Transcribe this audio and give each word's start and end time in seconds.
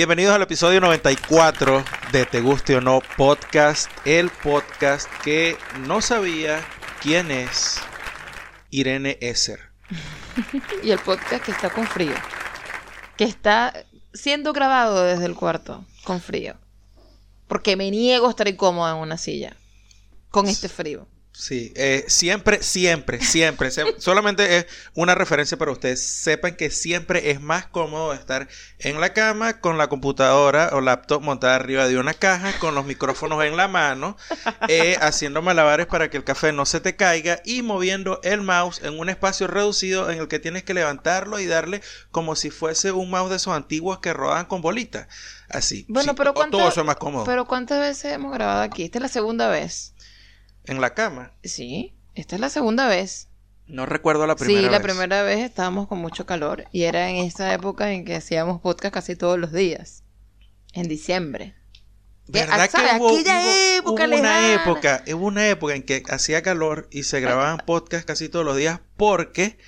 Bienvenidos 0.00 0.34
al 0.34 0.40
episodio 0.40 0.80
94 0.80 1.84
de 2.10 2.24
Te 2.24 2.40
Guste 2.40 2.74
o 2.74 2.80
No 2.80 3.02
Podcast, 3.18 3.90
el 4.06 4.30
podcast 4.30 5.06
que 5.22 5.58
no 5.86 6.00
sabía 6.00 6.66
quién 7.02 7.30
es 7.30 7.78
Irene 8.70 9.18
Esser. 9.20 9.60
y 10.82 10.90
el 10.90 10.98
podcast 11.00 11.44
que 11.44 11.50
está 11.50 11.68
con 11.68 11.86
frío. 11.86 12.14
Que 13.18 13.24
está 13.24 13.74
siendo 14.14 14.54
grabado 14.54 15.04
desde 15.04 15.26
el 15.26 15.34
cuarto 15.34 15.84
con 16.04 16.22
frío. 16.22 16.54
Porque 17.46 17.76
me 17.76 17.90
niego 17.90 18.26
a 18.26 18.30
estar 18.30 18.48
incómoda 18.48 18.92
en 18.92 19.02
una 19.02 19.18
silla 19.18 19.54
con 20.30 20.48
este 20.48 20.70
frío. 20.70 21.06
Sí, 21.40 21.72
eh, 21.74 22.04
siempre, 22.06 22.62
siempre, 22.62 23.18
siempre. 23.24 23.70
solamente 23.98 24.58
es 24.58 24.66
una 24.92 25.14
referencia 25.14 25.56
para 25.56 25.72
ustedes. 25.72 26.06
Sepan 26.06 26.54
que 26.54 26.70
siempre 26.70 27.30
es 27.30 27.40
más 27.40 27.66
cómodo 27.66 28.12
estar 28.12 28.46
en 28.78 29.00
la 29.00 29.14
cama 29.14 29.58
con 29.58 29.78
la 29.78 29.88
computadora 29.88 30.68
o 30.74 30.82
laptop 30.82 31.22
montada 31.22 31.54
arriba 31.54 31.88
de 31.88 31.96
una 31.96 32.12
caja, 32.12 32.52
con 32.58 32.74
los 32.74 32.84
micrófonos 32.84 33.42
en 33.42 33.56
la 33.56 33.68
mano, 33.68 34.18
eh, 34.68 34.98
haciendo 35.00 35.40
malabares 35.40 35.86
para 35.86 36.10
que 36.10 36.18
el 36.18 36.24
café 36.24 36.52
no 36.52 36.66
se 36.66 36.80
te 36.80 36.94
caiga 36.94 37.40
y 37.42 37.62
moviendo 37.62 38.20
el 38.22 38.42
mouse 38.42 38.82
en 38.82 38.98
un 38.98 39.08
espacio 39.08 39.46
reducido 39.46 40.10
en 40.10 40.18
el 40.18 40.28
que 40.28 40.40
tienes 40.40 40.62
que 40.62 40.74
levantarlo 40.74 41.38
y 41.38 41.46
darle 41.46 41.80
como 42.10 42.36
si 42.36 42.50
fuese 42.50 42.92
un 42.92 43.08
mouse 43.08 43.30
de 43.30 43.36
esos 43.36 43.54
antiguos 43.54 44.00
que 44.00 44.12
rodan 44.12 44.44
con 44.44 44.60
bolitas. 44.60 45.08
Así. 45.48 45.86
Bueno, 45.88 46.14
pero 46.14 46.34
todo 46.34 46.68
eso 46.68 46.80
es 46.80 46.86
más 46.86 46.96
cómodo. 46.96 47.24
Pero 47.24 47.46
¿cuántas 47.46 47.80
veces 47.80 48.12
hemos 48.12 48.32
grabado 48.34 48.60
aquí? 48.60 48.84
Esta 48.84 48.98
es 48.98 49.02
la 49.02 49.08
segunda 49.08 49.48
vez. 49.48 49.94
¿En 50.64 50.80
la 50.80 50.94
cama? 50.94 51.32
Sí, 51.42 51.94
esta 52.14 52.36
es 52.36 52.40
la 52.40 52.50
segunda 52.50 52.88
vez. 52.88 53.28
No 53.66 53.86
recuerdo 53.86 54.26
la 54.26 54.36
primera 54.36 54.60
vez. 54.60 54.68
Sí, 54.68 54.72
la 54.72 54.82
primera 54.82 55.22
vez 55.22 55.38
estábamos 55.40 55.86
con 55.86 55.98
mucho 55.98 56.26
calor 56.26 56.64
y 56.72 56.82
era 56.82 57.08
en 57.08 57.16
esa 57.16 57.52
época 57.54 57.92
en 57.92 58.04
que 58.04 58.16
hacíamos 58.16 58.60
podcast 58.60 58.94
casi 58.94 59.16
todos 59.16 59.38
los 59.38 59.52
días. 59.52 60.02
En 60.72 60.88
diciembre. 60.88 61.54
¿Verdad 62.26 62.70
que 62.70 62.98
hubo, 62.98 63.18
época 63.18 64.04
una 64.04 64.54
época, 64.54 65.04
hubo 65.12 65.26
una 65.26 65.48
época 65.48 65.74
en 65.74 65.82
que 65.82 66.02
hacía 66.08 66.42
calor 66.42 66.88
y 66.90 67.02
se 67.02 67.20
grababan 67.20 67.58
podcasts 67.66 68.06
casi 68.06 68.28
todos 68.28 68.44
los 68.44 68.56
días 68.56 68.80
porque 68.96 69.58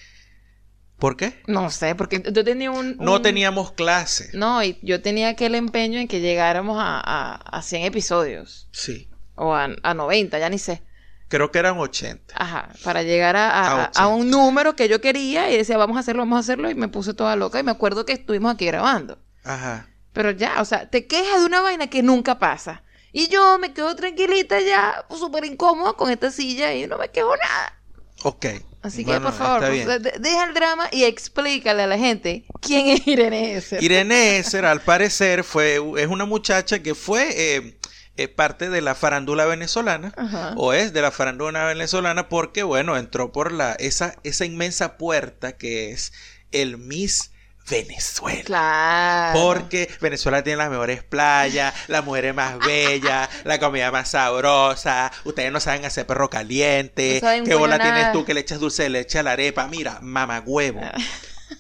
¿Por 1.03 1.17
qué? 1.17 1.43
No 1.49 1.69
sé, 1.73 1.97
porque 1.97 2.23
yo 2.33 2.45
tenía 2.45 2.71
un, 2.71 2.97
No 2.99 3.21
teníamos 3.21 3.73
clase. 3.73 4.31
No, 4.35 4.63
y 4.63 4.79
yo 4.83 5.03
tenía 5.03 5.31
aquel 5.31 5.57
empeño 5.57 5.99
en 5.99 6.07
que 6.07 6.21
llegáramos 6.21 6.79
a, 6.79 7.01
a, 7.01 7.35
a 7.35 7.63
100 7.63 7.83
episodios. 7.83 8.69
Sí. 8.71 9.09
O 9.35 9.55
a, 9.55 9.69
a 9.83 9.95
90, 9.95 10.39
ya 10.39 10.49
ni 10.49 10.59
sé. 10.59 10.83
Creo 11.29 11.51
que 11.51 11.59
eran 11.59 11.79
80. 11.79 12.35
Ajá, 12.37 12.69
para 12.85 13.03
llegar 13.03 13.37
a, 13.37 13.87
a, 13.87 14.07
un 14.09 14.29
número 14.29 14.77
que 14.77 14.89
yo 14.89 15.01
quería 15.01 15.51
y 15.51 15.57
decía, 15.57 15.79
vamos 15.79 15.97
a 15.97 16.01
hacerlo, 16.01 16.23
vamos 16.23 16.37
a 16.37 16.41
hacerlo, 16.41 16.71
y 16.71 16.75
me 16.75 16.89
puse 16.89 17.15
toda 17.15 17.37
loca 17.37 17.59
y 17.59 17.63
me 17.63 17.71
acuerdo 17.71 18.05
que 18.05 18.13
estuvimos 18.13 18.55
aquí 18.55 18.67
grabando. 18.67 19.19
Ajá. 19.43 19.89
Pero 20.13 20.31
ya, 20.33 20.61
o 20.61 20.67
sea, 20.67 20.91
te 20.91 21.07
quejas 21.07 21.41
de 21.41 21.47
una 21.47 21.63
vaina 21.63 21.87
que 21.87 22.03
nunca 22.03 22.39
pasa. 22.39 22.83
Y 23.13 23.29
yo 23.29 23.59
me 23.59 23.73
quedo 23.73 23.97
tranquilita 23.97 24.61
ya, 24.61 25.07
súper 25.11 25.47
incómoda 25.47 25.95
con 25.95 26.11
esta 26.11 26.31
silla 26.31 26.75
y 26.75 26.87
no 26.87 26.99
me 26.99 27.09
quejo 27.09 27.35
nada. 27.37 27.79
Ok. 28.25 28.47
Así 28.83 29.05
que, 29.05 29.21
por 29.21 29.33
favor, 29.33 29.71
deja 29.71 30.45
el 30.45 30.55
drama 30.55 30.89
y 30.91 31.05
explícale 31.05 31.83
a 31.85 31.87
la 31.87 31.99
gente 31.99 32.45
quién 32.61 32.89
es 32.89 33.07
Irene 33.07 33.55
Esser. 33.55 33.83
Irene 33.83 34.39
Esser, 34.39 34.65
al 34.65 34.81
parecer, 34.81 35.45
fue, 35.45 35.81
es 35.99 36.09
una 36.09 36.25
muchacha 36.25 36.83
que 36.83 36.95
fue 36.95 37.29
eh, 37.31 37.79
es 38.17 38.29
parte 38.29 38.69
de 38.69 38.81
la 38.81 38.95
farándula 38.95 39.47
venezolana 39.47 40.13
o 40.57 40.73
es 40.73 40.93
de 40.93 41.03
la 41.03 41.11
farándula 41.11 41.65
venezolana 41.65 42.29
porque 42.29 42.63
bueno 42.63 42.97
entró 42.97 43.33
por 43.33 43.53
la 43.53 43.73
esa 43.73 44.17
esa 44.23 44.45
inmensa 44.45 44.99
puerta 44.99 45.53
que 45.53 45.93
es 45.93 46.13
el 46.53 46.79
Miss 46.79 47.31
Venezuela. 47.71 48.43
Claro. 48.45 49.41
Porque 49.41 49.89
Venezuela 50.01 50.43
tiene 50.43 50.59
las 50.59 50.71
mejores 50.71 51.05
playas, 51.05 51.73
las 51.89 52.05
mujeres 52.05 52.35
más 52.35 52.59
bellas, 52.59 53.29
la 53.45 53.59
comida 53.61 53.91
más 53.91 54.11
sabrosa. 54.11 55.13
Ustedes 55.25 55.53
no 55.53 55.61
saben 55.61 55.85
hacer 55.85 56.07
perro 56.07 56.29
caliente. 56.29 57.23
¿Qué 57.45 57.55
bola 57.55 57.79
tienes 57.79 58.13
tú 58.13 58.25
que 58.25 58.35
le 58.35 58.41
echas 58.41 58.59
dulce 58.59 58.85
de 58.85 58.91
leche 58.91 59.19
a 59.19 59.23
la 59.23 59.33
arepa? 59.33 59.69
Mira, 59.69 59.99
mamagüevo. 60.03 60.81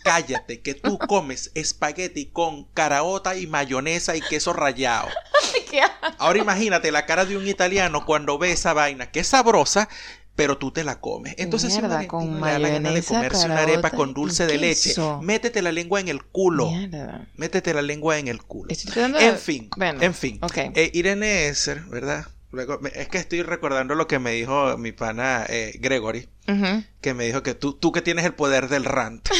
Cállate, 0.04 0.60
que 0.60 0.74
tú 0.74 0.98
comes 0.98 1.50
espagueti 1.54 2.26
con 2.26 2.64
caraota 2.64 3.36
y 3.36 3.46
mayonesa 3.46 4.16
y 4.16 4.20
queso 4.20 4.52
rallado. 4.52 5.08
Ahora 6.18 6.38
imagínate 6.38 6.90
la 6.92 7.06
cara 7.06 7.24
de 7.24 7.36
un 7.36 7.46
italiano 7.46 8.04
cuando 8.04 8.38
ve 8.38 8.52
esa 8.52 8.72
vaina 8.72 9.10
que 9.10 9.20
es 9.20 9.28
sabrosa, 9.28 9.88
pero 10.34 10.56
tú 10.56 10.70
te 10.70 10.82
la 10.84 11.00
comes. 11.00 11.34
Entonces, 11.38 11.74
si 11.74 11.80
una 11.80 12.06
con 12.06 12.40
le 12.40 12.40
da 12.40 12.58
la 12.58 12.68
gana 12.70 12.90
de 12.90 13.02
comerse 13.02 13.46
una 13.46 13.62
arepa 13.62 13.90
con 13.90 14.14
dulce 14.14 14.46
de 14.46 14.58
leche, 14.58 14.94
métete 15.20 15.60
la 15.62 15.72
lengua 15.72 16.00
en 16.00 16.08
el 16.08 16.24
culo. 16.24 16.70
Métete 17.36 17.74
la 17.74 17.82
lengua 17.82 18.18
en 18.18 18.28
el 18.28 18.42
culo. 18.42 18.70
En 19.20 19.38
fin, 19.38 19.68
en 19.78 20.14
fin. 20.14 20.40
Eh, 20.74 20.90
Irene 20.94 21.48
Esser, 21.48 21.80
¿verdad? 21.82 22.26
Es 22.94 23.08
que 23.08 23.18
estoy 23.18 23.42
recordando 23.42 23.94
lo 23.94 24.06
que 24.06 24.18
me 24.18 24.32
dijo 24.32 24.76
mi 24.76 24.92
pana 24.92 25.46
eh, 25.48 25.72
Gregory, 25.78 26.28
que 27.00 27.14
me 27.14 27.24
dijo 27.24 27.42
que 27.42 27.54
tú, 27.54 27.72
tú 27.74 27.92
que 27.92 28.02
tienes 28.02 28.24
el 28.24 28.34
poder 28.34 28.68
del 28.68 28.84
rant. 28.84 29.28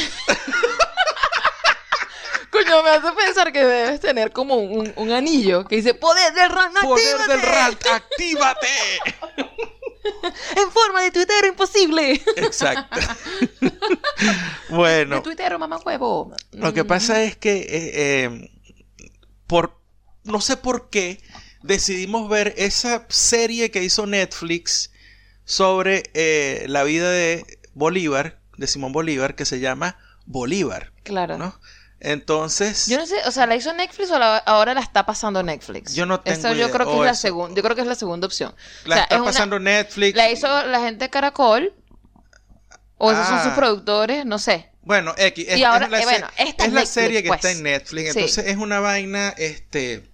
Coño, 2.51 2.83
me 2.83 2.91
hace 2.91 3.13
pensar 3.13 3.53
que 3.53 3.65
debes 3.65 4.01
tener 4.01 4.31
como 4.31 4.57
un, 4.57 5.11
anillo 5.11 5.67
que 5.67 5.77
dice 5.77 5.95
poder 5.95 6.35
del 6.35 6.51
rant, 6.51 6.79
Poder 6.81 7.19
del 7.27 7.41
rant, 7.43 7.87
actívate. 7.93 8.69
en 10.57 10.71
forma 10.71 11.03
de 11.03 11.11
tuitero 11.11 11.47
imposible. 11.47 12.23
Exacto. 12.37 13.01
bueno. 14.69 15.17
De 15.17 15.23
tuitero, 15.23 15.59
mamá 15.59 15.79
huevo. 15.79 16.35
Lo 16.53 16.75
que 16.75 16.85
pasa 16.85 17.23
es 17.23 17.37
que 17.37 17.57
eh, 17.57 17.93
eh, 18.25 18.51
por 19.47 19.81
no 20.25 20.41
sé 20.41 20.57
por 20.57 20.91
qué 20.91 21.21
decidimos 21.63 22.29
ver 22.29 22.55
esa 22.57 23.07
serie 23.09 23.71
que 23.71 23.83
hizo 23.83 24.07
Netflix 24.07 24.91
sobre 25.45 26.05
eh, 26.15 26.67
la 26.69 26.85
vida 26.85 27.11
de 27.11 27.59
Bolívar, 27.75 28.39
de 28.57 28.67
Simón 28.67 28.93
Bolívar, 28.93 29.35
que 29.35 29.45
se 29.45 29.61
llama 29.61 29.99
Bolívar. 30.27 30.93
Claro. 31.03 31.39
¿no? 31.39 31.59
Entonces. 32.01 32.87
Yo 32.89 32.99
no 32.99 33.07
sé, 33.07 33.17
o 33.27 33.31
sea, 33.31 33.47
¿la 33.47 33.55
hizo 33.55 33.73
Netflix 33.73 34.11
o 34.11 34.17
ahora 34.17 34.75
la 34.75 34.81
está 34.81 35.07
pasando 35.07 35.43
Netflix? 35.43 35.95
Yo 35.95 36.05
no 36.05 36.21
tengo 36.21 36.37
Eso 36.37 36.53
yo 36.53 36.71
creo 36.71 36.87
que 36.87 36.99
es 36.99 37.05
la 37.05 37.15
segunda, 37.15 37.55
yo 37.55 37.63
creo 37.63 37.77
que 37.77 37.83
es 37.83 37.87
la 37.87 37.95
segunda 37.95 38.27
opción. 38.27 38.55
La 38.85 39.03
está 39.03 39.23
pasando 39.23 39.59
Netflix. 39.59 40.17
La 40.17 40.31
hizo 40.31 40.67
la 40.67 40.81
gente 40.81 41.05
de 41.05 41.11
Caracol. 41.11 41.75
O 43.05 43.11
esos 43.11 43.27
son 43.27 43.39
sus 43.43 43.53
ah. 43.53 43.57
productores, 43.57 44.25
no 44.25 44.39
sé. 44.39 44.71
Bueno, 44.83 45.13
X. 45.17 45.45
Es, 45.49 45.59
la, 45.59 45.77
eh, 45.77 46.05
bueno, 46.05 46.29
es 46.37 46.73
la 46.73 46.87
serie 46.87 47.23
que 47.25 47.31
está 47.31 47.51
en 47.51 47.65
Netflix. 47.65 48.15
Entonces 48.15 48.47
es 48.47 48.57
una 48.57 48.79
vaina, 48.79 49.35
este. 49.39 50.12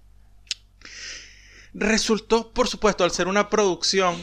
Resultó, 1.78 2.50
por 2.50 2.66
supuesto, 2.66 3.04
al 3.04 3.12
ser 3.12 3.28
una 3.28 3.48
producción 3.48 4.16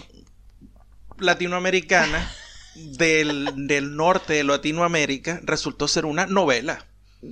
latinoamericana 1.18 2.30
del, 2.76 3.68
del 3.68 3.96
norte 3.96 4.34
de 4.34 4.44
Latinoamérica, 4.44 5.40
resultó 5.44 5.88
ser 5.88 6.06
una 6.06 6.26
novela. 6.26 6.86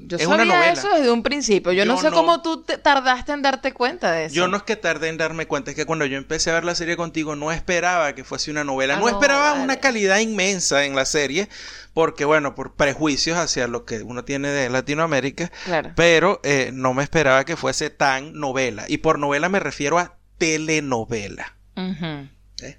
Yo 0.07 0.17
es 0.17 0.23
sabía 0.23 0.43
una 0.43 0.45
novela. 0.45 0.71
eso 0.71 0.89
desde 0.89 1.11
un 1.11 1.23
principio. 1.23 1.71
Yo, 1.71 1.85
no 1.85 1.97
sé 1.97 2.11
cómo 2.11 2.41
tú 2.41 2.63
tardaste 2.63 3.31
en 3.31 3.41
darte 3.41 3.73
cuenta 3.73 4.11
de 4.11 4.25
eso. 4.25 4.35
Yo 4.35 4.47
no 4.47 4.57
es 4.57 4.63
que 4.63 4.75
tardé 4.75 5.09
en 5.09 5.17
darme 5.17 5.45
cuenta, 5.45 5.71
es 5.71 5.75
que 5.75 5.85
cuando 5.85 6.05
yo 6.05 6.17
empecé 6.17 6.49
a 6.51 6.53
ver 6.53 6.65
la 6.65 6.75
serie 6.75 6.97
contigo 6.97 7.35
no 7.35 7.51
esperaba 7.51 8.13
que 8.15 8.23
fuese 8.23 8.51
una 8.51 8.63
novela. 8.63 8.95
Ah, 8.95 8.99
no, 8.99 9.09
esperaba 9.09 9.53
una 9.53 9.77
calidad 9.77 10.19
inmensa 10.19 10.85
en 10.85 10.95
la 10.95 11.05
serie, 11.05 11.49
porque 11.93 12.25
bueno, 12.25 12.55
por 12.55 12.75
prejuicios 12.75 13.37
hacia 13.37 13.67
lo 13.67 13.85
que 13.85 14.01
uno 14.01 14.25
tiene 14.25 14.49
de 14.49 14.69
Latinoamérica. 14.69 15.51
Claro. 15.65 15.91
Pero 15.95 16.39
eh, 16.43 16.71
no 16.73 16.93
me 16.93 17.03
esperaba 17.03 17.45
que 17.45 17.55
fuese 17.55 17.89
tan 17.89 18.33
novela. 18.33 18.85
Y 18.87 18.97
por 18.97 19.19
novela 19.19 19.49
me 19.49 19.59
refiero 19.59 19.99
a 19.99 20.17
telenovela. 20.37 21.55
¿Eh? 21.75 22.77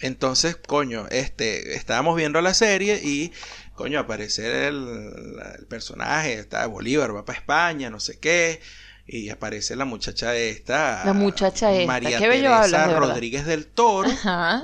Entonces, 0.00 0.56
coño, 0.56 1.06
este, 1.10 1.74
estábamos 1.76 2.16
viendo 2.16 2.40
la 2.40 2.54
serie 2.54 3.00
y 3.02 3.32
coño, 3.76 4.00
aparece 4.00 4.66
el, 4.66 5.66
personaje, 5.68 6.34
está 6.34 6.66
Bolívar, 6.66 7.14
va 7.14 7.24
para 7.24 7.38
España, 7.38 7.90
no 7.90 8.00
sé 8.00 8.18
qué, 8.18 8.60
y 9.06 9.28
aparece 9.28 9.76
la 9.76 9.84
muchacha 9.84 10.34
esta. 10.34 11.04
La 11.04 11.12
muchacha 11.12 11.72
esta. 11.72 11.86
María 11.86 12.18
Teresa 12.18 12.98
Rodríguez 12.98 13.46
del 13.46 13.66
Toro, 13.66 14.10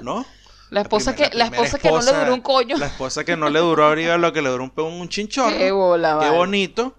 ¿no? 0.02 0.26
La 0.70 0.80
esposa, 0.80 1.14
que, 1.14 1.28
la 1.34 1.44
esposa, 1.44 1.78
que 1.78 1.90
no 1.90 2.00
le 2.00 2.12
duró 2.12 2.34
un 2.34 2.40
coño. 2.40 2.78
La 2.78 2.86
esposa 2.86 3.24
que 3.24 3.36
no 3.36 3.50
le 3.50 3.60
duró 3.60 3.88
arriba 3.88 4.16
lo 4.16 4.32
que 4.32 4.40
le 4.40 4.48
duró 4.48 4.64
un, 4.64 4.72
un 4.82 5.08
chinchorro. 5.10 5.54
Qué 5.54 5.70
bola, 5.70 6.18
Qué 6.18 6.30
bonito. 6.30 6.96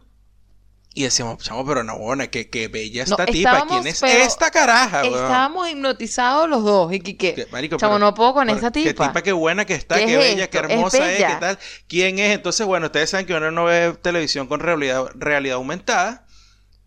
Y 0.96 1.04
decíamos, 1.04 1.40
chamo, 1.40 1.66
pero 1.66 1.84
no, 1.84 1.98
bueno, 1.98 2.24
qué, 2.30 2.52
qué 2.52 2.68
bella 2.68 3.02
esta 3.02 3.26
tipa. 3.26 3.66
¿Quién 3.68 3.88
es 3.88 4.04
esta 4.04 4.52
caraja? 4.52 5.02
Estábamos 5.02 5.68
hipnotizados 5.68 6.48
los 6.48 6.64
dos. 6.64 6.94
Y 6.94 7.00
que, 7.00 7.48
chamo, 7.78 7.98
no 7.98 8.14
puedo 8.14 8.36
con 8.36 8.50
esa 8.52 8.70
tipa. 8.70 8.90
Qué 8.90 8.94
tipa, 8.94 9.24
qué 9.24 9.32
buena 9.32 9.66
que 9.66 9.74
está, 9.74 9.96
qué, 9.96 10.18
bella, 10.18 10.50
qué 10.52 10.58
hermosa 10.60 11.12
es, 11.12 11.18
qué 11.18 11.36
tal. 11.40 11.58
¿Quién 11.88 12.20
es? 12.20 12.36
Entonces, 12.36 12.68
bueno, 12.68 12.88
ustedes 12.88 13.10
saben 13.10 13.26
que 13.26 13.34
uno 13.34 13.50
no 13.50 13.66
ve 13.66 13.98
televisión 14.04 14.46
con 14.46 14.60
realidad, 14.60 15.08
realidad 15.16 15.56
aumentada. 15.56 16.28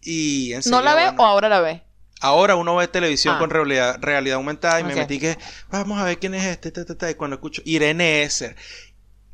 Y 0.03 0.55
¿No 0.67 0.83
la 0.83 0.95
ve 0.95 1.09
o 1.17 1.25
ahora 1.25 1.49
la 1.49 1.61
ve? 1.61 1.83
Ahora 2.21 2.55
uno 2.55 2.77
ve 2.77 2.87
televisión 2.87 3.35
ah. 3.37 3.39
con 3.41 3.51
realidad, 3.51 3.99
realidad 4.01 4.37
aumentada 4.37 4.81
y 4.81 4.85
me 4.85 4.95
metí 4.95 5.19
que, 5.19 5.37
vamos 5.69 5.99
a 5.99 6.05
ver 6.05 6.19
quién 6.19 6.35
es 6.35 6.45
este, 6.45 6.73
y 7.11 7.15
cuando 7.15 7.35
escucho 7.35 7.61
Irene 7.65 8.23
Esser. 8.23 8.55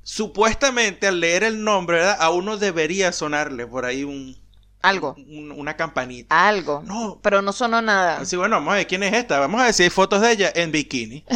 Supuestamente 0.02 1.06
al 1.06 1.20
leer 1.20 1.44
el 1.44 1.62
nombre, 1.62 1.98
¿verdad? 1.98 2.16
A 2.18 2.30
uno 2.30 2.56
debería 2.56 3.12
sonarle 3.12 3.66
por 3.66 3.84
ahí 3.84 4.02
un 4.02 4.41
Algo. 4.82 5.14
un- 5.16 5.52
una 5.52 5.76
campanita. 5.76 6.48
Algo. 6.48 6.82
No. 6.84 7.20
Pero 7.22 7.40
no 7.40 7.52
sonó 7.52 7.80
nada. 7.80 8.18
Así, 8.18 8.36
bueno, 8.36 8.56
vamos 8.56 8.72
a 8.72 8.76
ver 8.78 8.86
quién 8.86 9.02
es 9.04 9.12
esta. 9.14 9.38
Vamos 9.38 9.60
a 9.60 9.64
ver 9.66 9.74
si 9.74 9.84
hay 9.84 9.90
fotos 9.90 10.20
de 10.20 10.32
ella 10.32 10.52
en 10.54 10.72
bikini. 10.72 11.24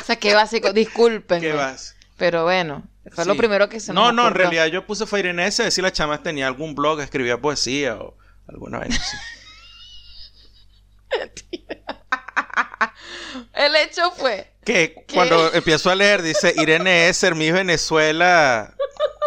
O 0.00 0.04
sea, 0.06 0.14
qué 0.16 0.34
básico. 0.34 0.72
Disculpen. 0.72 1.40
¿Qué 1.40 1.52
vas? 1.52 1.96
Pero 2.16 2.44
bueno, 2.44 2.84
fue 3.10 3.24
lo 3.24 3.32
Sí. 3.32 3.38
primero 3.38 3.68
que 3.68 3.80
se 3.80 3.92
nos 3.92 4.04
No, 4.04 4.12
no, 4.12 4.28
en 4.28 4.34
realidad 4.34 4.66
yo 4.66 4.86
puse 4.86 5.04
Fire 5.04 5.26
en 5.26 5.40
ese 5.40 5.62
a 5.62 5.64
ver 5.64 5.72
si 5.72 5.82
la 5.82 5.90
chama 5.92 6.22
tenía 6.22 6.46
algún 6.46 6.76
blog, 6.76 7.00
escribía 7.00 7.38
poesía 7.40 7.96
o 7.96 8.16
alguna 8.46 8.78
así. 8.78 8.92
El 13.54 13.74
hecho 13.76 14.10
fue. 14.12 14.52
que 14.64 14.94
cuando 15.12 15.52
empiezo 15.54 15.90
a 15.90 15.94
leer 15.94 16.22
dice 16.22 16.54
Irene 16.56 17.08
Esser, 17.08 17.34
Miss 17.34 17.52
Venezuela 17.52 18.74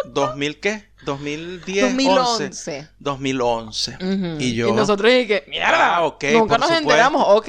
2000 0.06 0.60
qué? 0.60 0.90
2010, 1.04 1.96
2011. 1.96 2.44
11. 2.46 2.88
2011. 2.98 3.96
Ujú. 4.00 4.36
Y 4.40 4.54
yo 4.54 4.72
nosotros 4.74 5.10
dije, 5.10 5.44
mierda. 5.48 5.96
Ah, 5.96 6.02
ok, 6.04 6.24
nunca 6.32 6.48
por 6.56 6.60
nos 6.60 6.68
supuesto. 6.68 6.76
enteramos. 6.90 7.24
Ok. 7.28 7.48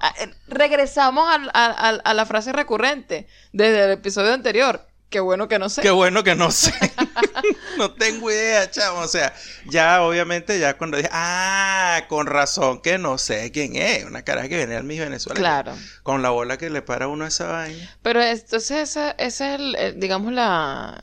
Ah, 0.00 0.14
eh, 0.20 0.30
Regresamos 0.48 1.28
al- 1.28 1.50
al- 1.54 1.74
al- 1.78 2.02
a, 2.04 2.14
la 2.14 2.26
frase 2.26 2.52
recurrente 2.52 3.28
desde 3.52 3.84
el 3.84 3.90
episodio 3.92 4.32
anterior. 4.32 4.86
Qué 5.10 5.20
bueno 5.20 5.46
que 5.46 5.58
no 5.58 5.68
sé. 5.68 5.82
Qué 5.82 5.90
bueno 5.90 6.24
que 6.24 6.34
no 6.34 6.50
sé. 6.50 6.72
no 7.76 7.92
tengo 7.92 8.30
idea, 8.30 8.70
chavo. 8.70 9.00
O 9.00 9.06
sea, 9.08 9.34
ya 9.66 10.02
obviamente, 10.02 10.58
ya 10.58 10.78
cuando 10.78 10.96
dije, 10.96 11.10
ah, 11.12 12.04
con 12.08 12.26
razón 12.26 12.80
que 12.80 12.96
no 12.96 13.18
sé 13.18 13.52
quién 13.52 13.76
es. 13.76 14.04
Una 14.06 14.22
cara 14.22 14.48
que 14.48 14.56
viene 14.56 14.74
al 14.74 14.84
Miss 14.84 15.00
Venezuela. 15.00 15.38
Claro. 15.38 15.74
Con 16.02 16.22
la 16.22 16.30
bola 16.30 16.56
que 16.56 16.70
le 16.70 16.80
para 16.80 17.04
a 17.04 17.08
uno 17.08 17.26
a 17.26 17.28
esa 17.28 17.46
vaina. 17.46 17.94
Pero 18.02 18.22
entonces 18.22 18.70
ese, 18.96 19.14
ese 19.18 19.54
es, 19.54 19.60
el, 19.60 19.74
el, 19.76 20.00
digamos, 20.00 20.32
la, 20.32 20.98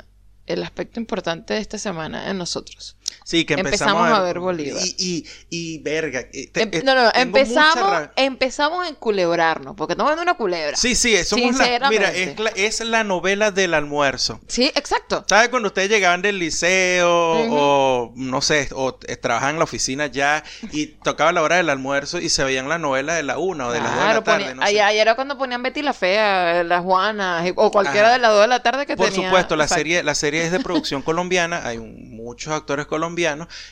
el 0.49 0.63
aspecto 0.63 0.99
importante 0.99 1.53
de 1.53 1.61
esta 1.61 1.77
semana 1.77 2.29
en 2.29 2.37
nosotros. 2.37 2.97
Sí, 3.29 3.45
que 3.45 3.53
empezamos, 3.53 3.93
Empezamos 4.07 4.19
a 4.19 4.23
ver 4.23 4.39
Bolívar. 4.39 4.81
Y, 4.83 4.95
y, 4.97 5.75
y 5.75 5.77
verga. 5.83 6.23
te- 6.31 6.49
Em- 6.63 6.69
eh, 6.73 6.81
no, 6.83 6.95
no, 6.95 7.11
empezamos, 7.13 8.09
empezamos 8.15 8.87
en 8.87 8.95
culebrarnos, 8.95 9.75
porque 9.75 9.93
estamos 9.93 10.09
viendo 10.13 10.23
una 10.23 10.33
culebra. 10.33 10.75
Sí, 10.75 10.95
sí, 10.95 11.15
somos 11.23 11.55
la, 11.59 11.89
mira, 11.91 12.11
es 12.11 12.39
la, 12.39 12.49
es 12.55 12.79
la 12.79 13.03
novela 13.03 13.51
del 13.51 13.75
almuerzo. 13.75 14.39
Sí, 14.47 14.71
exacto. 14.73 15.25
¿Sabes 15.29 15.49
cuando 15.49 15.67
ustedes 15.67 15.89
llegaban 15.89 16.23
del 16.23 16.39
liceo 16.39 17.07
o 17.11 18.13
no 18.15 18.41
sé, 18.41 18.67
o 18.73 18.97
eh, 19.07 19.15
trabajaban 19.15 19.53
en 19.55 19.59
la 19.59 19.65
oficina 19.65 20.07
ya 20.07 20.43
y 20.71 20.87
tocaba 20.87 21.31
la 21.31 21.43
hora 21.43 21.57
del 21.57 21.69
almuerzo 21.69 22.17
y 22.19 22.29
se 22.29 22.43
veían 22.43 22.67
la 22.67 22.79
novela 22.79 23.13
de 23.13 23.21
la 23.21 23.37
una 23.37 23.67
o 23.67 23.71
de 23.71 23.79
las 23.79 23.89
dos 23.89 23.95
de 23.95 23.99
la 23.99 24.05
Claro, 24.07 24.23
tarde? 24.23 24.39
ponía- 24.45 24.55
no 24.55 24.61
sé. 24.63 24.67
ayer, 24.69 24.83
ayer 24.85 25.01
era 25.03 25.15
cuando 25.15 25.37
ponían 25.37 25.61
Betty 25.61 25.83
la 25.83 25.93
Fea, 25.93 26.63
las 26.63 26.81
Juanas, 26.83 27.47
o 27.57 27.69
cualquiera 27.69 28.07
Ajá. 28.07 28.15
de 28.15 28.21
las 28.23 28.31
dos 28.31 28.41
de 28.41 28.47
la 28.47 28.63
tarde 28.63 28.87
que 28.87 28.97
Por 28.97 29.11
tenía. 29.11 29.27
supuesto, 29.29 29.55
la 29.55 29.65
exacto. 29.65 29.79
serie, 29.81 30.01
la 30.01 30.15
serie 30.15 30.43
es 30.45 30.51
de 30.51 30.59
producción 30.61 31.01
colombiana, 31.03 31.61
hay 31.63 31.77
un- 31.77 32.09
muchos 32.15 32.51
actores 32.51 32.87
colombianos 32.87 33.18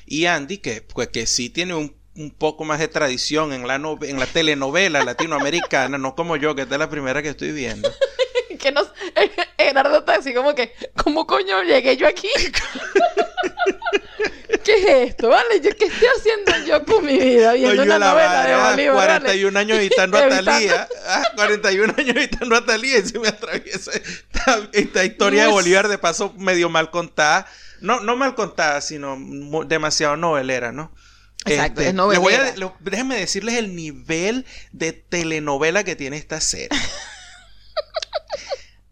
y 0.05 0.25
Andy, 0.25 0.57
que, 0.59 0.81
pues, 0.81 1.07
que 1.09 1.25
sí 1.27 1.49
tiene 1.49 1.73
un, 1.75 1.95
un 2.15 2.31
poco 2.31 2.63
más 2.65 2.79
de 2.79 2.87
tradición 2.87 3.53
en 3.53 3.67
la, 3.67 3.77
nove- 3.77 4.09
en 4.09 4.19
la 4.19 4.25
telenovela 4.25 5.03
latinoamericana, 5.03 5.97
no 5.97 6.15
como 6.15 6.35
yo, 6.35 6.55
que 6.55 6.63
esta 6.63 6.75
es 6.75 6.79
la 6.79 6.89
primera 6.89 7.21
que 7.21 7.29
estoy 7.29 7.51
viendo. 7.51 7.91
que 8.59 8.71
nos, 8.71 8.87
Gerardo 9.57 9.99
está 9.99 10.15
así 10.15 10.33
como 10.33 10.55
que, 10.55 10.73
¿cómo 11.03 11.27
coño 11.27 11.61
llegué 11.63 11.95
yo 11.97 12.07
aquí? 12.07 12.29
¿Qué 14.63 14.73
es 14.73 15.09
esto? 15.09 15.29
¿Vale? 15.29 15.61
¿Yo, 15.61 15.69
¿Qué 15.77 15.85
estoy 15.85 16.07
haciendo 16.17 16.51
yo 16.67 16.83
con 16.85 17.05
mi 17.05 17.17
vida? 17.17 17.53
Viendo 17.53 17.71
Oye, 17.71 17.81
una 17.83 17.99
la 17.99 18.07
novela 18.11 18.27
madre, 18.29 18.49
de 18.83 18.89
Bolívar. 18.89 18.95
¿vale? 18.95 19.19
41 19.19 19.59
años 19.59 19.77
editando 19.77 20.17
a 20.17 20.27
Talía. 20.29 20.89
Ah, 21.07 21.23
41 21.35 21.93
años 21.97 22.15
editando 22.15 22.55
a 22.55 22.65
Talía 22.65 22.97
y 22.97 23.03
se 23.05 23.19
me 23.19 23.27
atraviesa 23.29 23.91
esta, 23.93 24.69
esta 24.73 25.05
historia 25.05 25.43
de 25.43 25.47
Muy- 25.47 25.55
Bolívar 25.55 25.87
de 25.87 25.97
paso 25.97 26.33
medio 26.37 26.69
mal 26.69 26.89
contada. 26.91 27.47
No, 27.81 27.99
no 28.01 28.15
mal 28.15 28.35
contada, 28.35 28.81
sino 28.81 29.17
demasiado 29.65 30.17
novelera, 30.17 30.71
¿no? 30.71 30.91
Exacto, 31.45 31.81
es 31.81 31.87
les 31.87 31.95
voy 31.95 32.33
a- 32.33 32.37
novelera. 32.39 32.75
déjenme 32.79 33.17
decirles 33.17 33.55
el 33.55 33.75
nivel 33.75 34.45
de 34.71 34.91
telenovela 34.93 35.83
que 35.83 35.95
tiene 35.95 36.17
esta 36.17 36.41
serie. 36.41 36.69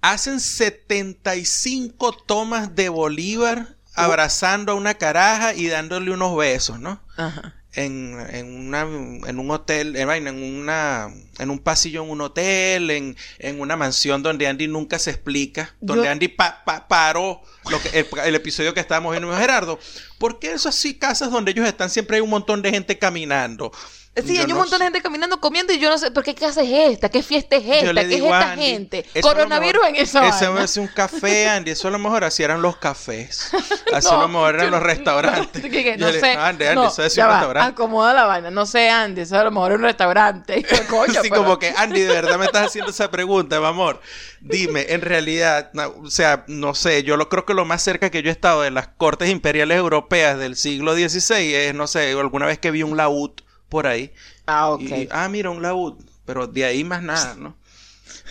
Hacen 0.02 0.40
75 0.40 2.12
tomas 2.28 2.76
de 2.76 2.90
Bolívar 2.90 3.76
abrazando 3.96 4.72
a 4.74 4.76
una 4.76 4.94
caraja 4.96 5.54
y 5.54 5.68
dándole 5.68 6.12
unos 6.12 6.38
besos, 6.38 6.80
¿no? 6.80 7.02
Ajá. 7.18 7.56
En, 7.76 8.18
en, 8.32 8.68
una, 8.68 8.82
en 8.82 9.40
un 9.40 9.52
hotel, 9.52 9.96
en, 9.96 10.08
vaina, 10.08 10.30
en, 10.30 10.42
una, 10.60 11.10
en 11.40 11.50
un 11.50 11.60
pasillo 11.60 12.04
en 12.04 12.10
un 12.10 12.22
hotel, 12.22 12.90
en, 12.92 13.16
en 13.40 13.60
una 13.60 13.76
mansión 13.76 14.24
donde 14.24 14.48
Andy 14.48 14.68
nunca 14.68 14.98
se 15.00 15.12
explica, 15.12 15.76
donde 15.82 16.06
Yo- 16.06 16.12
Andy 16.12 16.28
pa- 16.30 16.64
pa- 16.66 16.88
paró 16.88 17.42
lo 17.70 17.82
que, 17.82 17.90
el, 18.00 18.08
el 18.26 18.36
episodio 18.36 18.74
que 18.74 18.80
estábamos 18.80 19.12
viendo. 19.12 19.36
Gerardo, 19.38 19.80
¿por 20.18 20.40
qué 20.40 20.54
esas 20.54 20.76
sí 20.76 20.96
casas 20.96 21.32
donde 21.32 21.52
ellos 21.52 21.68
están 21.68 21.90
siempre 21.90 22.18
hay 22.18 22.22
un 22.22 22.30
montón 22.30 22.62
de 22.62 22.72
gente 22.72 22.98
caminando? 22.98 23.72
Sí, 24.16 24.34
Yo 24.36 24.40
hay 24.40 24.44
un 24.46 24.50
no 24.52 24.56
montón 24.60 24.80
de 24.80 24.86
gente 24.86 25.02
caminando, 25.02 25.42
comiendo 25.42 25.74
y 25.74 25.78
yo 25.80 25.90
no 25.90 25.98
sé, 25.98 26.10
¿por 26.10 26.24
qué 26.24 26.34
casa 26.34 26.62
es 26.62 26.70
esta? 26.94 27.10
¿Qué 27.10 27.22
fiesta 27.22 27.58
es 27.58 27.64
Yo 27.66 27.72
esta? 27.90 27.94
¿Qué 28.06 28.16
es 28.16 28.22
esta 28.24 28.52
Andy, 28.54 28.66
gente? 28.66 29.06
eso 29.14 29.28
Coronavirus 29.28 29.82
mejor- 29.82 29.96
en 29.98 30.02
esa 30.02 30.28
Ese 30.30 30.48
vaina. 30.48 30.64
es 30.64 30.78
un 30.78 30.88
café, 30.88 31.50
Andy. 31.50 31.72
Eso 31.72 31.90
a 31.90 31.92
lo 31.92 32.00
mejor 32.00 32.24
así 32.24 32.42
eran 32.42 32.62
los 32.62 32.78
cafés. 32.78 33.50
Así 33.94 34.08
a 34.10 34.18
lo 34.18 34.28
mejor 34.30 34.56
eran 34.56 34.68
yo- 34.68 34.72
los 34.72 34.84
restaurantes. 34.84 35.64
No, 35.64 35.70
que- 35.70 35.84
Yo 35.98 36.06
no 36.06 36.12
le- 36.12 36.20
sé. 36.22 36.32
Andy, 36.32 36.64
Andy, 36.66 36.76
no, 36.76 36.88
eso 36.88 37.04
es 37.04 37.18
un 37.18 37.24
va, 37.26 37.32
restaurante. 37.32 37.72
Acomoda 37.74 38.14
la 38.14 38.26
vaina. 38.26 38.52
No 38.52 38.66
sé, 38.66 38.90
Andy. 38.90 39.22
Eso 39.22 39.38
a 39.38 39.44
lo 39.44 39.52
mejor 39.52 39.72
es 39.74 39.78
un 39.80 39.84
restaurante. 39.84 40.66
Coño, 40.90 41.20
pero- 41.22 41.36
como 41.36 41.60
que, 41.60 41.74
Andy, 41.76 42.02
de 42.02 42.08
verdad 42.14 42.38
me 42.40 42.46
estás 42.46 42.68
haciendo 42.68 42.92
esa 42.92 43.12
pregunta, 43.12 43.60
mi 43.60 43.66
amor. 43.66 44.00
Dime, 44.40 44.86
en 44.90 45.02
realidad, 45.02 45.72
o 46.02 46.10
sea, 46.10 46.46
no 46.48 46.74
sé, 46.74 47.04
yo 47.04 47.18
lo 47.18 47.28
creo 47.30 47.46
que 47.46 47.54
lo 47.54 47.66
más 47.66 47.82
cerca 47.82 48.10
que 48.12 48.22
yo 48.24 48.30
he 48.30 48.32
estado 48.32 48.62
de 48.62 48.72
las 48.72 48.88
cortes 48.88 49.30
imperiales 49.30 49.78
europeas 49.78 50.38
del 50.38 50.56
siglo 50.56 50.94
XVI 50.94 51.54
es, 51.54 51.74
no 51.74 51.88
sé, 51.88 52.12
alguna 52.12 52.46
vez 52.46 52.60
que 52.60 52.72
vi 52.72 52.84
un 52.84 52.96
laúd 52.96 53.32
por 53.76 53.88
ahí. 53.88 54.14
Ah, 54.46 54.70
ok. 54.70 54.82
Y, 54.82 55.10
ah, 55.12 55.28
mira, 55.28 55.50
un 55.50 55.62
laúd, 55.62 55.96
pero 56.26 56.48
de 56.48 56.64
ahí 56.64 56.86
más 56.86 57.04
nada, 57.04 57.36
¿no? 57.36 57.58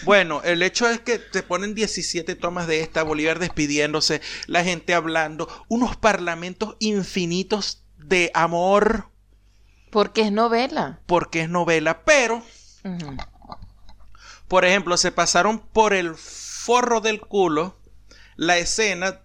Bueno, 0.06 0.40
el 0.42 0.62
hecho 0.62 0.88
es 0.88 1.00
que 1.00 1.18
te 1.18 1.42
ponen 1.42 1.74
17 1.74 2.34
tomas 2.34 2.66
de 2.66 2.80
esta, 2.80 3.02
Bolívar 3.02 3.38
despidiéndose, 3.38 4.22
la 4.46 4.64
gente 4.64 4.94
hablando, 4.94 5.46
unos 5.68 5.96
parlamentos 5.98 6.76
infinitos 6.78 7.82
de 7.98 8.30
amor, 8.32 9.10
Porque 9.90 10.22
es 10.22 10.32
novela. 10.32 11.00
porque 11.04 11.42
es 11.42 11.50
novela, 11.50 12.04
pero. 12.06 12.42
Por 14.48 14.64
ejemplo, 14.64 14.96
se 14.96 15.12
pasaron 15.12 15.58
por 15.58 15.92
el 15.92 16.14
forro 16.14 17.02
del 17.02 17.20
culo 17.20 17.78
la 18.36 18.56
escena 18.56 19.20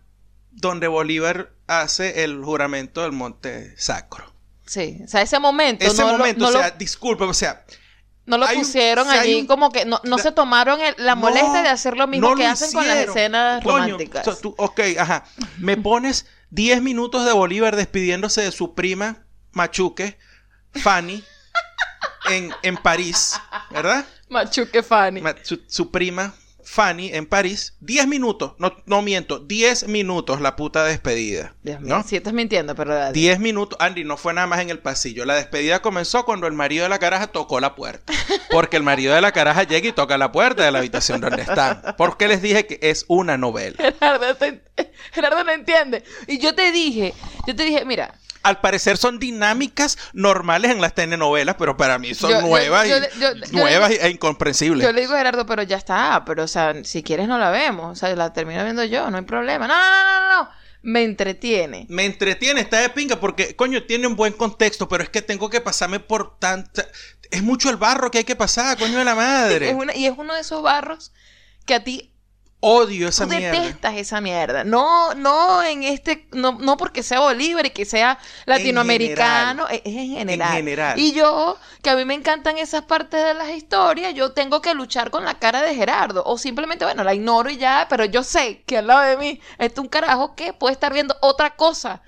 donde 0.51 0.89
Bolívar 0.89 1.53
hace 1.67 2.25
el 2.25 2.43
juramento 2.43 3.03
del 3.03 3.13
Monte 3.13 3.73
Sacro. 3.77 4.28
Sí. 4.69 4.99
O 5.03 5.07
sea, 5.07 5.21
ese 5.23 5.39
momento. 5.39 5.83
Ese 5.83 6.01
no 6.01 6.11
lo- 6.11 6.17
momento, 6.19 6.41
no 6.41 6.47
o 6.49 6.51
lo, 6.51 6.59
sea, 6.59 6.71
disculpe, 6.71 7.23
o 7.23 7.33
sea, 7.33 7.65
no 8.27 8.37
lo 8.37 8.45
un- 8.45 8.53
pusieron 8.53 9.09
allí 9.09 9.41
un- 9.41 9.47
como 9.47 9.71
que 9.71 9.85
no, 9.85 9.99
no 10.03 10.17
se 10.19 10.31
tomaron 10.31 10.79
el- 10.81 10.93
la 10.97 11.15
molestia 11.15 11.47
no, 11.53 11.63
de 11.63 11.69
hacer 11.69 11.97
lo 11.97 12.05
mismo 12.05 12.29
no 12.29 12.35
que 12.35 12.43
lo 12.43 12.49
hacen 12.49 12.71
con 12.71 12.87
las 12.87 12.97
escenas 12.97 13.63
Coño, 13.63 13.77
románticas. 13.85 14.27
o 14.27 14.31
sea, 14.31 14.41
tú- 14.41 14.53
ok, 14.57 14.79
ajá. 14.99 15.23
Me 15.57 15.75
pones 15.77 16.27
10 16.51 16.81
minutos 16.83 17.25
de 17.25 17.31
Bolívar 17.33 17.75
despidiéndose 17.75 18.41
de 18.41 18.51
su 18.51 18.75
prima 18.75 19.25
Machuque, 19.53 20.19
Fanny, 20.75 21.23
en, 22.29 22.53
en 22.61 22.77
París, 22.77 23.39
¿verdad? 23.71 24.05
Machuque 24.29 24.83
Fanny. 24.83 25.21
Ma- 25.21 25.33
Su, 25.41 25.59
su 25.67 25.89
prima 25.89 26.33
Fanny 26.71 27.09
en 27.15 27.25
París. 27.25 27.73
10 27.79 28.07
minutos, 28.07 28.53
no, 28.59 28.75
no 28.85 29.01
miento, 29.01 29.39
10 29.39 29.87
minutos 29.87 30.39
la 30.39 30.55
puta 30.55 30.83
despedida. 30.85 31.55
Dios 31.63 31.81
mío, 31.81 31.95
¿no? 31.97 32.03
si 32.03 32.15
estás 32.15 32.31
mintiendo, 32.31 32.75
pero... 32.75 33.11
10 33.11 33.39
minutos, 33.39 33.75
Andy, 33.81 34.03
no 34.03 34.17
fue 34.17 34.35
nada 34.35 34.45
más 34.45 34.59
en 34.59 34.69
el 34.69 34.77
pasillo. 34.77 35.25
La 35.25 35.33
despedida 35.33 35.81
comenzó 35.81 36.25
cuando 36.25 36.45
el 36.45 36.53
marido 36.53 36.83
de 36.83 36.89
la 36.89 36.99
caraja 36.99 37.25
tocó 37.25 37.59
la 37.59 37.73
puerta. 37.73 38.13
Porque 38.51 38.77
el 38.77 38.83
marido 38.83 39.15
de 39.15 39.21
la 39.21 39.31
caraja 39.31 39.63
llega 39.63 39.87
y 39.87 39.93
toca 39.93 40.19
la 40.19 40.31
puerta 40.31 40.63
de 40.63 40.71
la 40.71 40.77
habitación 40.77 41.21
donde 41.21 41.41
están. 41.41 41.81
Porque 41.97 42.27
les 42.27 42.39
dije 42.43 42.67
que 42.67 42.77
es 42.83 43.03
una 43.07 43.35
novela. 43.35 43.75
Gerardo, 43.99 44.35
te- 44.35 44.61
Gerardo 45.11 45.43
no 45.43 45.51
entiende. 45.51 46.03
Y 46.27 46.37
yo 46.37 46.53
te 46.53 46.71
dije, 46.71 47.15
yo 47.47 47.55
te 47.55 47.63
dije, 47.63 47.83
mira, 47.83 48.13
Al 48.41 48.61
parecer 48.61 48.97
son 48.97 49.19
dinámicas 49.19 49.97
normales 50.13 50.71
en 50.71 50.79
las 50.81 50.95
telenovelas, 50.95 51.55
pero 51.59 51.75
para 51.75 51.99
mí 51.99 52.13
son 52.13 52.31
Yo- 52.31 52.41
nuevas, 52.41 52.87
yo- 52.87 52.97
y, 52.97 53.19
yo- 53.19 53.33
nuevas 53.51 53.91
e 53.91 54.09
incomprensibles. 54.09 54.81
yo 54.85 54.93
le 54.93 55.01
digo 55.01 55.13
a 55.13 55.17
Gerardo, 55.17 55.45
pero 55.45 55.61
ya 55.63 55.75
está, 55.75 56.23
pero 56.25 56.43
o 56.43 56.47
sea, 56.47 56.73
si 56.85 57.03
quieres 57.03 57.27
no 57.27 57.37
la 57.37 57.49
vemos, 57.51 57.91
o 57.91 57.95
sea, 57.95 58.15
la 58.15 58.31
termino 58.31 58.63
viendo 58.63 58.83
yo, 58.85 59.11
no 59.11 59.17
hay 59.17 59.23
problema. 59.25 59.67
No, 59.67 59.73
no, 59.75 60.03
no, 60.03 60.19
no, 60.29 60.43
no. 60.43 60.49
Me 60.81 61.03
entretiene. 61.03 61.85
Me 61.89 62.05
entretiene, 62.05 62.61
está 62.61 62.79
de 62.79 62.87
pinga 62.89 63.19
porque, 63.19 63.57
coño, 63.57 63.83
tiene 63.83 64.07
un 64.07 64.15
buen 64.15 64.31
contexto, 64.31 64.87
pero 64.87 65.03
es 65.03 65.09
que 65.09 65.21
tengo 65.21 65.49
que 65.49 65.59
pasarme 65.59 65.99
por 65.99 66.39
tanta... 66.39 66.87
Es 67.31 67.43
mucho 67.43 67.69
el 67.69 67.75
barro 67.75 68.09
que 68.09 68.19
hay 68.19 68.23
que 68.23 68.37
pasar, 68.37 68.77
coño 68.77 68.97
de 68.97 69.03
la 69.03 69.13
madre. 69.15 69.69
Es 69.71 69.75
una- 69.75 69.93
y 69.93 70.05
es 70.05 70.13
uno 70.17 70.33
de 70.33 70.39
esos 70.39 70.63
barros 70.63 71.11
que 71.65 71.73
a 71.75 71.83
ti 71.83 72.13
Odio 72.61 73.07
esa 73.07 73.23
tú 73.23 73.29
mierda. 73.29 73.61
detestas 73.61 73.95
esa 73.95 74.19
mierda. 74.19 74.63
No, 74.65 75.13
no 75.13 75.63
en 75.63 75.83
este, 75.83 76.27
no, 76.31 76.53
no 76.59 76.75
porque 76.75 77.03
sea 77.03 77.21
Bolívar 77.21 77.65
y 77.65 77.69
que 77.69 77.85
sea 77.85 78.19
latinoamericano, 78.45 79.67
es 79.69 79.81
es 79.85 79.95
en 79.95 80.09
general. 80.17 80.51
general. 80.51 80.99
Y 80.99 81.13
yo, 81.13 81.57
que 81.81 81.89
a 81.89 81.95
mí 81.95 82.03
me 82.03 82.15
encantan 82.15 82.57
esas 82.57 82.83
partes 82.83 83.23
de 83.23 83.33
las 83.33 83.49
historias, 83.49 84.13
yo 84.13 84.33
tengo 84.33 84.61
que 84.61 84.73
luchar 84.73 85.09
con 85.09 85.23
la 85.23 85.39
cara 85.39 85.61
de 85.61 85.73
Gerardo. 85.73 86.23
O 86.25 86.37
simplemente, 86.37 86.83
bueno, 86.83 87.03
la 87.05 87.13
ignoro 87.13 87.49
y 87.49 87.57
ya, 87.57 87.87
pero 87.89 88.03
yo 88.03 88.23
sé 88.23 88.61
que 88.65 88.79
al 88.79 88.87
lado 88.87 89.01
de 89.03 89.17
mí 89.17 89.41
está 89.57 89.79
un 89.79 89.87
carajo 89.87 90.35
que 90.35 90.51
puede 90.51 90.73
estar 90.73 90.91
viendo 90.91 91.15
otra 91.21 91.55
cosa 91.55 92.01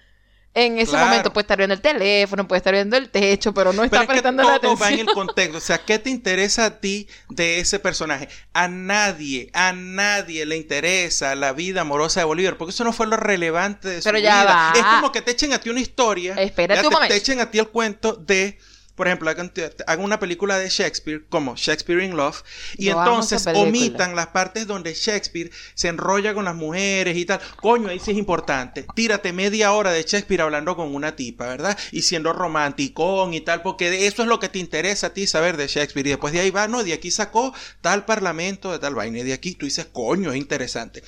En 0.53 0.79
ese 0.79 0.91
Claro. 0.91 1.05
momento 1.07 1.31
puede 1.31 1.43
estar 1.43 1.57
viendo 1.57 1.73
el 1.73 1.79
teléfono, 1.81 2.45
puede 2.45 2.57
estar 2.57 2.73
viendo 2.73 2.97
el 2.97 3.09
techo, 3.09 3.53
pero 3.53 3.71
no 3.71 3.85
está 3.85 3.97
es 3.97 4.01
que 4.01 4.07
prestando 4.07 4.43
la 4.43 4.59
todo 4.59 4.75
va 4.75 4.87
en 4.89 4.95
atención. 4.95 5.07
el 5.09 5.13
contexto. 5.15 5.57
O 5.57 5.61
sea, 5.61 5.77
¿qué 5.85 5.97
te 5.97 6.09
interesa 6.09 6.65
a 6.65 6.79
ti 6.81 7.07
de 7.29 7.59
ese 7.59 7.79
personaje? 7.79 8.27
A 8.53 8.67
nadie, 8.67 9.49
a 9.53 9.71
nadie 9.71 10.45
le 10.45 10.57
interesa 10.57 11.35
la 11.35 11.53
vida 11.53 11.81
amorosa 11.81 12.19
de 12.19 12.25
Bolívar, 12.25 12.57
porque 12.57 12.71
eso 12.71 12.83
no 12.83 12.91
fue 12.91 13.07
lo 13.07 13.15
relevante 13.15 13.87
de 13.87 14.01
su 14.01 14.03
Pero 14.03 14.19
ya 14.19 14.41
vida. 14.41 14.53
va. 14.53 14.73
Es 14.75 14.83
como 14.83 15.11
que 15.13 15.21
te 15.21 15.31
echen 15.31 15.53
a 15.53 15.59
ti 15.59 15.69
una 15.69 15.79
historia. 15.79 16.35
Espérate 16.35 16.81
ya 16.81 16.87
un 16.87 16.89
te, 16.89 16.95
momento. 16.95 17.13
te 17.13 17.17
echen 17.19 17.39
a 17.39 17.49
ti 17.49 17.59
el 17.59 17.69
cuento 17.69 18.13
de. 18.15 18.57
Por 19.01 19.07
ejemplo, 19.07 19.31
hagan, 19.31 19.51
una 19.99 20.19
película 20.19 20.59
de 20.59 20.69
Shakespeare 20.69 21.25
como 21.27 21.55
Shakespeare 21.55 22.03
in 22.03 22.15
Love 22.15 22.43
y 22.77 22.85
Yo 22.85 22.99
entonces 22.99 23.47
omitan 23.47 24.15
las 24.15 24.27
partes 24.27 24.67
donde 24.67 24.93
Shakespeare 24.93 25.49
se 25.73 25.87
enrolla 25.87 26.35
con 26.35 26.45
las 26.45 26.53
mujeres 26.53 27.17
y 27.17 27.25
tal. 27.25 27.39
Coño, 27.59 27.89
ahí 27.89 27.97
sí 27.97 28.11
es 28.11 28.17
importante. 28.17 28.85
Tírate 28.95 29.33
media 29.33 29.71
hora 29.71 29.91
de 29.91 30.03
Shakespeare 30.03 30.41
hablando 30.43 30.75
con 30.75 30.93
una 30.93 31.15
tipa, 31.15 31.47
¿verdad? 31.47 31.75
Y 31.91 32.03
siendo 32.03 32.31
romanticón 32.31 33.33
y 33.33 33.41
tal, 33.41 33.63
porque 33.63 34.05
eso 34.05 34.21
es 34.21 34.27
lo 34.27 34.39
que 34.39 34.49
te 34.49 34.59
interesa 34.59 35.07
a 35.07 35.13
ti 35.15 35.25
saber 35.25 35.57
de 35.57 35.65
Shakespeare. 35.65 36.05
Y 36.05 36.11
después 36.11 36.31
de 36.31 36.41
ahí 36.41 36.51
va, 36.51 36.67
no, 36.67 36.83
de 36.83 36.93
aquí 36.93 37.09
sacó 37.09 37.55
tal 37.81 38.05
parlamento 38.05 38.71
de 38.71 38.77
tal 38.77 38.93
vaina. 38.93 39.17
Y 39.17 39.23
de 39.23 39.33
aquí 39.33 39.55
tú 39.55 39.65
dices, 39.65 39.87
coño, 39.91 40.31
es 40.31 40.37
interesante. 40.37 41.01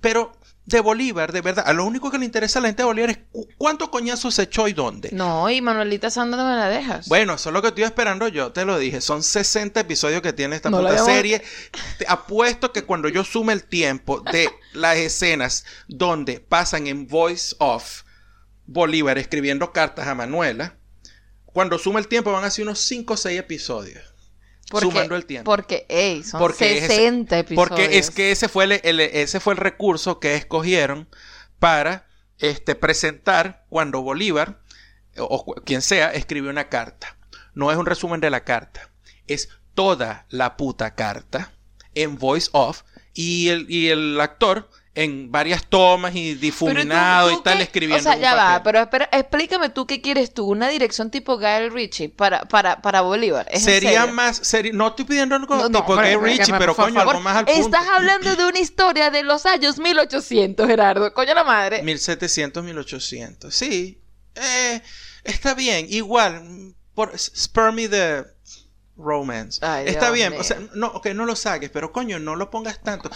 Pero 0.00 0.32
de 0.66 0.80
Bolívar, 0.80 1.30
de 1.32 1.42
verdad, 1.42 1.64
a 1.66 1.72
lo 1.74 1.84
único 1.84 2.10
que 2.10 2.18
le 2.18 2.24
interesa 2.24 2.58
a 2.58 2.62
la 2.62 2.68
gente 2.68 2.82
de 2.82 2.86
Bolívar 2.86 3.10
es 3.10 3.18
cu- 3.30 3.46
cuánto 3.58 3.90
coñazo 3.90 4.30
se 4.30 4.44
echó 4.44 4.66
y 4.66 4.72
dónde. 4.72 5.10
No, 5.12 5.50
y 5.50 5.60
Manuelita 5.60 6.08
Sanda 6.10 6.38
no 6.38 6.48
me 6.48 6.56
la 6.56 6.68
dejas. 6.70 7.06
Bueno, 7.08 7.34
eso 7.34 7.50
es 7.50 7.52
lo 7.52 7.60
que 7.60 7.68
estoy 7.68 7.84
esperando 7.84 8.28
yo, 8.28 8.50
te 8.52 8.64
lo 8.64 8.78
dije. 8.78 9.02
Son 9.02 9.22
60 9.22 9.78
episodios 9.80 10.22
que 10.22 10.32
tiene 10.32 10.56
esta 10.56 10.70
No 10.70 10.78
puta 10.78 11.04
serie. 11.04 11.42
Te 11.98 12.06
apuesto 12.08 12.72
que 12.72 12.82
cuando 12.84 13.08
yo 13.10 13.24
sume 13.24 13.52
el 13.52 13.64
tiempo 13.64 14.20
de 14.22 14.48
las 14.72 14.96
escenas 14.96 15.66
donde 15.86 16.40
pasan 16.40 16.86
en 16.86 17.08
voice 17.08 17.54
off 17.58 18.02
Bolívar 18.66 19.18
escribiendo 19.18 19.72
cartas 19.72 20.06
a 20.06 20.14
Manuela, 20.14 20.76
cuando 21.44 21.78
sume 21.78 22.00
el 22.00 22.08
tiempo 22.08 22.32
van 22.32 22.44
a 22.44 22.50
ser 22.50 22.64
unos 22.64 22.78
5 22.80 23.12
o 23.12 23.16
6 23.18 23.38
episodios. 23.38 24.13
Porque, 24.70 24.86
sumando 24.86 25.16
el 25.16 25.26
tiempo. 25.26 25.50
Porque, 25.50 25.86
son 26.24 26.40
Porque 26.40 26.78
es- 26.78 26.86
60 26.86 27.38
episodios. 27.38 27.68
Porque 27.68 27.98
es 27.98 28.10
que 28.10 28.30
ese 28.32 28.48
fue 28.48 28.64
el, 28.64 28.72
el- 28.82 29.00
ese 29.00 29.40
fue 29.40 29.54
el 29.54 29.58
recurso 29.58 30.20
que 30.20 30.34
escogieron 30.34 31.08
para 31.58 32.06
este, 32.38 32.74
presentar 32.74 33.64
cuando 33.68 34.02
Bolívar, 34.02 34.60
o, 35.18 35.24
o 35.24 35.54
quien 35.62 35.82
sea, 35.82 36.12
escribió 36.12 36.50
una 36.50 36.68
carta. 36.68 37.16
No 37.54 37.70
es 37.70 37.78
un 37.78 37.86
resumen 37.86 38.20
de 38.20 38.30
la 38.30 38.44
carta, 38.44 38.90
es 39.26 39.48
toda 39.74 40.26
la 40.28 40.56
puta 40.56 40.94
carta 40.94 41.52
en 41.94 42.18
voice 42.18 42.48
off 42.52 42.82
y 43.12 43.48
el, 43.48 43.70
y 43.70 43.88
el 43.90 44.20
actor 44.20 44.68
en 44.96 45.32
varias 45.32 45.66
tomas 45.66 46.14
y 46.14 46.34
tú- 46.34 46.40
difuminado 46.40 47.30
tú 47.30 47.40
y 47.40 47.42
tal 47.42 47.56
qué- 47.58 47.62
escribiendo. 47.64 48.08
O 48.08 48.12
sea, 48.12 48.20
ya 48.20 48.34
va, 48.36 48.62
pero 48.62 48.78
espera, 48.80 49.08
explícame 49.12 49.68
tú 49.70 49.86
qué 49.86 50.00
quieres 50.00 50.32
tú, 50.32 50.46
una 50.46 50.68
dirección 50.68 51.10
tipo 51.10 51.36
Guy 51.36 51.68
Ritchie 51.70 52.10
para, 52.10 52.42
para, 52.44 52.80
para 52.80 53.00
Bolívar. 53.00 53.46
¿Es 53.50 53.66
en 53.66 53.72
Sería 53.72 54.06
más, 54.06 54.40
no 54.72 54.86
estoy 54.88 55.04
pidiendo 55.04 55.34
algo 55.34 55.54
No, 55.56 55.68
no, 55.68 55.80
tipo 55.80 55.94
Guy 55.96 56.04
pero- 56.04 56.20
Ritchie, 56.20 56.54
pero, 56.58 56.76
coño, 56.76 56.94
favor, 56.94 57.14
algo 57.16 57.24
más 57.24 57.36
al 57.38 57.44
punto. 57.46 57.60
Estás 57.60 57.86
hablando 57.88 58.36
de 58.36 58.46
una 58.46 58.58
historia 58.60 59.10
de 59.10 59.22
los 59.24 59.46
años 59.46 59.78
1800, 59.78 60.66
Gerardo. 60.68 61.12
Coño 61.12 61.34
la 61.34 61.44
madre. 61.44 61.82
1700, 61.82 62.62
1800. 62.62 63.52
Sí. 63.54 64.00
Eh, 64.36 64.80
está 65.24 65.54
bien. 65.54 65.86
Igual. 65.88 66.74
Por, 66.94 67.18
spare 67.18 67.72
me 67.72 67.88
the 67.88 68.24
romance. 68.96 69.64
Ay, 69.64 69.86
está 69.88 70.06
Dios 70.06 70.14
bien. 70.14 70.30
mío. 70.32 70.40
O 70.40 70.44
sea, 70.44 70.58
no, 70.74 70.88
ok, 70.88 71.06
no 71.08 71.26
lo 71.26 71.36
saques, 71.36 71.70
pero 71.70 71.92
coño, 71.92 72.18
no 72.18 72.36
lo 72.36 72.50
pongas 72.50 72.80
tanto. 72.82 73.10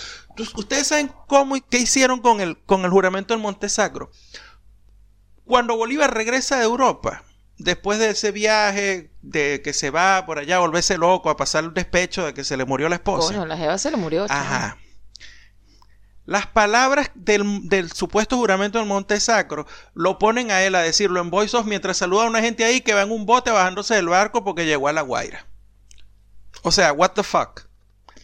Ustedes 0.56 0.86
saben 0.88 1.12
cómo 1.26 1.56
y 1.56 1.60
qué 1.60 1.78
hicieron 1.78 2.20
con 2.20 2.40
el, 2.40 2.58
con 2.64 2.84
el 2.84 2.90
juramento 2.90 3.34
del 3.34 3.42
Monte 3.42 3.68
Sacro. 3.68 4.10
Cuando 5.44 5.76
Bolívar 5.76 6.12
regresa 6.12 6.58
de 6.58 6.64
Europa, 6.64 7.24
después 7.56 7.98
de 7.98 8.10
ese 8.10 8.32
viaje 8.32 9.10
de 9.22 9.62
que 9.62 9.72
se 9.72 9.90
va 9.90 10.24
por 10.26 10.38
allá 10.38 10.56
a 10.56 10.60
volverse 10.60 10.98
loco, 10.98 11.30
a 11.30 11.36
pasar 11.36 11.64
el 11.64 11.74
despecho 11.74 12.26
de 12.26 12.34
que 12.34 12.44
se 12.44 12.56
le 12.56 12.64
murió 12.64 12.88
la 12.88 12.96
esposa. 12.96 13.28
Coño, 13.28 13.46
la 13.46 13.56
jeva 13.56 13.78
se 13.78 13.90
le 13.90 13.96
murió. 13.96 14.26
chamo. 14.26 14.40
Ajá. 14.40 14.78
Las 16.26 16.46
palabras 16.46 17.10
del, 17.14 17.70
del 17.70 17.90
supuesto 17.90 18.36
juramento 18.36 18.78
del 18.78 18.86
Monte 18.86 19.18
Sacro 19.18 19.66
lo 19.94 20.18
ponen 20.18 20.50
a 20.50 20.62
él 20.62 20.74
a 20.74 20.82
decirlo 20.82 21.22
en 21.22 21.30
voice 21.30 21.56
off 21.56 21.64
mientras 21.64 21.96
saluda 21.96 22.24
a 22.24 22.28
una 22.28 22.42
gente 22.42 22.66
ahí 22.66 22.82
que 22.82 22.92
va 22.92 23.00
en 23.00 23.10
un 23.10 23.24
bote 23.24 23.50
bajándose 23.50 23.94
del 23.94 24.10
barco 24.10 24.44
porque 24.44 24.66
llegó 24.66 24.88
a 24.88 24.92
La 24.92 25.00
Guaira. 25.00 25.46
O 26.68 26.72
sea, 26.72 26.92
what 26.92 27.10
the 27.12 27.22
fuck. 27.22 27.62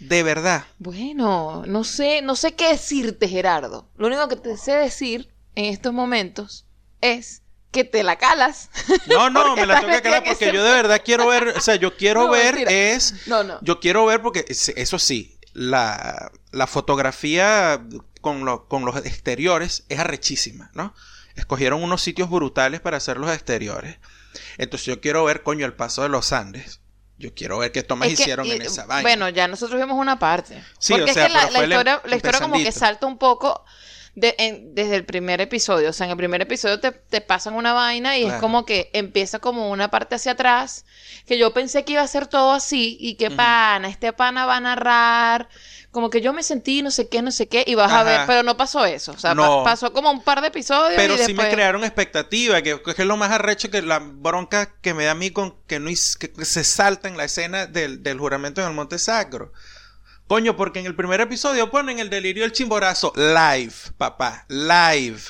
De 0.01 0.23
verdad. 0.23 0.65
Bueno, 0.79 1.63
no 1.67 1.85
sé, 1.85 2.21
no 2.23 2.37
sé 2.37 2.55
qué 2.55 2.69
decirte, 2.69 3.29
Gerardo. 3.29 3.89
Lo 3.97 4.07
único 4.09 4.29
que 4.29 4.37
te 4.37 4.57
sé 4.57 4.73
decir 4.73 5.33
en 5.55 5.67
estos 5.67 5.93
momentos 5.93 6.67
es 7.01 7.43
que 7.71 7.85
te 7.85 8.03
la 8.03 8.17
calas. 8.17 8.69
No, 9.07 9.31
no, 9.31 9.57
me 9.57 9.67
la 9.67 9.81
tengo 9.81 9.93
que 9.95 10.03
calar 10.03 10.23
que 10.23 10.31
porque 10.31 10.45
ser- 10.47 10.55
yo 10.55 10.63
de 10.65 10.71
verdad 10.73 11.01
quiero 11.05 11.27
ver, 11.29 11.49
o 11.57 11.61
sea, 11.61 11.77
yo 11.77 11.97
quiero 11.97 12.25
No, 12.25 12.31
ver 12.33 12.55
mentira. 12.55 12.71
es 12.71 13.27
No, 13.27 13.45
no. 13.45 13.59
Yo 13.63 13.81
quiero 13.81 14.05
ver 14.07 14.21
porque 14.23 14.45
es- 14.49 14.69
eso 14.71 14.99
sí, 14.99 15.39
la, 15.53 16.31
la 16.53 16.67
fotografía 16.67 17.83
con, 18.21 18.45
lo- 18.45 18.69
con 18.69 18.85
los 18.85 18.97
exteriores 19.07 19.85
es 19.89 19.99
arrechísima, 20.01 20.71
¿no? 20.75 20.95
Escogieron 21.37 21.83
unos 21.83 22.03
sitios 22.03 22.31
brutales 22.31 22.81
para 22.81 22.97
hacer 22.99 23.17
los 23.19 23.31
exteriores. 23.33 23.97
Entonces 24.59 24.87
yo 24.87 25.01
quiero 25.01 25.25
ver, 25.25 25.43
coño, 25.43 25.67
el 25.67 25.75
paso 25.75 26.03
de 26.03 26.09
los 26.09 26.33
Andes. 26.33 26.81
Yo 27.16 27.33
quiero 27.35 27.59
ver 27.59 27.71
qué 27.73 27.83
tomas 27.83 28.09
Es 28.09 28.16
que, 28.16 28.23
hicieron 28.23 28.47
en 28.50 28.62
esa 28.62 28.87
vaina. 28.87 29.02
Bueno, 29.02 29.28
ya 29.28 29.47
nosotros 29.49 29.80
vimos 29.80 29.97
una 29.99 30.18
parte. 30.18 30.62
Sí, 30.78 30.92
Porque 30.94 31.11
o 31.11 31.14
sea, 31.14 31.26
es 31.26 31.28
que 31.28 31.35
la, 31.35 31.42
el 31.44 31.71
historia, 31.71 32.02
la 32.04 32.16
historia 32.16 32.40
como 32.40 32.54
que 32.56 32.73
salta 32.73 33.06
un 33.06 33.18
poco 33.18 33.64
de- 34.16 34.35
en- 34.38 34.75
desde 34.75 34.97
el 34.97 35.04
primer 35.04 35.40
episodio. 35.40 35.90
O 35.90 35.92
sea, 35.92 36.06
en 36.06 36.11
el 36.11 36.16
primer 36.16 36.42
episodio 36.42 36.80
te, 36.80 36.90
te 36.90 37.21
pasan 37.21 37.54
una 37.54 37.73
vaina 37.73 38.18
y 38.18 38.25
es 38.25 38.35
como 38.40 38.66
que 38.66 38.90
empieza 38.92 39.38
como 39.38 39.71
una 39.71 39.90
parte 39.90 40.16
hacia 40.16 40.33
atrás. 40.33 40.85
Que 41.25 41.38
yo 41.38 41.52
pensé 41.54 41.85
que 41.85 41.92
iba 41.92 42.02
a 42.02 42.09
ser 42.09 42.26
todo 42.26 42.52
así 42.52 42.97
y 43.00 43.14
que 43.14 43.30
pana, 43.30 43.88
este 43.88 44.12
pana 44.12 44.44
va 44.47 44.56
a 44.56 44.61
narrar. 44.61 45.49
Como 45.95 46.11
que 46.11 46.21
yo 46.21 46.33
me 46.33 46.43
sentí 46.43 46.83
no 46.83 46.91
sé 46.91 47.09
qué, 47.09 47.23
no 47.23 47.31
sé 47.31 47.47
qué, 47.49 47.63
y 47.67 47.77
vas 47.77 47.91
a 47.93 48.03
ver, 48.03 48.23
pero 48.27 48.43
no 48.43 48.57
pasó 48.57 48.85
eso. 48.85 49.13
O 49.13 49.19
sea, 49.19 49.33
No. 49.35 49.63
pa- 49.63 49.71
pasó 49.71 49.93
como 49.93 50.11
un 50.11 50.23
par 50.25 50.41
de 50.43 50.49
episodios. 50.49 50.95
Pero 50.97 51.15
y 51.15 51.19
sí 51.19 51.27
después... 51.29 51.47
me 51.49 51.55
crearon 51.55 51.85
expectativa, 51.85 52.61
que, 52.63 52.83
que 52.83 52.91
es 53.03 53.07
lo 53.07 53.17
más 53.17 53.31
arrecho 53.31 53.71
que 53.71 53.81
la 53.81 54.01
bronca 54.01 54.75
que 54.83 54.93
me 54.93 55.05
da 55.05 55.13
a 55.13 55.15
mí 55.15 55.31
con 55.31 55.55
que 55.69 55.79
no 55.79 55.89
que 55.89 56.45
se 56.45 56.65
salta 56.65 57.07
en 57.09 57.17
la 57.17 57.25
escena 57.25 57.67
del, 57.67 58.03
del 58.03 58.19
juramento 58.19 58.61
en 58.61 58.67
el 58.67 58.75
Monte 58.75 58.99
Sacro. 58.99 59.53
Coño, 60.27 60.57
porque 60.57 60.81
en 60.81 60.87
el 60.87 60.97
primer 60.97 61.21
episodio 61.21 61.71
ponen 61.71 61.99
el 62.01 62.11
delirio 62.11 62.43
del 62.43 62.53
chimborazo 62.53 63.13
live, 63.15 63.75
papá, 63.97 64.47
live. 64.49 65.21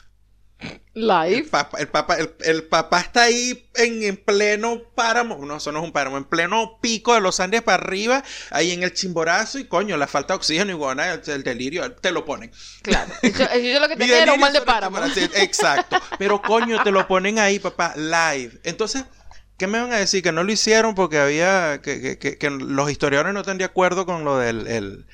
El 0.94 1.09
Live. 1.09 1.44
papá, 1.50 1.78
el 1.80 1.88
papá, 1.88 2.16
el, 2.18 2.35
el 2.40 2.62
papá 2.64 3.00
está 3.00 3.23
ahí 3.25 3.68
en, 3.75 4.02
en 4.04 4.16
pleno 4.16 4.80
páramo, 4.94 5.44
no, 5.44 5.56
eso 5.56 5.73
no 5.73 5.80
es 5.80 5.85
un 5.85 5.92
páramo, 5.92 6.16
en 6.16 6.25
pleno 6.25 6.78
pico 6.80 7.14
de 7.14 7.21
los 7.21 7.40
Andes 7.40 7.62
para 7.62 7.83
arriba, 7.83 8.23
ahí 8.50 8.71
en 8.71 8.83
el 8.85 8.94
chimborazo 8.94 9.59
y 9.59 9.64
coño, 9.64 9.97
la 9.97 10.06
falta 10.06 10.35
de 10.35 10.37
oxígeno 10.37 10.71
y 10.71 10.75
bueno, 10.75 11.02
el, 11.02 11.21
el 11.26 11.42
delirio, 11.42 11.90
te 11.94 12.12
lo 12.12 12.25
ponen. 12.25 12.52
Claro. 12.83 13.12
Yo, 13.23 13.30
yo 13.59 13.80
lo 13.80 13.88
que 13.88 13.97
tenía 13.97 14.23
era 14.23 14.33
un 14.35 14.40
mal 14.40 14.52
de 14.52 14.62
páramo. 14.62 14.99
Exacto. 15.35 16.00
Pero 16.18 16.40
coño, 16.40 16.83
te 16.85 16.92
lo 16.92 17.06
ponen 17.09 17.38
ahí, 17.40 17.59
papá, 17.59 17.94
live. 17.97 18.61
Entonces, 18.62 19.04
¿qué 19.59 19.66
me 19.66 19.80
van 19.80 19.92
a 19.92 19.97
decir? 19.97 20.23
Que 20.23 20.30
no 20.33 20.44
lo 20.44 20.52
hicieron 20.52 20.94
porque 20.94 21.18
había, 21.18 21.80
que, 21.83 22.00
que- 22.00 22.18
que- 22.18 22.38
que 22.38 22.50
los 22.50 22.88
historiadores 22.90 23.35
no 23.35 23.40
están 23.40 23.59
de 23.59 23.64
acuerdo 23.64 24.06
con 24.06 24.25
lo 24.25 24.38
del 24.38 24.66
el, 24.68 25.06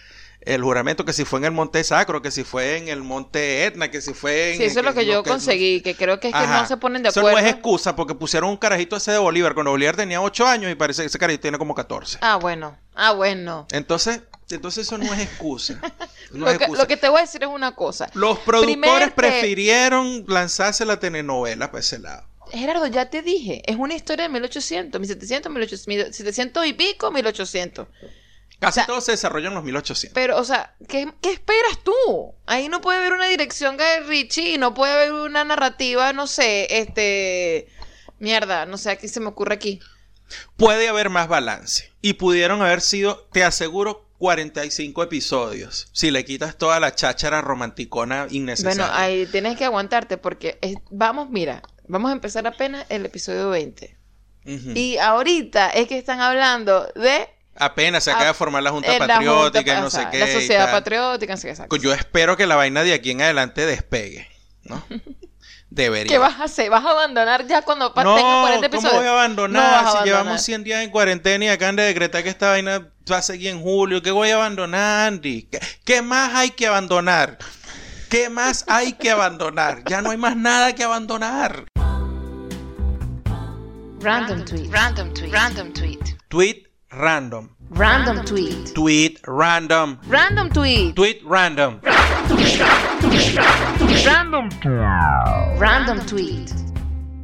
el 0.42 0.62
juramento, 0.62 1.04
que 1.04 1.12
si 1.12 1.24
fue 1.24 1.38
en 1.40 1.44
el 1.46 1.50
Monte 1.52 1.84
Sacro, 1.84 2.22
que 2.22 2.30
si 2.30 2.44
fue 2.44 2.78
en 2.78 2.88
el 2.88 3.02
Monte 3.02 3.66
Etna, 3.66 3.90
que 3.90 4.00
si 4.00 4.14
fue 4.14 4.52
en... 4.52 4.56
Sí, 4.58 4.64
eso 4.64 4.80
es 4.80 4.84
lo 4.86 4.94
que 4.94 5.04
yo 5.04 5.22
que- 5.22 5.30
conseguí, 5.30 5.82
que 5.82 5.94
creo 5.94 6.18
que 6.18 6.28
es 6.28 6.32
que 6.34 6.38
Ajá. 6.40 6.62
no 6.62 6.66
se 6.66 6.76
ponen 6.78 7.02
de 7.02 7.10
Eso 7.10 7.20
acuerdo. 7.20 7.38
no 7.40 7.44
es 7.46 7.52
excusa 7.52 7.94
porque 7.94 8.14
pusieron 8.14 8.48
un 8.50 8.56
carajito 8.56 8.96
ese 8.96 9.12
de 9.12 9.18
Bolívar 9.18 9.52
cuando 9.54 9.70
Bolívar 9.72 9.96
tenía 9.96 10.20
8 10.22 10.46
años 10.46 10.72
y 10.72 10.74
parece 10.74 11.02
que 11.02 11.06
ese 11.08 11.18
carajito 11.18 11.42
tiene 11.42 11.58
como 11.58 11.74
14. 11.74 12.18
Ah, 12.22 12.36
bueno. 12.36 12.78
Ah, 12.94 13.12
bueno. 13.12 13.66
Entonces, 13.70 14.20
entonces 14.50 14.86
eso 14.86 14.96
no 14.98 15.12
es 15.12 15.20
excusa. 15.20 15.80
No 16.32 16.44
Lo 16.46 16.50
es 16.52 16.58
que, 16.58 16.64
excusa. 16.64 16.82
lo 16.82 16.88
que 16.88 16.96
te 16.96 17.08
voy 17.08 17.18
a 17.18 17.22
decir 17.22 17.42
es 17.42 17.48
una 17.48 17.74
cosa. 17.74 18.08
Los 18.14 18.38
productores 18.38 18.76
Primer 18.78 19.04
que- 19.08 19.10
prefirieron 19.16 20.24
lanzarse 20.28 20.84
la 20.84 21.00
telenovela 21.00 21.72
para 21.72 21.80
ese 21.80 21.98
lado. 21.98 22.24
Gerardo, 22.52 22.86
ya 22.86 23.10
te 23.10 23.20
dije, 23.22 23.62
es 23.66 23.74
una 23.76 23.94
historia 23.94 24.22
de 24.24 24.28
1800, 24.28 25.00
1700, 25.00 25.50
1800, 25.52 25.86
1700 25.88 26.66
y 26.66 26.72
pico, 26.72 27.10
1800. 27.10 27.88
Casi 28.60 28.80
O 28.80 28.82
sea, 28.82 28.86
todo 28.86 29.00
se 29.00 29.12
desarrolla 29.12 29.48
en 29.48 29.54
los 29.54 29.64
1800. 29.64 30.14
Pero, 30.14 30.36
o 30.38 30.44
sea, 30.44 30.74
¿qué, 30.86 31.12
qué 31.22 31.32
esperas 31.32 31.78
tú? 31.82 32.34
Ahí 32.46 32.68
no 32.68 32.80
puede 32.80 32.98
haber 32.98 33.14
una 33.14 33.26
dirección 33.26 33.76
de 33.76 34.00
Richie 34.00 34.54
y 34.54 34.58
no 34.58 34.74
puede 34.74 34.92
haber 34.92 35.12
una 35.12 35.42
narrativa, 35.44 36.12
no 36.12 36.26
sé, 36.26 36.66
este... 36.78 37.68
Mierda, 38.18 38.66
no 38.66 38.76
sé, 38.76 38.90
aquí 38.90 39.08
se 39.08 39.18
me 39.18 39.28
ocurre 39.28 39.54
aquí. 39.54 39.80
Puede 40.56 40.88
haber 40.88 41.08
más 41.08 41.26
balance. 41.26 41.90
Y 42.02 42.12
pudieron 42.14 42.60
haber 42.60 42.82
sido, 42.82 43.26
te 43.32 43.42
aseguro, 43.44 44.06
45 44.18 45.02
episodios. 45.04 45.88
Si 45.92 46.10
le 46.10 46.26
quitas 46.26 46.58
toda 46.58 46.78
la 46.80 46.94
cháchara 46.94 47.40
romanticona 47.40 48.26
innecesaria. 48.30 48.84
Bueno, 48.84 48.92
ahí 48.94 49.24
tienes 49.26 49.56
que 49.56 49.64
aguantarte 49.64 50.18
porque 50.18 50.58
es- 50.60 50.76
vamos, 50.90 51.30
mira, 51.30 51.62
vamos 51.88 52.10
a 52.10 52.12
empezar 52.12 52.46
apenas 52.46 52.84
el 52.90 53.06
episodio 53.06 53.48
20. 53.48 53.96
Ujú. 54.44 54.72
Y 54.74 54.98
ahorita 54.98 55.70
es 55.70 55.88
que 55.88 55.96
están 55.96 56.20
hablando 56.20 56.92
de 56.94 57.26
Apenas 57.60 58.04
se 58.04 58.10
acaba 58.10 58.26
de 58.26 58.34
formar 58.34 58.62
la 58.62 58.70
Junta 58.70 58.96
Patriótica 58.98 59.60
Junta- 59.60 59.78
y 59.78 59.80
no 59.80 59.86
o 59.86 59.90
sé 59.90 60.06
qué. 60.10 60.18
La 60.18 60.32
sociedad 60.32 60.70
patriótica, 60.70 61.34
no 61.34 61.36
sé 61.36 61.46
qué 61.46 61.50
exacto. 61.52 61.76
Yo 61.76 61.92
espero 61.92 62.36
que 62.36 62.46
la 62.46 62.56
vaina 62.56 62.82
de 62.82 62.94
aquí 62.94 63.10
en 63.10 63.22
adelante 63.22 63.66
despegue, 63.66 64.28
¿no? 64.64 64.82
Debería. 65.70 66.10
¿Qué 66.10 66.18
vas 66.18 66.40
a 66.40 66.44
hacer? 66.44 66.68
¿Vas 66.68 66.84
a 66.84 66.90
abandonar 66.90 67.46
ya 67.46 67.62
cuando 67.62 67.92
no, 67.94 68.14
tenga 68.16 68.40
40 68.40 68.54
¿cómo 68.56 68.64
episodios? 68.66 68.96
voy 68.96 69.06
a 69.06 69.10
abandonar? 69.12 69.62
No 69.62 69.68
si 69.68 69.76
abandonar. 69.76 70.04
llevamos 70.04 70.42
100 70.42 70.64
días 70.64 70.82
en 70.82 70.90
cuarentena 70.90 71.44
y 71.44 71.48
acaban 71.48 71.76
de 71.76 71.84
decretar 71.84 72.24
que 72.24 72.28
esta 72.28 72.48
vaina 72.50 72.88
va 73.10 73.18
a 73.18 73.22
seguir 73.22 73.50
en 73.50 73.60
julio. 73.60 74.02
¿Qué 74.02 74.10
voy 74.10 74.30
a 74.30 74.34
abandonar, 74.34 75.06
Andy? 75.06 75.42
¿Qué, 75.44 75.60
qué 75.84 76.02
más 76.02 76.34
hay 76.34 76.50
que 76.50 76.66
abandonar? 76.66 77.38
¿Qué 78.08 78.28
más 78.28 78.64
hay 78.66 78.94
que 78.94 79.12
abandonar? 79.12 79.84
Ya 79.86 80.02
no 80.02 80.10
hay 80.10 80.16
más 80.16 80.34
nada 80.36 80.74
que 80.74 80.82
abandonar. 80.82 81.66
Random 84.00 84.44
tweet. 84.44 84.68
Random 84.72 85.12
tweet. 85.14 85.30
Random 85.30 85.72
tweet. 85.72 85.98
Tweet 86.28 86.69
random. 86.90 87.48
Random 87.70 88.24
tweet. 88.24 88.74
Tweet 88.74 89.20
random. 89.26 89.98
Random 90.08 90.50
tweet. 90.50 90.96
Tweet 90.96 91.22
random. 91.24 91.80
Random 95.58 96.00
tweet. 96.06 96.52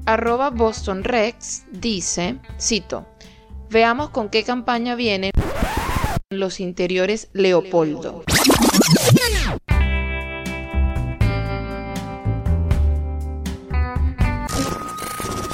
Arroba 0.07 0.51
Boston 0.51 1.03
Rex 1.03 1.65
dice, 1.73 2.39
cito, 2.61 3.07
veamos 3.71 4.11
con 4.11 4.29
qué 4.29 4.45
campaña 4.45 4.95
vienen 4.95 5.33
los 6.31 6.61
interiores 6.61 7.29
Leopoldo. 7.33 8.23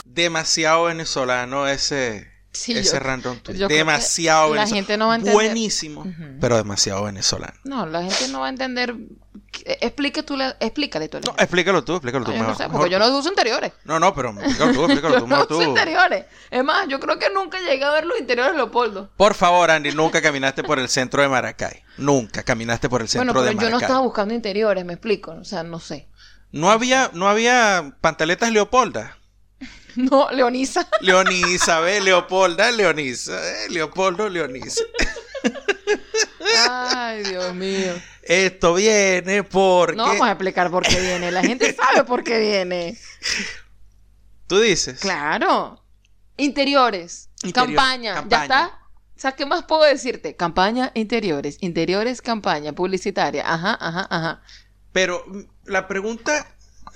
Demasiado 0.04 0.84
venezolano 0.84 1.66
ese, 1.66 2.31
Sí, 2.52 2.72
ese 2.76 2.94
yo- 2.94 3.00
random 3.00 3.38
tweet. 3.40 3.56
yo 3.56 3.66
Demasiado 3.68 4.48
la 4.54 4.60
venezolano. 4.62 4.74
gente 4.76 4.96
no 4.98 5.06
va 5.06 5.12
a 5.12 5.16
entender. 5.16 5.34
Buenísimo, 5.34 6.06
pero 6.40 6.56
demasiado 6.58 7.04
venezolano. 7.04 7.54
No, 7.64 7.86
la 7.86 8.02
gente 8.02 8.28
no 8.28 8.40
va 8.40 8.46
a 8.46 8.50
entender. 8.50 8.94
Explique 9.64 10.22
tú, 10.22 10.36
la- 10.36 10.56
explícale 10.60 11.08
tú. 11.08 11.18
No, 11.24 11.34
explícalo 11.38 11.84
tú, 11.84 11.92
explícalo 11.94 12.24
tú. 12.24 12.30
No, 12.32 12.36
yo 12.38 12.42
no 12.44 12.48
mejor, 12.50 12.70
porque 12.72 12.90
yo 12.90 12.98
no 12.98 13.18
uso 13.18 13.28
interiores. 13.28 13.72
No, 13.84 13.98
no, 14.00 14.14
pero 14.14 14.30
explícalo 14.30 14.72
tú, 14.72 14.84
explícalo 14.84 15.14
Yo 15.14 15.20
tú, 15.20 15.26
no 15.26 15.36
uso 15.36 15.46
tú. 15.46 15.62
interiores. 15.62 16.24
Es 16.50 16.64
más, 16.64 16.88
yo 16.88 16.98
creo 17.00 17.18
que 17.18 17.30
nunca 17.30 17.58
llegué 17.60 17.84
a 17.84 17.90
ver 17.90 18.04
los 18.06 18.18
interiores 18.18 18.52
de 18.52 18.56
Leopoldo. 18.58 19.10
Por 19.16 19.34
favor, 19.34 19.70
Andy, 19.70 19.92
nunca 19.92 20.20
caminaste 20.22 20.62
por 20.62 20.78
el 20.78 20.88
centro 20.88 21.22
de 21.22 21.28
Maracay. 21.28 21.82
Nunca 21.98 22.42
caminaste 22.42 22.88
por 22.88 23.02
el 23.02 23.08
centro 23.08 23.20
Bueno, 23.20 23.32
pero 23.34 23.44
de 23.44 23.50
yo 23.52 23.56
Maracay. 23.56 23.70
no 23.72 23.78
estaba 23.78 24.00
buscando 24.00 24.34
interiores, 24.34 24.84
me 24.84 24.94
explico. 24.94 25.32
O 25.32 25.44
sea, 25.44 25.62
no 25.62 25.78
sé. 25.80 26.08
No 26.50 26.70
había, 26.70 27.10
no 27.14 27.28
había 27.28 27.94
pantaletas 28.00 28.50
Leopolda. 28.52 29.16
No, 29.96 30.30
Leonisa. 30.30 30.88
Leonisa, 31.00 31.80
¿ve? 31.80 32.00
Leopolda, 32.00 32.70
Leonisa. 32.70 33.32
¿eh? 33.32 33.68
Leopoldo, 33.70 34.28
Leonisa. 34.28 34.82
Ay, 36.68 37.22
Dios 37.24 37.54
mío. 37.54 37.92
Esto 38.22 38.74
viene 38.74 39.42
porque... 39.42 39.96
No 39.96 40.06
vamos 40.06 40.26
a 40.26 40.32
explicar 40.32 40.70
por 40.70 40.86
qué 40.86 41.00
viene. 41.00 41.30
La 41.30 41.42
gente 41.42 41.74
sabe 41.74 42.04
por 42.04 42.22
qué 42.22 42.38
viene. 42.38 42.96
Tú 44.46 44.60
dices. 44.60 45.00
Claro. 45.00 45.82
Interiores. 46.36 47.28
Interior, 47.42 47.66
campaña. 47.66 48.14
campaña. 48.14 48.28
¿Ya 48.28 48.42
está? 48.42 48.78
O 49.16 49.20
sea, 49.22 49.32
¿qué 49.32 49.46
más 49.46 49.64
puedo 49.64 49.82
decirte? 49.82 50.36
Campaña, 50.36 50.90
interiores. 50.94 51.58
Interiores, 51.60 52.22
campaña 52.22 52.72
publicitaria. 52.72 53.44
Ajá, 53.46 53.76
ajá, 53.80 54.06
ajá. 54.10 54.42
Pero 54.92 55.24
mm, 55.26 55.40
la 55.66 55.86
pregunta, 55.88 56.46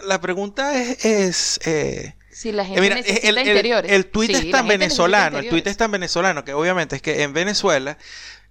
la 0.05 0.21
pregunta 0.21 0.77
es... 0.77 1.05
es, 1.05 1.61
eh, 1.67 2.17
Si 2.39 2.53
la 2.53 2.65
gente 2.67 2.79
Eh, 2.79 2.83
mira, 2.83 2.97
necesita 2.97 3.29
el, 3.29 3.39
el, 3.39 3.47
interiores. 3.49 3.93
el 3.93 4.07
tuit 4.11 4.31
Sí, 4.31 4.37
es 4.37 4.51
tan 4.51 4.69
venezolano, 4.69 5.39
el 5.39 5.45
tuit 5.45 5.45
interiores. 5.45 5.71
es 5.71 5.77
tan 5.79 5.91
venezolano 5.91 6.45
que 6.45 6.53
obviamente 6.53 6.97
es 6.97 7.01
que 7.03 7.23
en 7.23 7.33
Venezuela, 7.33 7.97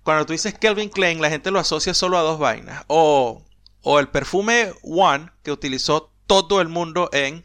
cuando 0.01 0.25
tú 0.25 0.33
dices 0.33 0.55
Kelvin 0.57 0.89
Klein, 0.89 1.21
la 1.21 1.29
gente 1.29 1.51
lo 1.51 1.59
asocia 1.59 1.93
solo 1.93 2.17
a 2.17 2.21
dos 2.21 2.39
vainas. 2.39 2.83
O, 2.87 3.43
o 3.83 3.99
el 3.99 4.07
perfume 4.07 4.73
One 4.81 5.29
que 5.43 5.51
utilizó 5.51 6.11
todo 6.25 6.61
el 6.61 6.67
mundo 6.67 7.09
en 7.13 7.43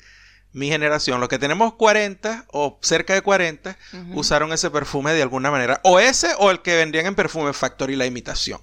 mi 0.53 0.69
generación. 0.69 1.21
Los 1.21 1.29
que 1.29 1.39
tenemos 1.39 1.75
40 1.75 2.47
o 2.53 2.79
cerca 2.83 3.13
de 3.15 3.21
40 3.21 3.77
Ujú. 3.93 4.21
usaron 4.21 4.53
ese 4.55 4.71
perfume 4.71 5.13
de 5.13 5.21
alguna 5.23 5.51
manera. 5.51 5.81
O 5.85 6.01
ese 6.01 6.29
o 6.39 6.51
el 6.51 6.61
que 6.63 6.75
vendían 6.77 7.05
en 7.07 7.15
Perfume 7.15 7.53
Factory, 7.53 7.97
la 7.97 8.07
imitación. 8.07 8.61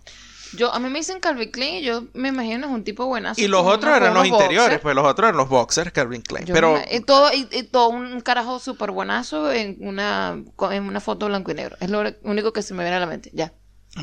Yo, 0.54 0.74
a 0.74 0.80
mí 0.80 0.90
me 0.90 1.00
dicen 1.00 1.20
Calvin 1.20 1.52
Klein 1.52 1.76
y 1.76 1.82
yo 1.84 2.06
me 2.14 2.30
imagino 2.30 2.68
es 2.68 2.72
un 2.72 2.84
tipo 2.84 3.06
buenazo. 3.06 3.42
Y 3.42 3.48
los 3.48 3.66
otros 3.66 3.96
eran 3.96 4.14
los 4.14 4.26
interiores, 4.26 4.58
boxers. 4.60 4.82
pues 4.82 4.96
los 4.96 5.06
otros 5.06 5.28
eran 5.28 5.38
los 5.38 5.50
boxers, 5.50 5.92
Calvin 5.92 6.22
Klein. 6.22 6.46
Yo 6.46 6.54
Pero 6.54 6.74
me- 6.74 6.96
y 6.96 7.02
todo, 7.02 7.32
y, 7.34 7.48
y 7.52 7.64
todo 7.64 7.90
un 7.90 8.22
carajo 8.22 8.60
súper 8.60 8.92
buenazo 8.92 9.52
en 9.52 9.78
una, 9.82 10.42
en 10.72 10.84
una 10.84 11.00
foto 11.00 11.26
blanco 11.28 11.52
y 11.52 11.56
negro. 11.56 11.76
Es 11.80 11.90
lo 11.90 12.04
único 12.24 12.54
que 12.54 12.62
se 12.62 12.74
me 12.74 12.84
viene 12.84 12.98
a 12.98 13.00
la 13.00 13.08
mente. 13.08 13.30
Ya. 13.34 13.54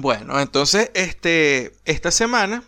Bueno, 0.01 0.41
entonces, 0.41 0.91
este, 0.95 1.73
esta 1.85 2.11
semana, 2.11 2.63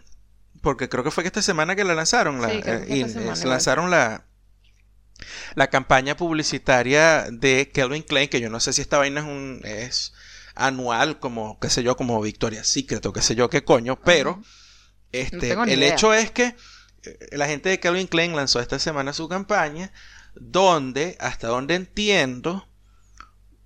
porque 0.62 0.88
creo 0.88 1.04
que 1.04 1.10
fue 1.10 1.24
que 1.24 1.28
esta 1.28 1.42
semana 1.42 1.74
que 1.76 1.84
la 1.84 1.94
lanzaron, 1.94 2.40
la, 2.40 2.50
Sí, 2.50 2.60
eh, 2.64 2.86
y, 2.88 3.00
esta 3.00 3.20
semana 3.20 3.42
eh, 3.42 3.46
lanzaron 3.46 3.90
la, 3.90 4.24
la 5.54 5.68
campaña 5.68 6.16
publicitaria 6.16 7.26
de 7.30 7.70
Kelvin 7.72 8.02
Klein, 8.02 8.28
que 8.28 8.40
yo 8.40 8.50
no 8.50 8.60
sé 8.60 8.72
si 8.72 8.80
esta 8.80 8.98
vaina 8.98 9.20
es 9.20 9.26
un, 9.26 9.60
es 9.64 10.12
anual, 10.56 11.18
como, 11.20 11.58
qué 11.60 11.70
sé 11.70 11.82
yo, 11.82 11.96
como 11.96 12.20
Victoria's 12.20 12.66
Secret 12.68 13.04
o 13.06 13.12
qué 13.12 13.22
sé 13.22 13.34
yo 13.34 13.48
qué 13.50 13.64
coño, 13.64 14.00
pero, 14.00 14.42
este, 15.12 15.52
el 15.52 15.68
idea. 15.68 15.92
hecho 15.94 16.12
es 16.14 16.30
que 16.30 16.56
eh, 17.04 17.18
la 17.32 17.46
gente 17.46 17.68
de 17.68 17.78
Calvin 17.80 18.06
Klein 18.06 18.34
lanzó 18.34 18.60
esta 18.60 18.78
semana 18.78 19.12
su 19.12 19.28
campaña, 19.28 19.92
donde, 20.34 21.16
hasta 21.20 21.48
donde 21.48 21.74
entiendo, 21.74 22.66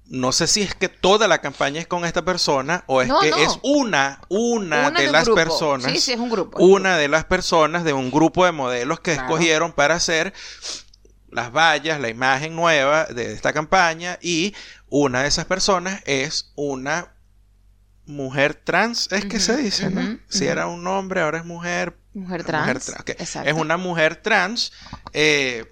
no 0.07 0.33
sé 0.33 0.47
si 0.49 0.63
es 0.63 0.75
que 0.75 0.89
toda 0.89 1.29
la 1.29 1.39
campaña 1.41 1.81
es 1.81 1.87
con 1.87 2.05
esta 2.05 2.25
persona 2.25 2.83
o 2.89 3.01
es 3.01 3.09
No, 3.09 3.21
que 3.21 3.31
no. 3.31 3.37
es 3.37 3.59
una, 3.63 4.21
una, 4.29 4.89
Una 4.89 5.01
de 5.01 5.11
las 5.13 5.25
grupo. 5.25 5.37
personas, 5.37 5.93
Sí, 5.93 6.01
sí, 6.01 6.13
es 6.13 6.19
un 6.19 6.31
grupo. 6.31 6.59
una 6.59 6.97
de 6.99 7.07
las 7.09 7.25
personas 7.25 7.85
de 7.85 7.93
un 7.93 8.11
grupo 8.11 8.45
de 8.45 8.53
modelos 8.53 8.99
que 9.01 9.13
Claro. 9.15 9.29
escogieron 9.29 9.73
para 9.73 9.95
hacer 9.95 10.33
las 11.31 11.53
vallas, 11.53 12.01
la 12.01 12.09
imagen 12.09 12.57
nueva 12.57 13.05
de 13.05 13.33
esta 13.33 13.53
campaña 13.53 14.19
y 14.21 14.53
una 14.91 15.23
de 15.23 15.29
esas 15.29 15.47
personas 15.47 16.03
es 16.07 16.53
una 16.57 17.15
mujer 18.07 18.55
trans, 18.55 19.09
es 19.13 19.25
que 19.25 19.39
se 19.41 19.57
dice, 19.57 19.89
¿no? 19.91 20.19
Si 20.29 20.47
era 20.47 20.67
un 20.67 20.87
hombre, 20.87 21.21
ahora 21.21 21.39
es 21.39 21.45
mujer. 21.45 21.97
Mujer 22.13 22.43
trans. 22.45 22.67
mujer 22.67 22.81
trans. 22.83 23.21
Exacto. 23.21 23.49
Es 23.51 23.57
una 23.57 23.77
mujer 23.77 24.17
trans 24.17 24.73
eh, 25.13 25.71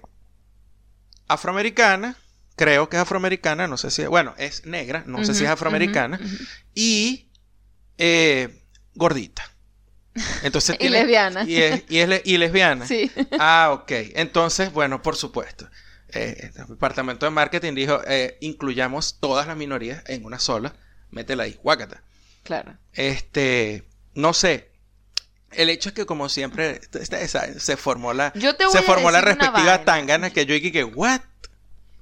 afroamericana, 1.27 2.15
creo 2.55 2.89
que 2.89 2.97
es 2.97 3.01
afroamericana, 3.01 3.67
no 3.67 3.77
sé 3.77 3.91
si, 3.91 4.05
bueno, 4.05 4.33
es 4.37 4.65
negra, 4.65 5.03
no 5.05 5.23
sé 5.25 5.33
si 5.33 5.43
es 5.43 5.49
afroamericana, 5.49 6.19
y 6.73 7.29
eh, 7.97 8.63
gordita. 8.95 9.43
Entonces 10.43 10.75
Y 10.79 10.89
lesbiana. 10.89 11.43
Y, 11.43 11.57
es- 11.57 11.83
y 11.89 11.99
es 11.99 12.21
y 12.25 12.37
lesbiana. 12.37 12.85
Sí. 12.87 13.11
Ah, 13.39 13.69
ok. 13.73 13.91
Entonces, 14.15 14.71
bueno, 14.73 15.01
por 15.01 15.15
supuesto. 15.15 15.69
Eh, 16.13 16.51
el 16.55 16.67
departamento 16.67 17.25
de 17.25 17.31
marketing 17.31 17.73
dijo, 17.73 18.01
eh, 18.07 18.37
incluyamos 18.41 19.19
todas 19.19 19.47
las 19.47 19.57
minorías 19.57 20.03
en 20.07 20.25
una 20.25 20.39
sola. 20.39 20.73
Métela 21.11 21.43
ahí, 21.43 21.59
guácata. 21.61 22.03
Claro. 22.43 22.77
Este, 22.93 23.87
no 24.13 24.33
sé. 24.33 24.71
El 25.51 25.69
hecho 25.69 25.89
es 25.89 25.95
que 25.95 26.05
como 26.05 26.29
siempre 26.29 26.79
se 27.57 27.77
formó 27.77 28.13
la 28.13 28.31
Yo 28.33 28.55
te 28.55 28.65
voy 28.65 28.71
se 28.71 28.79
a 28.79 28.83
formó 28.83 29.09
la 29.09 29.19
decir 29.19 29.33
una 29.33 29.45
respectiva 29.45 29.83
tangana 29.83 30.29
que 30.29 30.45
yo 30.45 30.53
dije 30.53 30.71
que 30.71 30.83
what? 30.83 31.21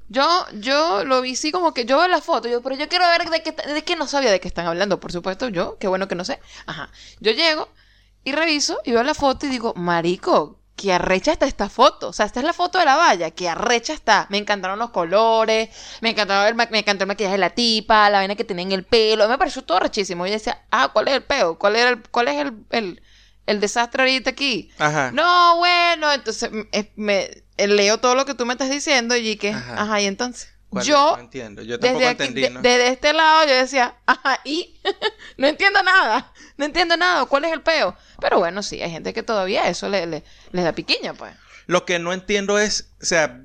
Yo, 0.10 0.46
yo 0.54 1.04
lo 1.06 1.22
vi 1.22 1.34
así 1.34 1.52
como 1.52 1.74
que 1.74 1.86
yo 1.86 1.98
veo 1.98 2.08
la 2.08 2.22
foto, 2.22 2.48
yo, 2.48 2.62
pero 2.62 2.76
yo 2.76 2.88
quiero 2.88 3.06
ver 3.08 3.30
de 3.30 3.44
qué, 3.44 3.52
de 3.52 3.84
qué 3.84 3.96
no 3.96 4.08
sabía 4.08 4.32
de 4.32 4.40
qué 4.40 4.48
están 4.48 4.66
hablando, 4.66 5.00
por 5.00 5.12
supuesto, 5.12 5.50
yo, 5.50 5.78
qué 5.80 5.88
bueno 5.88 6.08
que 6.08 6.16
no 6.16 6.24
sé. 6.24 6.40
Ajá. 6.66 6.90
Yo 7.20 7.32
llego 7.32 7.70
y 8.24 8.32
reviso 8.32 8.80
y 8.86 8.92
veo 8.92 9.04
la 9.04 9.14
foto 9.14 9.46
y 9.46 9.50
digo, 9.50 9.74
marico, 9.76 10.57
qué 10.78 10.94
arrecha 10.94 11.34
está 11.34 11.46
esta 11.48 11.68
foto. 11.68 12.10
O 12.10 12.14
sea, 12.14 12.26
esta 12.26 12.40
es 12.40 12.46
la 12.46 12.54
foto 12.54 12.78
de 12.78 12.86
la 12.86 12.96
valla, 12.96 13.32
qué 13.32 13.50
arrecha 13.50 13.92
está. 13.92 14.28
Me 14.30 14.38
encantaron 14.38 14.80
los 14.80 14.92
colores, 14.92 15.70
me 16.02 16.12
encantó 16.12 16.46
el, 16.46 16.56
me 16.56 16.80
encantó 16.80 17.04
el 17.04 17.08
maquillaje 17.10 17.34
de 17.34 17.40
la 17.40 17.50
tipa, 17.50 18.10
la 18.10 18.20
vaina 18.20 18.36
que 18.36 18.46
tenía 18.46 18.64
en 18.64 18.72
el 18.72 18.86
pelo, 18.86 19.28
me 19.28 19.38
pareció 19.38 19.64
todo 19.64 19.80
rechísimo. 19.80 20.26
Y 20.26 20.30
yo 20.30 20.34
decía, 20.36 20.64
ah, 20.72 20.92
¿cuál 20.94 21.10
es 21.10 21.16
el 21.16 21.24
peo? 21.24 21.58
¿Cuál, 21.60 21.76
era 21.76 21.90
el, 21.90 22.02
cuál 22.10 22.30
es 22.30 22.36
el, 22.38 22.54
el, 22.70 23.02
el 23.48 23.60
desastre 23.60 24.04
ahorita 24.04 24.30
aquí? 24.30 24.72
Ajá. 24.78 25.12
No, 25.12 25.58
bueno, 25.58 26.14
entonces 26.14 26.52
me, 26.96 27.44
eh, 27.58 27.68
leo 27.68 27.98
todo 27.98 28.16
lo 28.16 28.26
que 28.26 28.36
tú 28.36 28.46
me 28.46 28.54
estás 28.54 28.70
diciendo 28.70 29.16
y 29.18 29.36
que, 29.36 29.50
Ajá. 29.50 29.82
ajá, 29.82 30.02
y 30.02 30.06
entonces. 30.06 30.54
Yo, 30.84 31.14
no 31.16 31.22
entiendo. 31.24 31.62
Yo 31.62 31.80
tampoco 31.80 32.00
desde 32.00 32.12
aquí, 32.12 32.24
entendí, 32.24 32.42
de- 32.42 32.50
¿no? 32.50 32.62
desde 32.62 32.88
este 32.90 33.14
lado, 33.14 33.48
yo 33.48 33.56
decía, 33.56 33.96
ajá, 34.06 34.40
y 34.44 34.80
no 35.38 35.48
entiendo 35.48 35.82
nada, 35.84 36.32
no 36.58 36.66
entiendo 36.66 36.98
nada, 36.98 37.26
¿cuál 37.26 37.46
es 37.46 37.54
el 37.54 37.62
peo? 37.62 37.96
Pero 38.20 38.40
bueno, 38.40 38.62
sí, 38.64 38.82
hay 38.82 38.92
gente 38.92 39.14
que 39.14 39.24
todavía 39.24 39.68
eso 39.70 39.88
le, 39.90 40.06
le, 40.06 40.24
les 40.52 40.64
da 40.64 40.74
piquiña, 40.74 41.14
pues. 41.14 41.34
Lo 41.68 41.86
que 41.86 42.00
no 42.00 42.14
entiendo 42.14 42.60
es, 42.60 42.92
o 43.02 43.06
sea, 43.06 43.42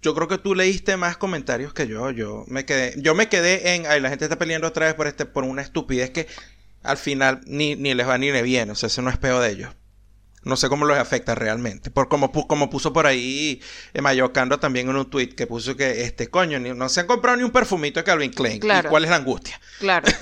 yo 0.00 0.14
creo 0.14 0.26
que 0.28 0.38
tú 0.38 0.54
leíste 0.54 0.96
más 0.96 1.16
comentarios 1.16 1.72
que 1.72 1.86
yo. 1.86 2.10
Yo 2.10 2.44
me 2.48 2.64
quedé, 2.64 2.94
yo 2.96 3.14
me 3.14 3.28
quedé 3.28 3.74
en, 3.74 3.86
ay, 3.86 4.00
la 4.00 4.08
gente 4.08 4.24
está 4.24 4.36
peleando 4.38 4.66
otra 4.68 4.86
vez 4.86 4.94
por 4.94 5.06
este, 5.06 5.26
por 5.26 5.44
una 5.44 5.62
estupidez 5.62 6.10
que 6.10 6.26
al 6.82 6.96
final 6.96 7.40
ni, 7.46 7.76
ni 7.76 7.94
les 7.94 8.08
va 8.08 8.18
ni 8.18 8.32
le 8.32 8.42
viene. 8.42 8.72
O 8.72 8.74
sea, 8.74 8.88
eso 8.88 9.02
no 9.02 9.10
es 9.10 9.16
peo 9.18 9.40
de 9.40 9.50
ellos. 9.50 9.72
No 10.44 10.56
sé 10.56 10.68
cómo 10.68 10.84
los 10.86 10.98
afecta 10.98 11.34
realmente. 11.34 11.90
Por 11.90 12.08
como, 12.08 12.32
como 12.32 12.68
puso 12.68 12.92
por 12.92 13.06
ahí 13.06 13.60
eh, 13.94 14.00
Mayocando 14.02 14.58
también 14.58 14.88
en 14.88 14.96
un 14.96 15.08
tweet 15.08 15.28
que 15.36 15.46
puso 15.46 15.76
que 15.76 16.02
este 16.02 16.28
coño, 16.28 16.58
ni- 16.58 16.70
no 16.74 16.88
se 16.88 17.00
han 17.00 17.06
comprado 17.06 17.36
ni 17.36 17.44
un 17.44 17.50
perfumito 17.52 18.00
de 18.00 18.04
Calvin 18.04 18.32
Klein. 18.32 18.58
Claro. 18.60 18.88
¿Y 18.88 18.90
cuál 18.90 19.04
es 19.04 19.10
la 19.10 19.16
angustia? 19.16 19.60
Claro. 19.78 20.06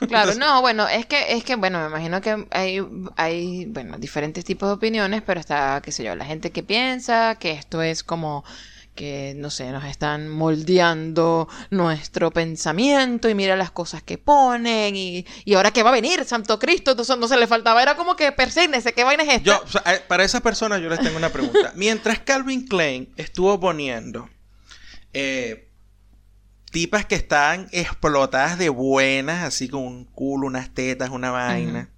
Claro, 0.00 0.32
Entonces- 0.32 0.38
no, 0.38 0.60
bueno, 0.60 0.88
es 0.88 1.06
que, 1.06 1.34
es 1.36 1.44
que, 1.44 1.54
bueno, 1.54 1.80
me 1.80 1.86
imagino 1.86 2.20
que 2.20 2.46
hay, 2.50 2.84
hay, 3.16 3.64
bueno, 3.66 3.96
diferentes 3.96 4.44
tipos 4.44 4.68
de 4.68 4.74
opiniones, 4.74 5.22
pero 5.24 5.38
está, 5.40 5.80
qué 5.82 5.92
sé 5.92 6.02
yo, 6.04 6.14
la 6.16 6.24
gente 6.26 6.50
que 6.50 6.62
piensa 6.64 7.36
que 7.36 7.52
esto 7.52 7.80
es 7.80 8.02
como 8.02 8.44
que, 8.94 9.34
no 9.36 9.50
sé, 9.50 9.70
nos 9.70 9.84
están 9.84 10.28
moldeando 10.28 11.48
nuestro 11.70 12.30
pensamiento 12.30 13.28
y 13.28 13.34
mira 13.34 13.56
las 13.56 13.70
cosas 13.70 14.02
que 14.02 14.18
ponen 14.18 14.96
y, 14.96 15.26
y 15.44 15.54
ahora 15.54 15.72
qué 15.72 15.82
va 15.82 15.90
a 15.90 15.94
venir, 15.94 16.24
Santo 16.24 16.58
Cristo, 16.58 16.92
entonces 16.92 17.18
no 17.18 17.28
se 17.28 17.36
le 17.36 17.46
faltaba, 17.46 17.82
era 17.82 17.96
como 17.96 18.16
que 18.16 18.32
persígnese, 18.32 18.92
¿qué 18.92 19.04
vaina 19.04 19.24
es 19.24 19.28
esta? 19.30 19.44
Yo, 19.44 19.62
o 19.62 19.68
sea, 19.68 19.82
eh, 19.94 20.02
para 20.06 20.24
esas 20.24 20.40
personas 20.40 20.80
yo 20.80 20.88
les 20.88 21.00
tengo 21.00 21.16
una 21.16 21.30
pregunta. 21.30 21.72
Mientras 21.76 22.20
Calvin 22.20 22.66
Klein 22.66 23.12
estuvo 23.16 23.58
poniendo 23.58 24.28
eh, 25.12 25.68
tipas 26.70 27.06
que 27.06 27.14
estaban 27.14 27.68
explotadas 27.72 28.58
de 28.58 28.68
buenas, 28.68 29.44
así 29.44 29.68
con 29.68 29.82
un 29.82 30.04
culo, 30.04 30.46
unas 30.46 30.74
tetas, 30.74 31.10
una 31.10 31.30
vaina. 31.30 31.88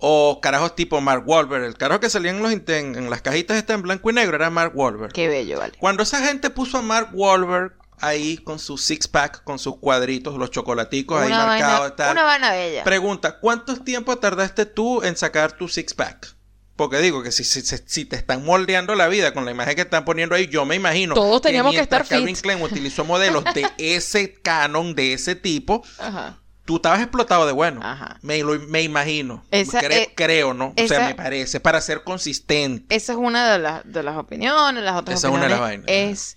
O 0.00 0.40
carajos 0.40 0.74
tipo 0.76 1.00
Mark 1.00 1.24
Wahlberg. 1.26 1.64
El 1.64 1.76
carajo 1.76 2.00
que 2.00 2.08
salía 2.08 2.30
en, 2.30 2.40
los, 2.42 2.52
en, 2.52 2.64
en 2.68 3.10
las 3.10 3.20
cajitas 3.20 3.56
está 3.56 3.74
en 3.74 3.82
blanco 3.82 4.10
y 4.10 4.12
negro 4.14 4.36
era 4.36 4.48
Mark 4.48 4.72
Wahlberg. 4.74 5.12
Qué 5.12 5.28
bello, 5.28 5.58
vale. 5.58 5.74
Cuando 5.78 6.02
esa 6.04 6.24
gente 6.24 6.50
puso 6.50 6.78
a 6.78 6.82
Mark 6.82 7.10
Wahlberg 7.12 7.72
ahí 8.00 8.38
con 8.38 8.60
su 8.60 8.78
six 8.78 9.08
pack, 9.08 9.42
con 9.42 9.58
sus 9.58 9.76
cuadritos, 9.78 10.36
los 10.38 10.52
chocolaticos 10.52 11.20
ahí 11.20 11.30
marcados. 11.30 11.96
tal. 11.96 12.12
una 12.12 12.22
vaina 12.22 12.52
bella. 12.52 12.84
Pregunta, 12.84 13.40
¿cuánto 13.40 13.76
tiempo 13.82 14.16
tardaste 14.18 14.66
tú 14.66 15.02
en 15.02 15.16
sacar 15.16 15.52
tu 15.52 15.66
six 15.68 15.94
pack? 15.94 16.36
Porque 16.76 16.98
digo 16.98 17.24
que 17.24 17.32
si, 17.32 17.42
si, 17.42 17.60
si- 17.62 17.76
si 17.86 18.04
te 18.04 18.14
están 18.14 18.44
moldeando 18.44 18.94
la 18.94 19.08
vida 19.08 19.34
con 19.34 19.44
la 19.44 19.50
imagen 19.50 19.74
que 19.74 19.82
están 19.82 20.04
poniendo 20.04 20.36
ahí, 20.36 20.46
yo 20.46 20.64
me 20.64 20.76
imagino. 20.76 21.14
Todos 21.14 21.42
teníamos 21.42 21.72
que 21.72 21.78
mientras 21.78 22.02
estar 22.02 22.06
fit. 22.06 22.18
Calvin 22.24 22.36
Klein 22.36 22.62
utilizó 22.62 23.04
modelos 23.04 23.42
de 23.52 23.66
ese 23.78 24.34
canon, 24.34 24.94
de 24.94 25.12
ese 25.14 25.34
tipo, 25.34 25.82
Ajá. 25.98 26.38
Tú 26.68 26.76
estabas 26.76 27.00
explotado 27.00 27.46
de 27.46 27.52
bueno. 27.54 27.80
Ajá. 27.82 28.18
Me, 28.20 28.40
lo- 28.42 28.58
me 28.60 28.82
imagino. 28.82 29.42
Esa, 29.50 29.80
Cre- 29.80 29.92
eh, 29.94 30.12
creo, 30.14 30.52
¿no? 30.52 30.74
o 30.78 30.86
sea, 30.86 31.08
me 31.08 31.14
parece. 31.14 31.60
Para 31.60 31.80
ser 31.80 32.04
consistente. 32.04 32.94
Esa 32.94 33.12
es 33.12 33.18
una 33.18 33.50
de, 33.54 33.58
las 33.58 33.90
de 33.90 34.02
las 34.02 34.18
opiniones, 34.18 34.84
las 34.84 34.94
otras 34.96 35.18
Esa 35.18 35.28
es 35.28 35.32
una 35.34 35.44
de 35.44 35.48
las 35.48 35.60
vainas, 35.60 35.86
es 35.88 36.36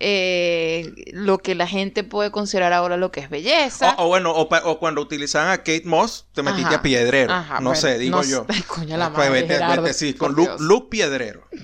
eh, 0.00 0.92
lo 1.12 1.38
que 1.38 1.54
la 1.54 1.66
gente 1.66 2.04
puede 2.04 2.30
considerar 2.30 2.74
ahora 2.74 2.98
lo 2.98 3.10
que 3.10 3.20
es 3.20 3.30
belleza. 3.30 3.94
O, 3.96 4.04
o 4.04 4.08
bueno, 4.08 4.32
o, 4.34 4.78
cuando 4.78 5.00
utilizaban 5.00 5.48
a 5.50 5.56
Kate 5.58 5.84
Moss, 5.86 6.26
te 6.34 6.42
metiste 6.42 6.68
Ajá. 6.68 6.76
a 6.76 6.82
piedrero. 6.82 7.32
Ajá, 7.32 7.60
no 7.60 7.74
sé, 7.74 7.96
digo 7.98 8.18
no 8.18 8.22
yo. 8.28 8.44
Ay, 8.50 8.60
coño, 8.66 8.98
la 8.98 9.10
Pues 9.14 9.28
madre, 9.30 9.42
vete- 9.46 9.54
Gerardo, 9.54 9.82
vete, 9.82 9.94
sí, 9.94 10.12
con 10.12 10.34
look 10.36 10.90
piedrero. 10.90 11.48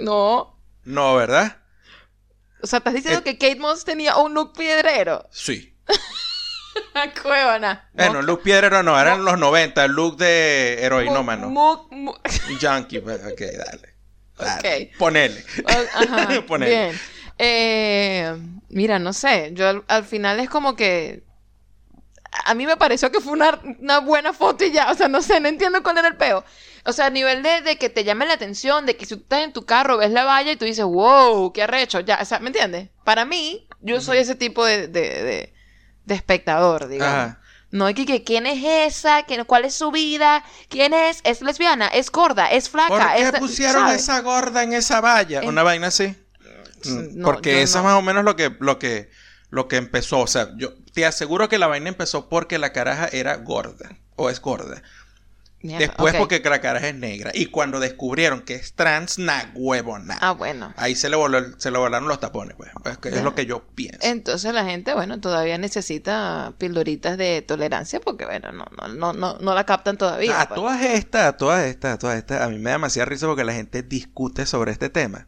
No. 0.00 0.58
No, 0.84 1.14
¿verdad? 1.14 1.58
O 2.62 2.66
sea, 2.66 2.78
estás 2.78 2.94
diciendo 2.94 3.20
Eh. 3.20 3.24
que 3.24 3.38
Kate 3.38 3.60
Moss 3.60 3.84
tenía 3.84 4.16
un 4.16 4.34
look 4.34 4.52
piedrero. 4.56 5.28
Sí. 5.30 5.76
Cuevana. 7.22 7.88
Bueno, 7.92 8.22
look 8.22 8.42
piedrero 8.42 8.82
no, 8.82 8.98
eran 9.00 9.24
los 9.24 9.38
90, 9.38 9.84
el 9.84 9.92
look 9.92 10.16
de 10.16 10.78
heroinómano. 10.82 11.48
Mu- 11.48 12.14
Junkie, 12.60 13.00
pues, 13.00 13.20
ok, 13.24 13.40
dale. 13.40 13.94
dale. 14.38 14.88
Ok. 14.90 14.98
Ponele. 14.98 15.44
Ajá, 15.94 16.42
Ponele. 16.46 16.70
bien. 16.70 17.00
Eh, 17.38 18.36
mira, 18.68 18.98
no 18.98 19.12
sé, 19.12 19.50
yo 19.54 19.68
al, 19.68 19.84
al 19.88 20.04
final 20.04 20.38
es 20.40 20.48
como 20.48 20.76
que 20.76 21.24
a 22.44 22.54
mí 22.54 22.66
me 22.66 22.76
pareció 22.76 23.10
que 23.10 23.20
fue 23.20 23.32
una, 23.32 23.60
una 23.80 23.98
buena 24.00 24.32
foto 24.32 24.64
y 24.64 24.72
ya, 24.72 24.90
o 24.90 24.94
sea, 24.94 25.08
no 25.08 25.20
sé, 25.22 25.38
no 25.40 25.48
entiendo 25.48 25.82
cuál 25.82 25.98
era 25.98 26.08
el 26.08 26.16
peo. 26.16 26.44
O 26.84 26.92
sea, 26.92 27.06
a 27.06 27.10
nivel 27.10 27.42
de, 27.42 27.60
de 27.60 27.76
que 27.76 27.90
te 27.90 28.04
llame 28.04 28.26
la 28.26 28.32
atención, 28.34 28.86
de 28.86 28.96
que 28.96 29.04
si 29.06 29.16
tú 29.16 29.22
estás 29.22 29.42
en 29.44 29.52
tu 29.52 29.64
carro, 29.66 29.98
ves 29.98 30.10
la 30.10 30.24
valla 30.24 30.50
y 30.52 30.56
tú 30.56 30.64
dices, 30.64 30.84
wow, 30.84 31.52
qué 31.52 31.62
arrecho, 31.64 32.00
ya, 32.00 32.18
o 32.20 32.24
sea, 32.24 32.38
¿me 32.38 32.48
entiendes? 32.48 32.88
Para 33.04 33.24
mí, 33.24 33.68
yo 33.80 34.00
soy 34.00 34.18
ese 34.18 34.34
tipo 34.34 34.64
de, 34.64 34.88
de, 34.88 35.00
de- 35.22 35.54
de 36.04 36.14
espectador, 36.14 36.88
digamos. 36.88 37.14
Ajá. 37.14 37.38
No 37.70 37.86
hay 37.86 37.94
que, 37.94 38.04
que 38.04 38.22
quién 38.22 38.44
es 38.46 38.62
esa, 38.62 39.22
¿Quién- 39.24 39.44
cuál 39.46 39.64
es 39.64 39.74
su 39.74 39.90
vida, 39.90 40.44
quién 40.68 40.92
es, 40.92 41.20
es 41.24 41.40
lesbiana, 41.40 41.88
es 41.88 42.10
gorda, 42.10 42.50
es 42.52 42.68
flaca, 42.68 42.88
¿Por 42.88 43.00
qué 43.14 43.22
es 43.22 43.32
pusieron 43.38 43.86
¿sabes? 43.86 44.02
esa 44.02 44.20
gorda 44.20 44.62
en 44.62 44.74
esa 44.74 45.00
valla? 45.00 45.40
En- 45.40 45.48
Una 45.48 45.62
vaina 45.62 45.86
así. 45.86 46.14
No, 46.84 47.00
Mm, 47.00 47.22
Porque 47.22 47.62
eso 47.62 47.78
es 47.78 47.84
no. 47.84 47.90
más 47.90 47.98
o 47.98 48.02
menos 48.02 48.24
lo 48.24 48.34
que, 48.36 48.54
lo 48.58 48.78
que, 48.78 49.08
lo 49.50 49.68
que 49.68 49.76
empezó. 49.76 50.18
O 50.20 50.26
sea, 50.26 50.48
yo 50.56 50.74
te 50.92 51.06
aseguro 51.06 51.48
que 51.48 51.56
la 51.58 51.68
vaina 51.68 51.88
empezó 51.88 52.28
porque 52.28 52.58
la 52.58 52.72
caraja 52.72 53.08
era 53.12 53.36
gorda. 53.36 53.96
O 54.16 54.28
es 54.28 54.40
gorda. 54.40 54.82
Mierda, 55.62 55.86
Después 55.86 56.14
porque 56.16 56.40
la 56.40 56.60
caraja 56.60 56.88
es 56.88 56.94
negra. 56.94 57.30
Y 57.34 57.46
cuando 57.46 57.78
descubrieron 57.78 58.42
que 58.42 58.54
es 58.54 58.74
trans, 58.74 59.18
na 59.18 59.52
huevo, 59.54 59.98
na. 59.98 60.18
Ah, 60.20 60.32
bueno. 60.32 60.74
Ahí 60.76 60.94
se 60.94 61.08
le, 61.08 61.16
voló 61.16 61.58
se 61.58 61.70
le 61.70 61.78
volaron 61.78 62.08
los 62.08 62.18
tapones, 62.20 62.56
pues. 62.56 62.70
Es, 62.84 62.98
que 62.98 63.10
es 63.10 63.22
lo 63.22 63.34
que 63.34 63.46
yo 63.46 63.64
pienso. 63.74 64.00
Entonces 64.02 64.52
la 64.52 64.64
gente, 64.64 64.94
bueno, 64.94 65.20
todavía 65.20 65.58
necesita 65.58 66.54
pildoritas 66.58 67.16
de 67.16 67.42
tolerancia 67.42 68.00
porque, 68.00 68.24
bueno, 68.24 68.50
no, 68.52 68.66
no, 68.76 68.88
no, 68.88 69.12
no, 69.12 69.38
no 69.38 69.54
la 69.54 69.64
captan 69.64 69.96
todavía. 69.96 70.40
a 70.40 70.48
pues. 70.48 70.60
todas 70.60 70.82
estas, 70.82 71.26
a 71.26 71.36
todas 71.36 71.64
estas, 71.64 71.94
a 71.94 71.98
todas 71.98 72.18
estas, 72.18 72.42
a 72.42 72.48
mí 72.48 72.58
me 72.58 72.70
da 72.70 72.72
demasiada 72.72 73.06
risa 73.06 73.26
porque 73.26 73.44
la 73.44 73.54
gente 73.54 73.82
discute 73.82 74.46
sobre 74.46 74.72
este 74.72 74.90
tema. 74.90 75.26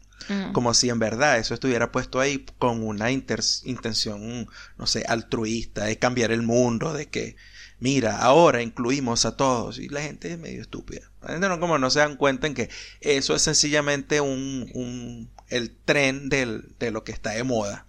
Como 0.52 0.72
si 0.72 0.88
en 0.88 0.98
verdad 0.98 1.36
eso 1.36 1.52
estuviera 1.52 1.92
puesto 1.92 2.18
ahí 2.18 2.46
con 2.58 2.82
una 2.82 3.10
intención, 3.10 4.48
no 4.78 4.86
sé, 4.86 5.04
altruista, 5.06 5.84
de 5.84 5.98
cambiar 5.98 6.32
el 6.32 6.40
mundo, 6.40 6.94
de 6.94 7.10
que, 7.10 7.36
mira, 7.84 8.16
ahora 8.16 8.62
incluimos 8.62 9.26
a 9.26 9.36
todos. 9.36 9.78
Y 9.78 9.88
la 9.90 10.00
gente 10.00 10.32
es 10.32 10.38
medio 10.38 10.62
estúpida. 10.62 11.02
La 11.22 11.32
gente 11.32 11.48
no, 11.50 11.60
como 11.60 11.76
no 11.78 11.90
se 11.90 11.98
dan 11.98 12.16
cuenta 12.16 12.46
en 12.46 12.54
que 12.54 12.70
eso 13.02 13.34
es 13.34 13.42
sencillamente 13.42 14.22
un, 14.22 14.70
un 14.72 15.30
el 15.50 15.70
tren 15.84 16.30
del- 16.30 16.74
de 16.78 16.90
lo 16.90 17.04
que 17.04 17.12
está 17.12 17.30
de 17.32 17.44
moda. 17.44 17.86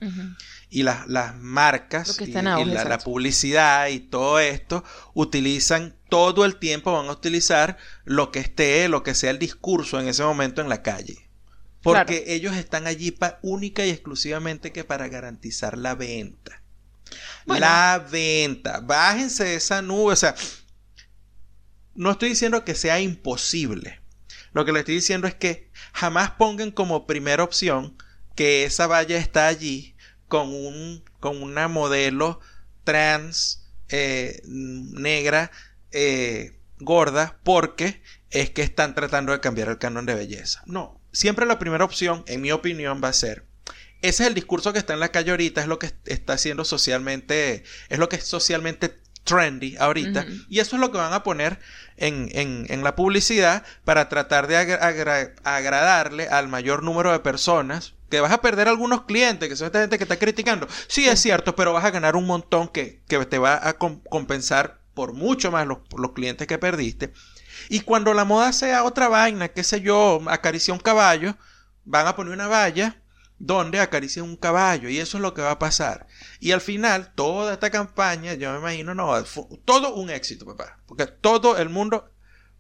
Y 0.70 0.84
las, 0.84 1.08
las 1.08 1.36
marcas 1.38 2.20
y, 2.20 2.36
auge, 2.36 2.66
la, 2.66 2.98
publicidad 2.98 3.88
y 3.88 4.00
todo 4.02 4.40
esto 4.40 4.84
utilizan 5.14 5.96
todo 6.10 6.44
el 6.44 6.58
tiempo, 6.58 6.92
van 6.92 7.08
a 7.08 7.14
utilizar 7.14 7.78
lo 8.04 8.32
que 8.34 8.40
esté, 8.40 8.90
lo 8.90 9.02
que 9.02 9.16
sea 9.16 9.32
el 9.32 9.40
discurso 9.40 9.98
en 10.00 10.10
ese 10.10 10.24
momento 10.24 10.62
en 10.62 10.68
la 10.68 10.82
calle. 10.82 11.30
Porque 11.82 12.18
Claro. 12.24 12.32
ellos 12.36 12.56
están 12.58 12.86
allí 12.88 13.12
pa- 13.12 13.40
única 13.44 13.86
y 13.86 13.92
exclusivamente 13.92 14.74
que 14.74 14.84
para 14.84 15.08
garantizar 15.08 15.78
la 15.78 15.96
venta. 15.96 16.62
La 17.46 18.06
venta. 18.12 18.80
Bájense 18.82 19.44
de 19.44 19.56
esa 19.56 19.82
nube. 19.82 20.14
O 20.14 20.16
sea, 20.16 20.36
no 21.94 22.12
estoy 22.12 22.30
diciendo 22.30 22.64
que 22.66 22.76
sea 22.76 23.00
imposible. 23.00 24.02
Lo 24.54 24.66
que 24.66 24.72
le 24.72 24.80
estoy 24.80 24.96
diciendo 24.96 25.28
es 25.28 25.36
que 25.36 25.70
jamás 25.94 26.32
pongan 26.32 26.72
como 26.72 27.08
primera 27.08 27.44
opción 27.44 27.98
que 28.36 28.66
esa 28.66 28.88
valla 28.88 29.18
está 29.18 29.48
allí 29.48 29.96
con 30.28 30.50
un 30.50 31.04
con 31.20 31.42
una 31.42 31.68
modelo 31.68 32.40
trans 32.84 33.68
eh, 33.90 34.42
negra 34.46 35.52
eh, 35.92 36.60
gorda 36.80 37.40
porque 37.44 38.02
es 38.30 38.50
que 38.50 38.62
están 38.62 38.96
tratando 38.96 39.32
de 39.32 39.40
cambiar 39.40 39.70
el 39.70 39.78
canon 39.78 40.06
de 40.06 40.16
belleza. 40.16 40.62
No, 40.66 41.02
siempre 41.12 41.46
la 41.46 41.60
primera 41.60 41.86
opción, 41.86 42.24
en 42.28 42.42
mi 42.42 42.52
opinión, 42.52 43.02
va 43.04 43.10
a 43.10 43.14
ser 43.14 43.46
ese 44.02 44.24
es 44.24 44.28
el 44.28 44.34
discurso 44.36 44.72
que 44.74 44.80
está 44.80 44.94
en 44.94 45.00
la 45.00 45.10
calle 45.10 45.32
ahorita, 45.32 45.62
es 45.62 45.68
lo 45.68 45.80
que 45.80 45.92
está 46.06 46.34
haciendo 46.34 46.64
socialmente, 46.66 47.64
es 47.90 48.00
lo 48.00 48.10
que 48.10 48.18
es 48.18 48.24
socialmente 48.26 49.00
trendy 49.24 49.76
ahorita, 49.78 50.26
y 50.50 50.60
eso 50.60 50.76
es 50.76 50.80
lo 50.80 50.92
que 50.92 51.00
van 51.00 51.12
a 51.14 51.24
poner 51.24 51.60
en, 51.98 52.30
en- 52.34 52.66
en 52.70 52.84
la 52.84 52.96
publicidad 52.96 53.64
para 53.84 54.08
tratar 54.08 54.46
de 54.48 54.58
agra- 54.58 54.86
agra- 54.86 55.34
agradarle 55.44 56.28
al 56.28 56.48
mayor 56.48 56.84
número 56.84 57.12
de 57.12 57.20
personas, 57.20 57.94
que 58.12 58.20
vas 58.20 58.32
a 58.32 58.42
perder 58.42 58.68
algunos 58.68 59.06
clientes, 59.06 59.50
que 59.50 59.56
son 59.56 59.66
esta 59.66 59.82
gente 59.82 59.98
que 59.98 60.04
está 60.04 60.20
criticando. 60.20 60.68
Sí, 60.88 61.08
es 61.08 61.20
cierto, 61.20 61.56
pero 61.56 61.74
vas 61.74 61.84
a 61.86 61.90
ganar 61.92 62.16
un 62.16 62.28
montón 62.28 62.68
que, 62.68 63.02
que 63.08 63.26
te 63.26 63.40
va 63.40 63.68
a 63.68 63.74
com- 63.80 64.00
compensar 64.10 64.80
por 64.94 65.14
mucho 65.14 65.52
más 65.52 65.66
los, 65.66 65.80
los 65.98 66.12
clientes 66.12 66.46
que 66.46 66.60
perdiste. 66.60 67.12
Y 67.68 67.80
cuando 67.80 68.14
la 68.14 68.26
moda 68.26 68.54
sea 68.54 68.84
otra 68.84 69.08
vaina, 69.08 69.48
qué 69.48 69.64
sé 69.64 69.82
yo, 69.82 70.22
acaricia 70.28 70.72
un 70.74 70.80
caballo, 70.80 71.36
van 71.84 72.06
a 72.06 72.16
poner 72.16 72.32
una 72.34 72.48
valla 72.48 73.02
donde 73.38 73.80
acaricia 73.80 74.24
un 74.24 74.38
caballo 74.38 74.90
y 74.90 75.00
eso 75.00 75.18
es 75.18 75.22
lo 75.22 75.34
que 75.34 75.42
va 75.42 75.52
a 75.52 75.60
pasar. 75.60 76.08
Y 76.40 76.52
al 76.52 76.62
final, 76.62 77.14
toda 77.16 77.54
esta 77.54 77.70
campaña, 77.70 78.34
yo 78.34 78.52
me 78.54 78.60
imagino, 78.60 78.96
no, 78.96 79.24
fue 79.26 79.44
todo 79.66 79.94
un 79.96 80.10
éxito, 80.10 80.46
papá. 80.46 80.78
Porque 80.86 81.06
todo 81.08 81.58
el 81.58 81.70
mundo, 81.70 82.10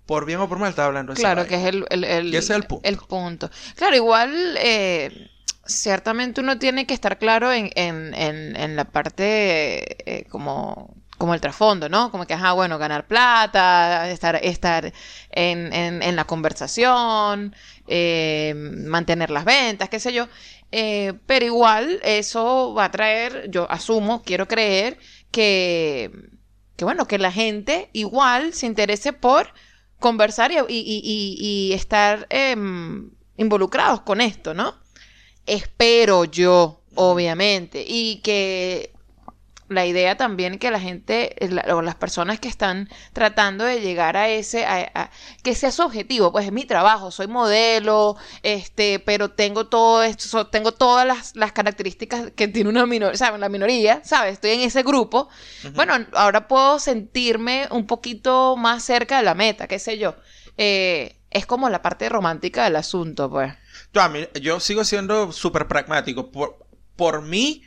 por 0.05 0.25
bien 0.25 0.39
o 0.39 0.49
por 0.49 0.59
mal, 0.59 0.69
está 0.69 0.85
hablando 0.85 1.13
de 1.13 1.19
Claro, 1.19 1.47
que 1.47 1.55
es 1.55 1.65
el, 1.65 1.85
el, 1.89 2.03
el- 2.03 2.27
ese 2.35 2.53
es 2.53 2.57
el 2.59 2.63
punto. 2.65 3.07
punto. 3.07 3.49
Claro, 3.75 3.95
igual, 3.95 4.57
eh, 4.59 5.29
ciertamente 5.65 6.41
uno 6.41 6.59
tiene 6.59 6.85
que 6.85 6.93
estar 6.93 7.17
claro 7.17 7.51
en, 7.51 7.71
en, 7.75 8.13
en, 8.13 8.55
en 8.55 8.75
la 8.75 8.85
parte 8.85 10.19
eh, 10.19 10.25
como, 10.29 10.93
como 11.17 11.33
el 11.33 11.41
trasfondo, 11.41 11.89
¿no? 11.89 12.11
Como 12.11 12.27
que, 12.27 12.33
ajá, 12.35 12.51
bueno, 12.53 12.77
ganar 12.77 13.07
plata, 13.07 14.09
estar, 14.11 14.35
estar 14.43 14.91
en, 15.31 15.73
en, 15.73 16.03
en 16.03 16.15
la 16.15 16.25
conversación, 16.25 17.55
eh, 17.87 18.53
mantener 18.55 19.29
las 19.31 19.45
ventas, 19.45 19.89
qué 19.89 19.99
sé 19.99 20.13
yo. 20.13 20.27
Eh, 20.71 21.13
pero 21.25 21.45
igual 21.45 21.99
eso 22.03 22.73
va 22.73 22.85
a 22.85 22.91
traer, 22.91 23.49
yo 23.49 23.69
asumo, 23.71 24.23
quiero 24.23 24.47
creer, 24.47 24.97
que, 25.31 26.11
que 26.75 26.85
bueno, 26.85 27.07
que 27.07 27.17
la 27.17 27.31
gente 27.31 27.89
igual 27.93 28.53
se 28.53 28.65
interese 28.65 29.13
por 29.13 29.53
conversar 29.99 30.51
y, 30.51 30.57
y- 30.69 31.73
estar 31.73 32.27
em, 32.29 33.11
involucrados 33.37 34.01
con 34.01 34.21
esto, 34.21 34.53
¿no? 34.53 34.75
Espero 35.45 36.25
yo, 36.25 36.81
obviamente, 36.95 37.85
y 37.87 38.21
que 38.21 38.93
la 39.67 39.85
idea 39.85 40.15
también 40.15 40.59
que 40.59 40.69
la 40.69 40.79
gente 40.79 41.43
eh, 41.43 41.49
la- 41.49 41.75
o 41.75 41.81
las 41.81 41.95
personas 41.95 42.39
que 42.39 42.47
están 42.47 42.87
tratando 43.13 43.63
de 43.65 43.81
llegar 43.81 44.15
a 44.15 44.29
ese 44.29 44.65
a- 44.65 44.91
a- 44.93 45.09
que 45.43 45.55
sea 45.55 45.71
su 45.71 45.81
objetivo 45.81 46.31
pues 46.31 46.45
es 46.45 46.51
mi 46.51 46.65
trabajo 46.65 47.09
soy 47.09 47.27
modelo 47.27 48.15
este 48.43 48.99
pero 48.99 49.31
tengo 49.31 49.67
todo 49.67 50.03
esto 50.03 50.47
tengo 50.47 50.71
todas 50.71 51.07
las, 51.07 51.35
las 51.35 51.51
características 51.51 52.31
que 52.35 52.47
tiene 52.47 52.69
una 52.69 52.85
minoría 52.85 53.17
sabes 53.17 53.39
la 53.39 53.49
minoría 53.49 54.01
sabes 54.03 54.33
estoy 54.33 54.51
en 54.51 54.61
ese 54.61 54.83
grupo. 54.83 55.29
Bueno 55.73 55.93
ahora 56.13 56.47
puedo 56.47 56.77
sentirme 56.79 57.67
un 57.71 57.87
poquito 57.87 58.55
más 58.57 58.83
cerca 58.83 59.17
de 59.17 59.23
la 59.23 59.33
meta 59.35 59.67
qué 59.67 59.79
sé 59.79 59.97
yo. 59.97 60.15
Eh, 60.57 61.17
es 61.31 61.45
como 61.45 61.69
la 61.69 61.81
parte 61.81 62.07
romántica 62.07 62.63
del 62.65 62.75
asunto 62.77 63.29
pues. 63.29 63.53
Yo, 63.93 64.01
a 64.01 64.09
mí- 64.09 64.27
yo 64.41 64.59
sigo 64.59 64.83
siendo 64.85 65.31
súper 65.31 65.67
pragmático. 65.67 66.31
Por, 66.31 66.65
por 66.95 67.21
mí, 67.23 67.63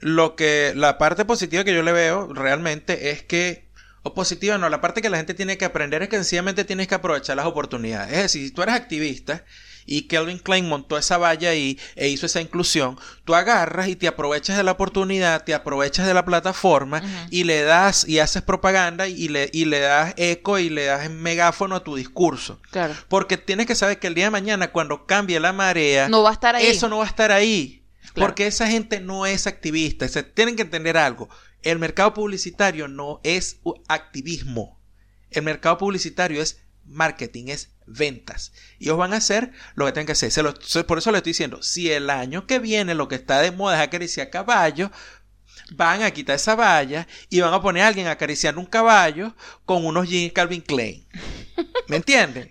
lo 0.00 0.36
que 0.36 0.72
la 0.76 0.98
parte 0.98 1.24
positiva 1.24 1.64
que 1.64 1.74
yo 1.74 1.82
le 1.82 1.92
veo 1.92 2.32
realmente 2.32 3.10
es 3.10 3.22
que, 3.22 3.68
o 4.02 4.14
positiva 4.14 4.58
no, 4.58 4.68
la 4.68 4.80
parte 4.80 5.00
que 5.00 5.10
la 5.10 5.16
gente 5.16 5.34
tiene 5.34 5.56
que 5.56 5.64
aprender 5.64 6.02
es 6.02 6.08
que 6.08 6.16
sencillamente 6.16 6.64
tienes 6.64 6.88
que 6.88 6.94
aprovechar 6.94 7.36
las 7.36 7.46
oportunidades. 7.46 8.12
Es 8.12 8.22
decir, 8.22 8.46
si 8.46 8.50
tú 8.52 8.62
eres 8.62 8.74
activista 8.74 9.44
y 9.86 10.02
Kelvin 10.02 10.38
Klein 10.38 10.68
montó 10.68 10.96
esa 10.98 11.18
valla 11.18 11.50
ahí 11.50 11.78
e 11.94 12.08
hizo 12.08 12.26
esa 12.26 12.40
inclusión, 12.40 12.98
tú 13.24 13.34
agarras 13.34 13.88
y 13.88 13.96
te 13.96 14.08
aprovechas 14.08 14.56
de 14.56 14.62
la 14.62 14.72
oportunidad, 14.72 15.44
te 15.44 15.54
aprovechas 15.54 16.06
de 16.06 16.14
la 16.14 16.24
plataforma 16.24 17.02
y 17.30 17.44
le 17.44 17.62
das 17.62 18.06
y 18.08 18.18
haces 18.18 18.42
propaganda 18.42 19.08
y 19.08 19.28
le, 19.28 19.50
y 19.52 19.66
le 19.66 19.80
das 19.80 20.14
eco 20.16 20.58
y 20.58 20.70
le 20.70 20.86
das 20.86 21.10
megáfono 21.10 21.76
a 21.76 21.84
tu 21.84 21.96
discurso. 21.96 22.60
claro 22.70 22.94
Porque 23.08 23.36
tienes 23.36 23.66
que 23.66 23.74
saber 23.74 23.98
que 23.98 24.06
el 24.06 24.14
día 24.14 24.24
de 24.24 24.30
mañana, 24.30 24.70
cuando 24.72 25.06
cambie 25.06 25.38
la 25.40 25.52
marea, 25.52 26.08
no 26.08 26.22
va 26.22 26.30
a 26.30 26.34
estar 26.34 26.56
ahí 26.56 26.66
eso 26.66 26.88
no 26.88 26.98
va 26.98 27.04
a 27.04 27.08
estar 27.08 27.30
ahí. 27.32 27.83
Porque 28.14 28.46
esa 28.46 28.68
gente 28.68 29.00
no 29.00 29.26
es 29.26 29.46
activista. 29.46 30.06
Se 30.08 30.22
tienen 30.22 30.56
que 30.56 30.62
entender 30.62 30.96
algo. 30.96 31.28
El 31.62 31.78
mercado 31.78 32.14
publicitario 32.14 32.88
no 32.88 33.20
es 33.24 33.60
activismo. 33.88 34.80
El 35.30 35.42
mercado 35.42 35.78
publicitario 35.78 36.40
es 36.40 36.60
marketing, 36.84 37.48
es 37.48 37.70
ventas. 37.86 38.52
Y 38.78 38.84
ellos 38.84 38.98
van 38.98 39.14
a 39.14 39.16
hacer 39.16 39.52
lo 39.74 39.86
que 39.86 39.92
tienen 39.92 40.06
que 40.06 40.12
hacer. 40.12 40.32
Por 40.86 40.98
eso 40.98 41.10
le 41.10 41.18
estoy 41.18 41.30
diciendo, 41.30 41.62
si 41.62 41.90
el 41.90 42.10
año 42.10 42.46
que 42.46 42.58
viene 42.58 42.94
lo 42.94 43.08
que 43.08 43.16
está 43.16 43.40
de 43.40 43.50
moda 43.50 43.76
es 43.76 43.88
acariciar 43.88 44.30
caballos, 44.30 44.90
van 45.72 46.02
a 46.02 46.10
quitar 46.10 46.36
esa 46.36 46.54
valla 46.54 47.06
y 47.30 47.40
van 47.40 47.54
a 47.54 47.60
poner 47.60 47.82
a 47.82 47.88
alguien 47.88 48.06
acariciando 48.06 48.60
un 48.60 48.66
caballo 48.66 49.34
con 49.64 49.84
unos 49.84 50.08
jeans 50.08 50.32
Calvin 50.32 50.60
Klein. 50.60 51.06
¿Me 51.88 51.96
entienden? 51.96 52.50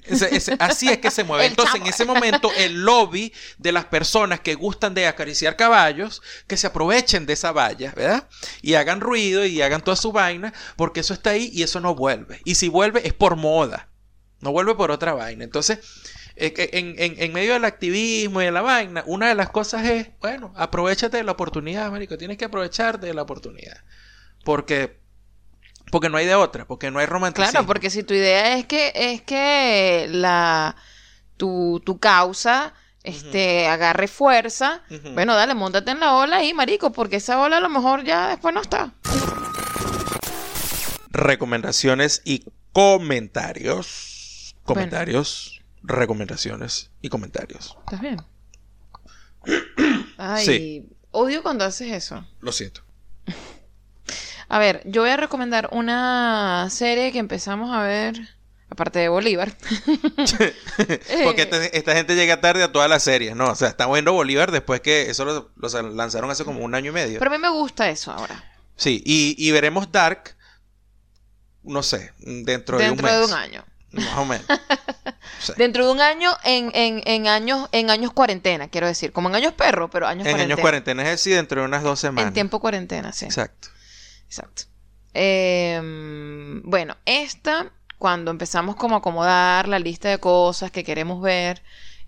Así 0.59 0.89
es 0.89 0.97
que 0.99 1.11
se 1.11 1.23
mueve. 1.23 1.45
Entonces, 1.45 1.75
en 1.75 1.87
ese 1.87 2.05
momento, 2.05 2.51
el 2.55 2.83
lobby 2.83 3.33
de 3.57 3.71
las 3.71 3.85
personas 3.85 4.39
que 4.39 4.55
gustan 4.55 4.93
de 4.93 5.07
acariciar 5.07 5.55
caballos, 5.55 6.21
que 6.47 6.57
se 6.57 6.67
aprovechen 6.67 7.25
de 7.25 7.33
esa 7.33 7.51
valla, 7.51 7.93
¿verdad? 7.95 8.27
Y 8.61 8.75
hagan 8.75 9.01
ruido 9.01 9.45
y 9.45 9.61
hagan 9.61 9.83
toda 9.83 9.97
su 9.97 10.11
vaina, 10.11 10.53
porque 10.75 11.01
eso 11.01 11.13
está 11.13 11.31
ahí 11.31 11.49
y 11.53 11.63
eso 11.63 11.79
no 11.79 11.95
vuelve. 11.95 12.41
Y 12.45 12.55
si 12.55 12.69
vuelve 12.69 13.05
es 13.05 13.13
por 13.13 13.35
moda, 13.35 13.89
no 14.39 14.51
vuelve 14.51 14.75
por 14.75 14.91
otra 14.91 15.13
vaina. 15.13 15.43
Entonces, 15.43 15.79
en, 16.35 16.95
en- 16.99 17.15
en 17.21 17.33
medio 17.33 17.53
del 17.53 17.65
activismo 17.65 18.41
y 18.41 18.45
de 18.45 18.51
la 18.51 18.61
vaina, 18.61 19.03
una 19.05 19.27
de 19.29 19.35
las 19.35 19.49
cosas 19.49 19.85
es, 19.85 20.07
bueno, 20.19 20.53
aprovechate 20.55 21.17
de 21.17 21.23
la 21.23 21.33
oportunidad, 21.33 21.91
marico. 21.91 22.17
Tienes 22.17 22.37
que 22.37 22.45
aprovecharte 22.45 23.05
de 23.07 23.13
la 23.13 23.21
oportunidad. 23.21 23.77
Porque, 24.43 24.99
porque 25.91 26.09
no 26.09 26.17
hay 26.17 26.25
de 26.25 26.35
otra, 26.35 26.65
porque 26.65 26.89
no 26.91 26.99
hay 26.99 27.05
romanticismo. 27.05 27.51
Claro, 27.51 27.67
porque 27.67 27.89
si 27.89 28.03
tu 28.03 28.13
idea 28.13 28.57
es 28.57 28.65
que 28.65 28.91
es 28.95 29.21
que 29.21 30.07
la 30.09 30.75
tu, 31.37 31.81
tu 31.85 31.99
causa 31.99 32.73
este 33.03 33.67
agarre 33.67 34.07
fuerza, 34.07 34.81
bueno, 35.13 35.35
dale, 35.35 35.53
montate 35.55 35.91
en 35.91 35.99
la 35.99 36.13
ola 36.15 36.37
ahí, 36.37 36.53
marico, 36.53 36.91
porque 36.93 37.17
esa 37.17 37.39
ola 37.41 37.57
a 37.57 37.59
lo 37.61 37.69
mejor 37.69 38.03
ya 38.05 38.29
después 38.29 38.53
no 38.55 38.61
está. 38.61 38.93
recomendaciones 41.11 42.21
y 42.25 42.45
comentarios. 42.71 44.55
Comentarios, 44.63 45.61
recomendaciones 45.83 46.91
y 47.01 47.09
comentarios. 47.09 47.77
¿Estás 47.85 48.01
bien? 48.01 48.21
Ay, 50.17 50.45
Sí. 50.45 50.89
odio 51.11 51.43
cuando 51.43 51.65
haces 51.65 51.91
eso. 51.91 52.25
Lo 52.39 52.51
siento. 52.51 52.81
A 54.49 54.59
ver, 54.59 54.81
yo 54.85 55.01
voy 55.01 55.09
a 55.09 55.17
recomendar 55.17 55.69
una 55.71 56.67
serie 56.69 57.11
que 57.11 57.17
empezamos 57.17 57.75
a 57.75 57.81
ver, 57.83 58.15
aparte 58.69 58.99
de 58.99 59.09
Bolívar. 59.09 59.55
Porque 61.23 61.41
esta, 61.41 61.65
esta 61.65 61.95
gente 61.95 62.15
llega 62.15 62.39
tarde 62.39 62.63
a 62.63 62.71
todas 62.71 62.89
las 62.89 63.03
series, 63.03 63.35
¿no? 63.35 63.49
O 63.49 63.55
sea, 63.55 63.69
están 63.69 63.91
viendo 63.91 64.13
Bolívar 64.13 64.51
después 64.51 64.81
que 64.81 65.09
eso 65.09 65.25
lo, 65.25 65.51
lo 65.55 65.81
lanzaron 65.93 66.29
hace 66.29 66.45
como 66.45 66.59
un 66.63 66.75
año 66.75 66.91
y 66.91 66.93
medio. 66.93 67.19
Pero 67.19 67.31
a 67.31 67.37
mí 67.37 67.41
me 67.41 67.49
gusta 67.49 67.89
eso 67.89 68.11
ahora. 68.11 68.43
Sí, 68.75 69.01
y, 69.05 69.35
y 69.37 69.51
veremos 69.51 69.91
Dark, 69.91 70.35
no 71.63 71.81
sé, 71.83 72.13
dentro, 72.19 72.77
dentro 72.77 72.77
de 72.77 72.83
de 72.85 72.91
un 72.91 73.01
mes. 73.21 73.27
un 73.29 73.33
año. 73.33 73.65
Más 73.93 74.17
o 74.17 74.25
menos. 74.25 74.45
Sí. 75.39 75.53
Dentro 75.57 75.85
de 75.85 75.91
un 75.91 76.01
año 76.01 76.31
en, 76.43 76.71
en, 76.73 77.01
en 77.05 77.27
años 77.27 77.69
en 77.71 77.89
años 77.89 78.11
cuarentena, 78.13 78.67
quiero 78.67 78.87
decir. 78.87 79.11
Como 79.11 79.29
en 79.29 79.35
años 79.35 79.53
perro, 79.53 79.89
pero 79.89 80.07
años 80.07 80.25
En 80.25 80.31
cuarentena. 80.33 80.53
años 80.53 80.59
cuarentena, 80.61 81.03
es 81.03 81.09
decir, 81.09 81.35
dentro 81.35 81.61
de 81.61 81.67
unas 81.67 81.83
dos 81.83 81.99
semanas. 81.99 82.27
En 82.29 82.33
tiempo 82.33 82.59
cuarentena, 82.59 83.11
sí. 83.13 83.25
Exacto. 83.25 83.69
Exacto. 84.27 84.63
Eh, 85.13 85.79
bueno, 86.63 86.97
esta, 87.05 87.71
cuando 87.99 88.31
empezamos 88.31 88.75
como 88.75 88.95
a 88.95 88.97
acomodar 88.99 89.67
la 89.67 89.79
lista 89.79 90.09
de 90.09 90.17
cosas 90.17 90.71
que 90.71 90.83
queremos 90.83 91.21
ver, 91.21 91.61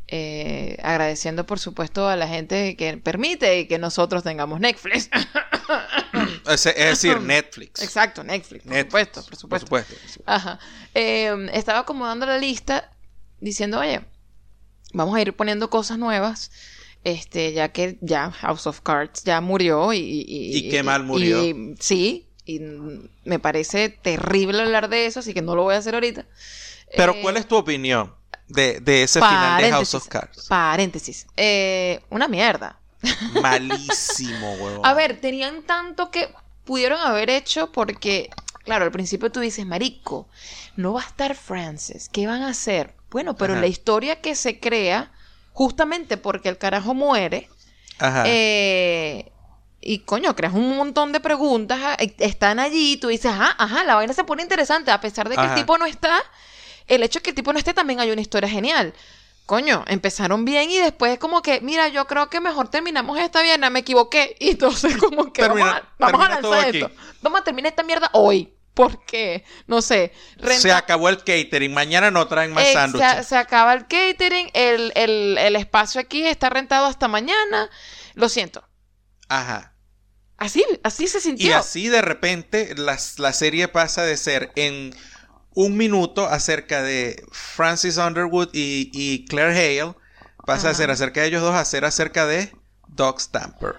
eh, 0.08 0.78
agradeciendo 0.84 1.46
por 1.46 1.60
supuesto 1.60 2.08
a 2.10 2.16
la 2.16 2.28
gente 2.28 2.76
que 2.76 2.98
permite 2.98 3.68
que 3.68 3.78
nosotros 3.80 4.24
tengamos 4.24 4.60
Netflix. 4.60 5.10
Es, 6.48 6.66
es 6.66 6.76
decir, 6.76 7.20
Netflix. 7.22 7.82
Exacto, 7.82 8.24
Netflix, 8.24 8.64
por 8.64 8.72
Netflix, 8.74 8.86
supuesto, 9.10 9.26
por 9.26 9.36
supuesto. 9.40 9.68
Por 9.70 9.80
supuesto. 9.88 10.24
Ajá. 10.26 10.60
Eh, 10.94 11.48
estaba 11.54 11.80
acomodando 11.80 12.26
la 12.26 12.38
lista 12.38 12.92
diciendo, 13.40 13.80
oye, 13.80 14.02
vamos 14.94 15.16
a 15.16 15.22
ir 15.22 15.36
poniendo 15.36 15.70
cosas 15.70 15.98
nuevas. 15.98 16.52
Este, 17.04 17.54
ya 17.54 17.70
que 17.72 17.98
ya 18.02 18.32
House 18.32 18.66
of 18.66 18.82
Cards 18.82 19.24
ya 19.24 19.40
murió 19.40 19.94
y... 19.94 20.00
Y, 20.00 20.58
Y 20.58 20.70
qué 20.70 20.82
mal 20.82 21.04
murió. 21.04 21.44
y- 21.44 21.76
sí, 21.80 22.28
y 22.46 22.60
me 23.24 23.38
parece 23.38 23.90
terrible 23.90 24.64
hablar 24.64 24.90
de 24.90 25.06
eso, 25.06 25.20
así 25.20 25.34
que 25.36 25.44
no 25.44 25.56
lo 25.56 25.62
voy 25.64 25.76
a 25.76 25.78
hacer 25.78 25.94
ahorita. 25.94 26.26
Pero, 26.98 27.14
Eh, 27.14 27.20
¿cuál 27.22 27.38
es 27.38 27.48
tu 27.48 27.58
opinión 27.58 28.16
de, 28.48 28.80
de 28.80 29.04
ese 29.04 29.20
final 29.20 29.62
de 29.62 29.70
House 29.70 29.94
of 29.94 30.08
Cards? 30.08 30.48
Paréntesis. 30.48 31.28
Eh, 31.38 32.02
una 32.10 32.28
mierda. 32.28 32.80
Malísimo, 33.42 34.56
huevón. 34.56 34.86
A 34.86 34.94
ver, 34.94 35.20
tenían 35.20 35.64
tanto 35.64 36.12
que 36.12 36.30
pudieron 36.64 37.00
haber 37.00 37.30
hecho 37.30 37.72
porque, 37.72 38.30
claro, 38.64 38.86
al 38.86 38.92
principio 38.92 39.32
tú 39.32 39.40
dices, 39.40 39.66
marico, 39.66 40.28
no 40.76 40.94
va 40.94 41.02
a 41.02 41.06
estar 41.06 41.36
Francis, 41.36 42.10
¿qué 42.12 42.28
van 42.28 42.42
a 42.42 42.50
hacer? 42.50 42.96
Bueno, 43.12 43.36
pero 43.36 43.54
Ajá. 43.54 43.62
la 43.62 43.68
historia 43.68 44.20
que 44.22 44.36
se 44.36 44.60
crea, 44.60 45.12
justamente 45.54 46.18
porque 46.18 46.50
el 46.50 46.58
carajo 46.58 46.94
muere, 46.94 47.50
Ajá. 48.00 48.24
eh, 48.26 49.32
y 49.80 50.00
coño, 50.00 50.36
creas 50.36 50.54
un 50.54 50.76
montón 50.76 51.12
de 51.12 51.20
preguntas, 51.20 51.80
ah, 51.82 51.98
están 52.18 52.60
allí, 52.60 52.94
y 52.94 52.98
tú 52.98 53.08
dices, 53.10 53.28
ajá, 53.32 53.56
ajá, 53.58 53.84
la 53.84 53.96
vaina 53.96 54.14
se 54.14 54.24
pone 54.24 54.42
interesante, 54.42 54.92
a 54.92 55.00
pesar 55.00 55.30
de 55.30 55.36
que 55.36 55.42
Ajá. 55.42 55.54
el 55.54 55.60
tipo 55.62 55.78
no 55.78 55.86
está, 55.86 56.20
el 56.88 57.04
hecho 57.04 57.20
de 57.20 57.24
que 57.24 57.30
el 57.30 57.36
tipo 57.36 57.54
no 57.54 57.60
esté 57.60 57.74
también 57.74 58.00
hay 58.00 58.12
una 58.12 58.22
historia 58.22 58.50
genial. 58.50 58.94
Coño, 59.46 59.84
empezaron 59.88 60.44
bien 60.44 60.72
y 60.72 60.80
después 60.80 61.14
es 61.14 61.20
como 61.20 61.42
que, 61.44 61.62
mira, 61.62 61.88
yo 61.90 62.08
creo 62.08 62.30
que 62.30 62.40
mejor 62.42 62.70
terminamos 62.70 63.20
esta 63.20 63.42
viernes, 63.44 63.70
me 63.72 63.80
equivoqué. 63.80 64.36
Y 64.40 64.52
entonces 64.52 64.98
como 64.98 65.32
que 65.32 65.44
Termina- 65.44 65.84
vamos 66.00 66.16
a, 66.16 66.18
vamos 66.18 66.26
a 66.26 66.30
lanzar 66.42 66.68
aquí. 66.70 66.78
esto. 66.82 66.92
Vamos 67.22 67.42
a 67.42 67.44
terminar 67.44 67.70
esta 67.72 67.84
mierda 67.84 68.10
hoy. 68.14 68.52
Porque, 68.74 69.46
no 69.68 69.82
sé, 69.82 70.12
renta- 70.38 70.60
Se 70.60 70.72
acabó 70.74 71.08
el 71.08 71.20
catering. 71.20 71.74
Mañana 71.74 72.12
no 72.12 72.28
traen 72.28 72.52
más 72.52 72.66
eh, 72.66 72.68
se, 72.68 72.74
sándwiches. 72.74 73.26
se 73.28 73.38
acaba 73.38 73.74
el 73.74 73.84
catering, 73.88 74.50
el, 74.54 74.92
el, 74.96 75.38
el 75.38 75.56
espacio 75.56 76.02
aquí 76.02 76.26
está 76.28 76.50
rentado 76.50 76.86
hasta 76.88 77.08
mañana. 77.08 77.70
Lo 78.16 78.28
siento. 78.28 78.68
Ajá. 79.30 79.74
Así, 80.38 80.66
así 80.84 81.08
se 81.08 81.22
sintió. 81.22 81.48
Y 81.48 81.52
así 81.54 81.88
de 81.88 82.02
repente 82.02 82.76
las- 82.76 83.18
la 83.20 83.32
serie 83.32 83.70
pasa 83.70 84.04
de 84.04 84.18
ser 84.18 84.52
en 84.58 84.94
un 85.56 85.78
minuto 85.78 86.28
acerca 86.28 86.84
de 86.84 87.26
Francis 87.32 87.98
Underwood 87.98 88.50
y, 88.54 88.92
y 88.94 89.26
Claire 89.28 89.54
Hale, 89.82 89.96
pasa 90.46 90.70
Ajá. 90.70 90.76
ser 90.76 90.92
acerca 90.92 91.22
de 91.22 91.28
ellos 91.28 91.42
dos 91.44 91.56
a 91.56 91.66
ser 91.66 91.86
acerca 91.86 92.28
de 92.28 92.56
Doc 92.88 93.20
Stamper. 93.22 93.76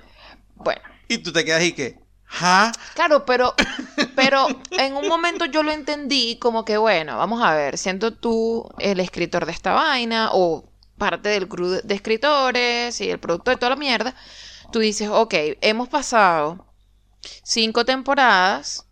Bueno, 0.56 0.82
Y 1.08 1.18
tú 1.18 1.32
te 1.32 1.44
quedas 1.44 1.60
ahí 1.60 1.72
que, 1.72 2.00
¿ja? 2.24 2.78
claro, 2.94 3.24
pero, 3.26 3.54
pero 4.14 4.64
en 4.76 4.96
un 4.96 5.06
momento 5.08 5.44
yo 5.46 5.62
lo 5.62 5.72
entendí 5.72 6.38
como 6.38 6.64
que, 6.64 6.76
bueno, 6.78 7.18
vamos 7.18 7.42
a 7.44 7.54
ver, 7.54 7.78
siendo 7.78 8.12
tú 8.14 8.68
el 8.78 9.00
escritor 9.00 9.46
de 9.46 9.52
esta 9.52 9.72
vaina 9.72 10.30
o 10.32 10.72
parte 10.98 11.28
del 11.30 11.48
crew 11.48 11.80
de 11.84 11.94
escritores 11.94 13.00
y 13.00 13.10
el 13.10 13.20
producto 13.20 13.50
de 13.50 13.58
toda 13.58 13.70
la 13.70 13.76
mierda, 13.76 14.14
tú 14.72 14.80
dices, 14.80 15.08
ok, 15.10 15.34
hemos 15.60 15.88
pasado 15.88 16.66
cinco 17.42 17.84
temporadas 17.84 18.85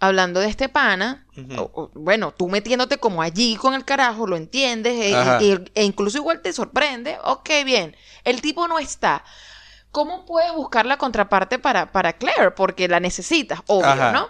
hablando 0.00 0.40
de 0.40 0.48
este 0.48 0.68
pana, 0.68 1.26
Ujú. 1.36 1.54
o- 1.62 1.70
o, 1.82 1.90
bueno, 1.94 2.32
tú 2.32 2.48
metiéndote 2.48 2.98
como 2.98 3.22
allí 3.22 3.56
con 3.56 3.74
el 3.74 3.84
carajo, 3.84 4.26
lo 4.26 4.36
entiendes, 4.36 4.94
e, 4.94 5.14
Ajá. 5.16 5.38
e- 5.40 5.64
e 5.74 5.84
incluso 5.84 6.18
igual 6.18 6.42
te 6.42 6.52
sorprende, 6.52 7.16
ok, 7.24 7.48
bien, 7.64 7.96
el 8.24 8.40
tipo 8.40 8.68
no 8.68 8.78
está. 8.78 9.24
¿cómo 9.92 10.26
puedes 10.26 10.52
buscar 10.52 10.84
la 10.84 10.98
contraparte 10.98 11.58
para, 11.58 11.90
para 11.90 12.12
Claire? 12.12 12.50
Porque 12.50 12.86
la 12.86 13.00
necesitas, 13.00 13.60
obvio, 13.66 13.88
Ajá. 13.88 14.12
¿no? 14.12 14.28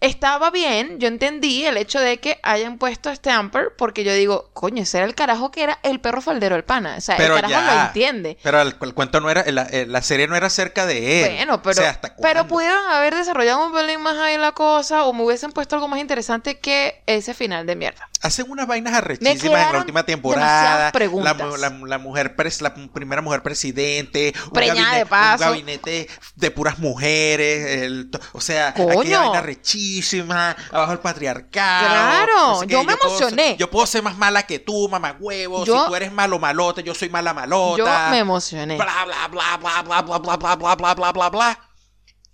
Estaba 0.00 0.50
bien, 0.50 0.98
yo 1.00 1.08
entendí 1.08 1.64
el 1.64 1.78
hecho 1.78 1.98
de 1.98 2.18
que 2.18 2.38
hayan 2.42 2.76
puesto 2.76 3.08
a 3.08 3.14
Stamper, 3.16 3.72
porque 3.78 4.04
yo 4.04 4.12
digo, 4.12 4.50
coño, 4.52 4.82
ese 4.82 4.98
era 4.98 5.06
el 5.06 5.14
carajo 5.14 5.50
que 5.50 5.62
era 5.62 5.78
el 5.82 6.00
perro 6.00 6.20
faldero 6.20 6.54
del 6.54 6.64
pana. 6.64 6.96
O 6.98 7.00
sea, 7.00 7.16
Pero 7.16 7.34
el 7.36 7.40
carajo 7.40 7.66
ya. 7.66 7.74
lo 7.74 7.86
entiende. 7.86 8.36
Pero 8.42 8.60
el, 8.60 8.76
el 8.78 8.94
cuento 8.94 9.20
no 9.20 9.30
era, 9.30 9.44
la, 9.50 9.66
la 9.86 10.02
serie 10.02 10.28
no 10.28 10.36
era 10.36 10.48
acerca 10.48 10.84
de 10.84 11.24
él. 11.24 11.34
Bueno, 11.36 11.62
pero, 11.62 11.70
O 11.72 11.74
sea, 11.74 11.90
¿hasta 11.90 12.14
pero 12.16 12.46
pudieron 12.46 12.78
haber 12.90 13.14
desarrollado 13.14 13.66
un 13.66 13.72
pelín 13.72 14.02
más 14.02 14.16
ahí 14.18 14.36
la 14.36 14.52
cosa 14.52 15.04
o 15.04 15.14
me 15.14 15.24
hubiesen 15.24 15.52
puesto 15.52 15.76
algo 15.76 15.88
más 15.88 15.98
interesante 15.98 16.58
que 16.58 17.02
ese 17.06 17.32
final 17.32 17.64
de 17.66 17.76
mierda. 17.76 18.08
Hacen 18.26 18.50
unas 18.50 18.66
vainas 18.66 18.92
arrechísimas 18.94 19.66
en 19.66 19.72
la 19.72 19.78
última 19.78 20.04
temporada. 20.04 20.92
La, 20.92 21.34
la, 21.58 21.70
la 21.70 21.98
mujer 21.98 22.34
pres- 22.36 22.60
la 22.60 22.74
primera 22.74 23.22
mujer 23.22 23.42
presidente. 23.42 24.34
Un 24.46 24.50
Preñada 24.52 24.74
de 24.74 24.84
gabinete, 25.04 25.06
paso. 25.06 25.44
un 25.44 25.50
gabinete 25.50 26.08
de 26.34 26.50
puras 26.50 26.78
mujeres. 26.78 27.82
el 27.82 28.10
o 28.32 28.40
sea, 28.40 28.74
Coño. 28.74 29.00
aquella 29.00 29.20
vaina 29.20 29.40
rechísima. 29.42 30.56
Abajo 30.72 30.92
el 30.92 30.98
patriarcado. 30.98 31.86
Claro, 31.88 32.60
qué, 32.60 32.66
yo 32.66 32.84
me 32.84 32.96
puedo 32.96 33.16
ser- 33.18 33.28
emocioné. 33.28 33.56
yo 33.58 33.70
puedo 33.70 33.86
ser 33.86 34.02
más 34.02 34.16
mala 34.16 34.42
que 34.44 34.58
tú, 34.58 34.88
mamá 34.88 35.16
huevo. 35.18 35.64
Yo- 35.64 35.82
si 35.84 35.88
tú 35.88 35.94
eres 35.96 36.12
malo 36.12 36.38
malota, 36.38 36.80
yo 36.80 36.94
soy 36.94 37.08
mala 37.08 37.32
malota. 37.34 37.78
Yo 38.06 38.10
me 38.10 38.18
emocioné. 38.18 38.76
bla 38.76 39.04
bla 39.04 39.28
bla 39.28 39.56
bla 39.58 39.82
bla 39.82 40.02
bla 40.02 40.18
bla 40.18 40.36
bla 40.36 40.56
bla 40.56 40.74
bla 40.76 40.94
bla 40.94 41.12
bla 41.12 41.28
bla 41.30 41.60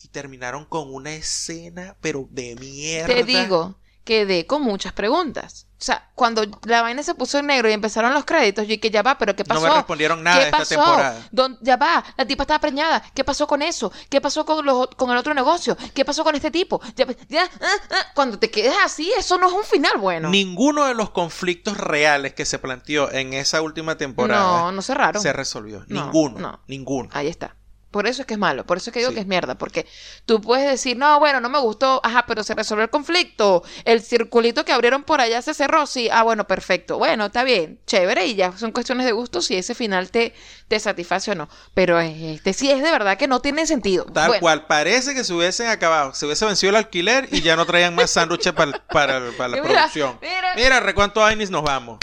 y 0.02 0.08
terminaron 0.08 0.64
con 0.64 0.92
una 0.92 1.12
escena 1.12 1.96
pero 2.00 2.26
de 2.30 2.56
mierda 2.56 3.06
Te 3.14 3.22
digo, 3.22 3.78
quedé 4.04 4.46
con 4.46 4.62
muchas 4.62 4.92
preguntas. 4.92 5.68
O 5.82 5.84
sea, 5.84 6.10
cuando 6.14 6.44
la 6.62 6.80
vaina 6.82 7.02
se 7.02 7.12
puso 7.16 7.40
en 7.40 7.46
negro 7.48 7.68
y 7.68 7.72
empezaron 7.72 8.14
los 8.14 8.24
créditos, 8.24 8.64
yo 8.68 8.76
dije, 8.76 8.88
ya 8.88 9.02
va, 9.02 9.18
pero 9.18 9.34
¿qué 9.34 9.42
No 9.42 9.56
pasó? 9.56 9.62
me 9.62 9.74
respondieron 9.74 10.22
nada 10.22 10.38
¿Qué 10.38 10.44
esta 10.44 10.58
pasó? 10.58 10.68
temporada. 10.76 11.28
Don- 11.32 11.58
ya 11.60 11.76
va, 11.76 12.04
la 12.16 12.24
tipa 12.24 12.44
estaba 12.44 12.60
preñada. 12.60 13.02
¿Qué 13.12 13.24
pasó 13.24 13.48
con 13.48 13.62
eso? 13.62 13.90
¿Qué 14.08 14.20
pasó 14.20 14.44
con, 14.46 14.64
los, 14.64 14.86
con 14.96 15.10
el 15.10 15.16
otro 15.16 15.34
negocio? 15.34 15.76
¿Qué 15.92 16.04
pasó 16.04 16.22
con 16.22 16.36
este 16.36 16.52
tipo? 16.52 16.80
Ya, 16.94 17.04
ya, 17.28 17.50
ah, 17.60 17.66
ah. 17.90 18.06
Cuando 18.14 18.38
te 18.38 18.48
quedas 18.48 18.76
así, 18.84 19.10
eso 19.18 19.38
no 19.38 19.48
es 19.48 19.52
un 19.54 19.64
final 19.64 19.98
bueno. 19.98 20.30
ninguno 20.30 20.84
de 20.84 20.94
los 20.94 21.10
conflictos 21.10 21.76
reales 21.76 22.32
que 22.32 22.44
se 22.44 22.60
planteó 22.60 23.10
en 23.10 23.32
esa 23.32 23.60
última 23.60 23.96
temporada 23.96 24.60
no, 24.60 24.70
no 24.70 24.82
cerraron. 24.82 25.20
se 25.20 25.32
resolvió 25.32 25.84
No, 25.88 26.04
ninguno 26.04 26.38
no. 26.38 26.60
ninguno 26.68 27.08
Ahí 27.12 27.26
está. 27.26 27.56
Por 27.92 28.08
eso 28.08 28.22
es 28.22 28.26
que 28.26 28.34
es 28.34 28.40
malo, 28.40 28.66
por 28.66 28.78
eso 28.78 28.90
es 28.90 28.94
que 28.94 28.98
digo 29.00 29.10
Sí. 29.10 29.14
que 29.16 29.20
es 29.20 29.26
mierda, 29.28 29.56
porque 29.56 29.86
tú 30.26 30.40
puedes 30.40 30.68
decir, 30.68 30.96
no, 30.96 31.20
bueno, 31.20 31.40
no 31.40 31.48
me 31.48 31.60
gustó, 31.60 32.00
ajá, 32.02 32.24
pero 32.26 32.42
se 32.42 32.54
resolvió 32.54 32.82
el 32.84 32.90
conflicto, 32.90 33.62
el 33.84 34.02
circulito 34.02 34.64
que 34.64 34.72
abrieron 34.72 35.04
por 35.04 35.20
allá 35.20 35.40
se 35.42 35.54
cerró, 35.54 35.86
sí, 35.86 36.08
ah, 36.10 36.22
bueno, 36.24 36.46
perfecto, 36.48 36.98
bueno, 36.98 37.26
está 37.26 37.44
bien, 37.44 37.78
chévere, 37.86 38.26
y 38.26 38.34
ya 38.34 38.50
son 38.58 38.72
cuestiones 38.72 39.06
de 39.06 39.12
gusto 39.12 39.40
si 39.42 39.54
ese 39.56 39.74
final 39.76 40.10
te, 40.10 40.34
te 40.68 40.80
satisface 40.80 41.30
o 41.30 41.34
no, 41.34 41.48
pero 41.74 42.00
este 42.00 42.52
sí 42.54 42.70
es 42.70 42.82
de 42.82 42.90
verdad 42.90 43.16
que 43.18 43.28
no 43.28 43.40
tiene 43.40 43.66
sentido. 43.66 44.04
tal 44.06 44.28
Bueno, 44.28 44.40
cual 44.40 44.66
parece 44.66 45.14
que 45.14 45.22
se 45.22 45.32
hubiesen 45.34 45.68
acabado 45.68 46.14
se 46.14 46.24
hubiese 46.26 46.46
vencido 46.46 46.70
el 46.70 46.76
alquiler 46.76 47.28
y 47.30 47.42
ya 47.42 47.54
no 47.56 47.66
traían 47.66 47.94
más 47.94 48.10
sándwiches 48.10 48.52
para, 48.54 48.72
para, 48.86 49.20
para 49.36 49.48
la 49.50 49.56
Mira, 49.62 49.68
producción 49.74 50.18
mira. 50.22 50.54
mira 50.56 50.80
recuánto 50.80 51.24
Ainis 51.24 51.50
nos 51.50 51.62
vamos 51.62 51.98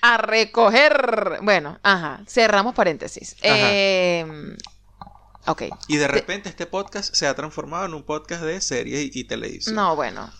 A 0.00 0.16
recoger. 0.18 1.38
Bueno, 1.42 1.78
ajá, 1.82 2.20
cerramos 2.26 2.74
paréntesis. 2.74 3.32
Ajá. 3.42 3.42
Eh, 3.42 4.56
ok. 5.46 5.62
y 5.88 5.96
de 5.96 6.08
repente 6.08 6.48
este 6.48 6.66
podcast 6.66 7.14
se 7.14 7.26
ha 7.26 7.34
transformado 7.34 7.86
en 7.86 7.94
un 7.94 8.02
podcast 8.04 8.42
de 8.42 8.60
series 8.60 9.14
y, 9.14 9.20
y 9.20 9.24
televisión 9.24 9.74
No, 9.74 9.96
bueno. 9.96 10.30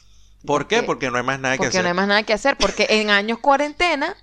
¿por 0.44 0.66
qué? 0.68 0.76
porque- 0.82 0.86
porque 0.86 1.10
no 1.10 1.16
hay 1.18 1.24
más 1.24 1.40
nada 1.40 1.54
que 1.54 1.58
Porque 1.58 1.68
hacer 1.68 1.82
no 1.82 1.88
hay 1.88 1.94
más 1.94 2.08
nada 2.08 2.22
que 2.22 2.32
hacer. 2.32 2.56
Porque 2.58 2.86
en 2.88 3.10
años 3.10 3.38
cuarentena, 3.40 4.16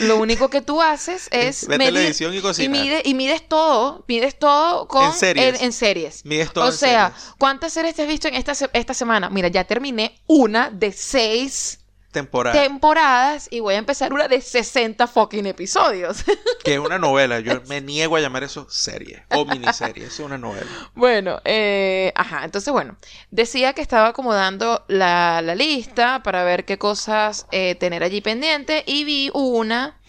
lo 0.00 0.18
único 0.18 0.50
que 0.50 0.60
tú 0.62 0.82
haces 0.82 1.28
es 1.32 1.66
medir 1.68 1.86
televisión 1.86 2.34
y 2.34 2.38
y, 2.38 2.40
cocinar. 2.42 2.70
mide, 2.82 3.02
y 3.04 3.14
mides 3.14 3.48
todo. 3.48 4.04
Mides 4.08 4.38
todo 4.38 4.86
con 4.88 5.04
En 5.06 5.12
series. 5.12 5.62
en 5.62 5.72
series. 5.72 6.24
Mides 6.24 6.52
todo 6.52 6.64
O 6.64 6.68
en 6.68 6.74
sea, 6.74 7.10
series. 7.14 7.34
¿cuántas 7.38 7.72
series 7.72 7.94
te 7.94 8.02
has 8.02 8.08
visto 8.08 8.28
en 8.28 8.34
esta, 8.34 8.52
esta 8.72 8.94
semana? 8.94 9.30
Mira, 9.30 9.48
ya 9.48 9.64
terminé 9.64 10.20
una 10.26 10.70
de 10.70 10.92
seis 10.92 11.80
temporada 12.20 12.62
temporadas 12.62 13.48
y 13.50 13.60
voy 13.60 13.74
a 13.74 13.78
empezar 13.78 14.12
una 14.12 14.28
de 14.28 14.40
60 14.40 15.06
fucking 15.06 15.46
episodios. 15.46 16.24
que 16.64 16.74
es 16.74 16.78
una 16.78 16.98
novela. 16.98 17.40
Yo 17.40 17.60
me 17.68 17.80
niego 17.80 18.16
a 18.16 18.20
llamar 18.20 18.44
eso 18.44 18.66
serie 18.70 19.24
o 19.34 19.44
miniserie. 19.44 20.06
Es 20.06 20.18
una 20.20 20.38
novela. 20.38 20.66
Bueno, 20.94 21.40
eh, 21.44 22.12
ajá, 22.14 22.44
entonces 22.44 22.72
bueno, 22.72 22.96
decía 23.30 23.72
que 23.72 23.82
estaba 23.82 24.08
acomodando 24.08 24.84
la, 24.88 25.42
la 25.42 25.54
lista 25.54 26.22
para 26.22 26.44
ver 26.44 26.64
qué 26.64 26.78
cosas 26.78 27.46
eh, 27.50 27.74
tener 27.74 28.02
allí 28.02 28.20
pendiente 28.20 28.82
y 28.86 29.04
vi 29.04 29.30
una 29.34 30.00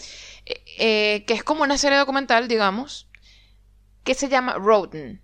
eh, 0.47 0.63
eh, 0.79 1.25
que 1.25 1.33
es 1.33 1.43
como 1.43 1.63
una 1.63 1.77
serie 1.77 1.97
documental, 1.97 2.47
digamos, 2.47 3.09
que 4.03 4.13
se 4.13 4.29
llama 4.29 4.53
Roden. 4.53 5.21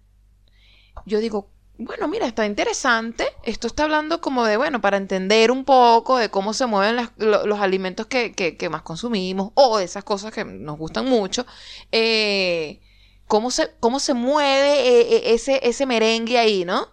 Yo 1.05 1.19
digo, 1.19 1.52
bueno, 1.85 2.07
mira, 2.07 2.25
está 2.27 2.45
interesante. 2.45 3.25
Esto 3.43 3.67
está 3.67 3.83
hablando 3.83 4.21
como 4.21 4.45
de, 4.45 4.57
bueno, 4.57 4.81
para 4.81 4.97
entender 4.97 5.51
un 5.51 5.65
poco 5.65 6.17
de 6.17 6.29
cómo 6.29 6.53
se 6.53 6.65
mueven 6.65 6.95
las- 6.95 7.11
lo- 7.17 7.45
los 7.45 7.59
alimentos 7.59 8.05
que, 8.07 8.31
que- 8.33 8.57
que 8.57 8.69
más 8.69 8.81
consumimos 8.81 9.51
o 9.55 9.77
de 9.77 9.85
esas 9.85 10.03
cosas 10.03 10.31
que 10.33 10.43
nos 10.45 10.77
gustan 10.77 11.05
mucho. 11.05 11.45
Eh, 11.91 12.79
cómo, 13.27 13.51
se, 13.51 13.71
cómo 13.79 13.99
se 13.99 14.13
mueve 14.13 14.87
eh, 14.87 15.01
eh, 15.01 15.21
ese, 15.33 15.59
ese 15.63 15.85
merengue 15.85 16.37
ahí, 16.37 16.65
¿no? 16.65 16.87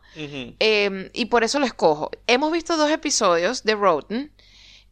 Eh, 0.60 1.10
y 1.14 1.26
por 1.26 1.44
eso 1.44 1.58
lo 1.58 1.66
escojo. 1.66 2.10
Hemos 2.26 2.52
visto 2.52 2.76
dos 2.76 2.90
episodios 2.90 3.64
de 3.64 3.74
Roten. 3.74 4.32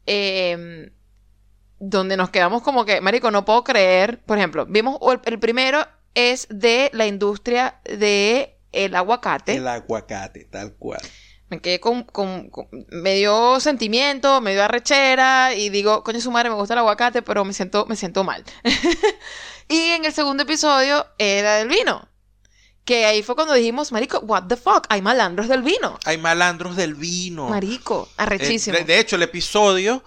eh, 0.07 0.91
donde 1.81 2.17
nos 2.17 2.31
quedamos 2.31 2.63
como 2.63 2.85
que, 2.85 3.01
Marico, 3.01 3.31
no 3.31 3.45
puedo 3.45 3.63
creer. 3.63 4.21
Por 4.25 4.37
ejemplo, 4.37 4.67
vimos 4.67 4.99
el, 5.13 5.21
el 5.25 5.39
primero 5.39 5.87
es 6.15 6.49
de 6.51 6.91
la 6.93 7.07
industria 7.07 7.81
de 7.85 8.58
el 8.73 8.95
aguacate. 8.95 9.55
El 9.55 9.67
aguacate, 9.69 10.45
tal 10.45 10.75
cual. 10.75 11.01
Me 11.51 11.61
quedé 11.61 11.81
con, 11.81 12.03
con, 12.05 12.51
con- 12.51 12.69
me 12.91 13.15
dio 13.15 13.59
sentimiento, 13.61 14.41
me 14.43 14.53
dio 14.53 14.63
arrechera 14.65 15.55
y 15.55 15.71
digo, 15.71 16.05
coño 16.05 16.21
su 16.21 16.31
madre, 16.31 16.51
me 16.51 16.57
gusta 16.57 16.75
el 16.75 16.79
aguacate, 16.81 17.23
pero 17.23 17.45
me 17.45 17.55
siento, 17.55 17.87
me 17.87 17.97
siento 17.97 18.23
mal. 18.25 18.45
y 19.69 19.79
en 19.93 20.05
el 20.05 20.13
segundo 20.13 20.43
episodio 20.43 21.07
era 21.19 21.57
del 21.57 21.69
vino. 21.69 22.09
Que 22.85 23.05
ahí 23.05 23.23
fue 23.23 23.35
cuando 23.35 23.53
dijimos, 23.55 23.93
marico, 23.93 24.19
what 24.21 24.45
the 24.45 24.57
fuck, 24.57 24.87
hay 24.89 25.03
malandros 25.03 25.49
del 25.49 25.63
vino. 25.63 25.99
Hay 26.05 26.17
malandros 26.19 26.75
del 26.77 26.95
vino. 26.95 27.49
Marico, 27.49 28.09
Eh, 28.11 28.15
arrechísimo. 28.19 28.79
de, 28.79 28.85
de 28.85 28.99
hecho, 28.99 29.17
el 29.17 29.23
episodio, 29.23 30.03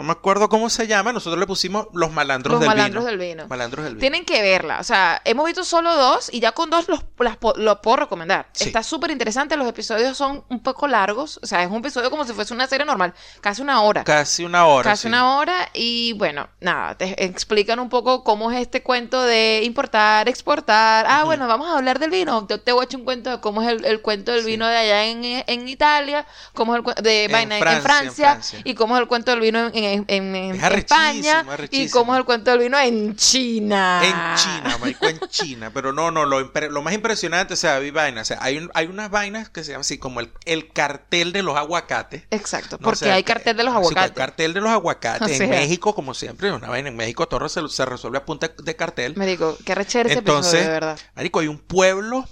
no 0.00 0.06
me 0.06 0.12
acuerdo 0.12 0.48
cómo 0.48 0.70
se 0.70 0.86
llama, 0.86 1.12
nosotros 1.12 1.38
le 1.38 1.46
pusimos 1.46 1.86
Los 1.92 2.10
malandros 2.12 2.52
Los 2.52 2.60
del 2.60 2.68
malandros 2.68 3.04
vino. 3.04 3.10
del 3.18 3.28
vino. 3.28 3.46
Malandros 3.48 3.84
del 3.84 3.94
vino. 3.94 4.00
Tienen 4.00 4.24
que 4.24 4.40
verla. 4.42 4.78
O 4.80 4.84
sea, 4.84 5.20
hemos 5.24 5.44
visto 5.46 5.64
solo 5.64 5.94
dos 5.94 6.30
y 6.32 6.40
ya 6.40 6.52
con 6.52 6.70
dos 6.70 6.88
los, 6.88 7.00
las 7.18 7.36
po- 7.36 7.54
lo 7.56 7.80
puedo 7.82 7.98
recomendar. 7.98 8.48
Sí. 8.52 8.64
Está 8.64 8.82
súper 8.82 9.10
interesante. 9.10 9.56
Los 9.56 9.68
episodios 9.68 10.16
son 10.16 10.44
un 10.48 10.62
poco 10.62 10.86
largos. 10.88 11.38
O 11.42 11.46
sea, 11.46 11.62
es 11.62 11.70
un 11.70 11.76
episodio 11.78 12.10
como 12.10 12.24
si 12.24 12.32
fuese 12.32 12.54
una 12.54 12.66
serie 12.66 12.86
normal. 12.86 13.12
Casi 13.40 13.62
una 13.62 13.82
hora. 13.82 14.04
Casi 14.04 14.44
una 14.44 14.66
hora. 14.66 14.90
Casi 14.90 15.02
sí. 15.02 15.08
una 15.08 15.36
hora 15.36 15.68
y 15.74 16.12
bueno, 16.14 16.48
nada, 16.60 16.96
te 16.96 17.24
explican 17.24 17.78
un 17.80 17.88
poco 17.88 18.24
cómo 18.24 18.50
es 18.50 18.60
este 18.60 18.82
cuento 18.82 19.22
de 19.22 19.62
importar, 19.64 20.28
exportar. 20.28 21.06
Ah, 21.08 21.24
bueno, 21.24 21.46
vamos 21.46 21.68
a 21.68 21.76
hablar 21.76 21.98
del 21.98 22.10
vino. 22.10 22.46
Te, 22.46 22.58
te 22.58 22.72
voy 22.72 22.82
a 22.82 22.84
echar 22.84 22.98
un 23.00 23.04
cuento 23.04 23.30
de 23.30 23.40
cómo 23.40 23.62
es 23.62 23.68
el, 23.68 23.84
el 23.84 24.00
cuento 24.00 24.32
del 24.32 24.40
Sí. 24.40 24.46
vino 24.46 24.66
de 24.66 24.76
allá 24.76 25.04
en, 25.04 25.24
en 25.24 25.68
Italia, 25.68 26.26
cómo 26.54 26.74
es 26.74 26.78
el 26.78 26.82
cuento 26.84 27.02
de 27.02 27.24
En 27.24 27.32
vaina 27.32 27.56
en, 27.56 27.62
Francia, 27.62 28.32
en 28.32 28.42
Francia. 28.42 28.60
y 28.64 28.74
cómo 28.74 28.96
es 28.96 29.02
el 29.02 29.08
cuento 29.08 29.30
del 29.32 29.40
vino 29.40 29.58
en, 29.72 29.74
en- 29.92 30.34
en- 30.34 30.54
Es 30.54 30.62
España 30.72 31.44
y 31.70 31.88
cómo 31.90 32.14
es 32.14 32.18
el 32.20 32.24
cuento 32.24 32.50
del 32.50 32.60
vino 32.60 32.78
en 32.78 33.16
China. 33.16 34.00
En 34.04 34.36
China, 34.36 34.78
marico, 34.80 35.06
en 35.08 35.18
China. 35.28 35.70
Pero 35.72 35.92
no, 35.92 36.10
no, 36.10 36.24
lo, 36.26 36.40
lo 36.40 36.82
más 36.82 36.94
impresionante, 36.94 37.54
o 37.54 37.56
sea, 37.56 37.78
vi 37.78 37.90
vainas. 37.90 38.22
O 38.22 38.34
sea, 38.34 38.38
hay, 38.42 38.58
un- 38.58 38.70
hay 38.74 38.86
unas 38.86 39.10
vainas 39.10 39.48
que 39.50 39.62
se 39.64 39.72
llaman 39.72 39.80
así 39.82 39.98
como 39.98 40.20
el, 40.20 40.30
el 40.44 40.72
cartel 40.72 41.32
de 41.32 41.42
los 41.42 41.56
aguacates. 41.56 42.22
Exacto, 42.30 42.76
¿no? 42.80 42.86
O 42.86 42.90
porque 42.90 42.98
sea, 43.06 43.14
hay 43.14 43.24
cartel 43.24 43.56
de 43.56 43.64
los 43.64 43.72
sí, 43.72 43.78
aguacates. 43.78 44.10
el 44.10 44.14
cartel 44.16 44.54
de 44.54 44.60
los 44.60 44.70
aguacates. 44.70 45.20
O 45.30 45.34
sea. 45.34 45.44
en 45.44 45.50
México, 45.50 45.94
como 45.94 46.14
siempre, 46.14 46.52
una 46.52 46.68
vaina 46.68 46.88
en 46.88 46.96
México, 46.96 47.26
todo 47.28 47.48
se, 47.48 47.66
se 47.68 47.84
resuelve 47.84 48.18
a 48.18 48.24
punta 48.24 48.48
de 48.62 48.76
cartel. 48.76 49.14
Me 49.16 49.26
digo, 49.26 49.56
qué 49.64 49.74
rechera 49.74 50.08
ese 50.08 50.18
Entonces, 50.18 50.54
episodio, 50.54 50.66
de 50.68 50.72
verdad. 50.72 50.98
Marico, 51.14 51.40
hay 51.40 51.48
un 51.48 51.58
pueblo 51.58 52.26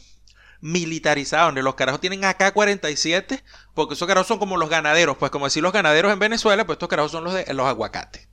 militarizado 0.61 1.47
donde 1.47 1.63
los 1.63 1.75
carajos 1.75 2.01
tienen 2.01 2.23
AK-47, 2.25 3.43
porque 3.75 3.95
esos 3.95 4.09
carajos 4.09 4.27
son 4.27 4.39
como 4.39 4.57
los 4.57 4.69
ganaderos, 4.69 5.17
pues 5.17 5.31
como 5.31 5.47
decir 5.47 5.63
los 5.63 5.73
ganaderos 5.73 6.13
en 6.13 6.19
Venezuela, 6.19 6.67
pues 6.67 6.77
estos 6.77 6.89
carajos 6.89 7.13
son 7.13 7.25
los 7.25 7.35
de 7.35 7.53
los 7.55 7.67
aguacates. 7.67 8.29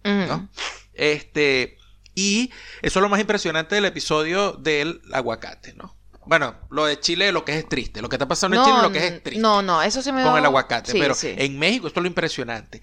Este, 0.93 1.77
y 2.13 2.51
eso 2.81 2.99
es 2.99 3.01
lo 3.03 3.09
más 3.09 3.19
impresionante 3.19 3.75
del 3.75 3.85
episodio 3.85 4.53
del 4.53 5.01
aguacate, 5.13 5.73
¿no? 5.73 5.95
Bueno, 6.27 6.55
lo 6.71 6.85
de 6.85 6.99
Chile 6.99 7.31
lo 7.31 7.45
que 7.45 7.55
es 7.59 7.69
triste, 7.69 8.01
lo 8.01 8.09
que 8.09 8.15
está 8.15 8.27
pasando 8.27 8.57
en 8.57 8.63
Chile 8.63 8.77
lo 8.81 8.91
que 8.91 9.05
es 9.07 9.21
triste 9.23 9.39
no, 9.41 9.61
no, 9.61 9.83
eso 9.83 10.01
sí 10.01 10.11
me 10.11 10.23
con 10.23 10.35
el 10.37 10.45
aguacate, 10.45 10.91
sí, 10.93 10.99
pero 10.99 11.13
sí. 11.13 11.35
en 11.37 11.59
México 11.59 11.85
esto 11.87 11.99
es 11.99 12.03
lo 12.03 12.07
impresionante. 12.07 12.81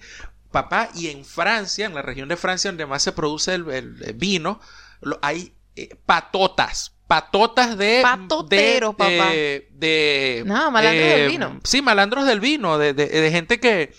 Papá, 0.51 0.89
y 0.95 1.07
en 1.09 1.25
Francia, 1.25 1.85
en 1.87 1.95
la 1.95 2.01
región 2.03 2.29
de 2.29 2.37
Francia 2.37 2.69
donde 2.69 2.85
más 2.85 3.01
se 3.03 3.11
produce 3.11 3.53
el, 3.55 3.69
el- 3.71 4.03
el 4.03 4.13
vino, 4.13 4.61
lo- 5.01 5.19
hay 5.21 5.55
eh, 5.75 5.89
patotas, 6.05 6.93
patotas 7.13 7.77
de... 7.77 7.99
Patoteros, 8.01 8.91
de, 8.91 8.97
papá. 8.97 9.29
de- 9.31 9.67
de- 9.71 10.43
No, 10.45 10.71
malandros 10.71 11.05
eh, 11.05 11.15
del 11.17 11.27
vino. 11.29 11.59
Sí, 11.63 11.81
malandros 11.83 12.25
del 12.25 12.39
vino, 12.39 12.77
de, 12.79 12.93
de- 12.93 13.07
de 13.07 13.31
gente 13.31 13.59
que, 13.59 13.93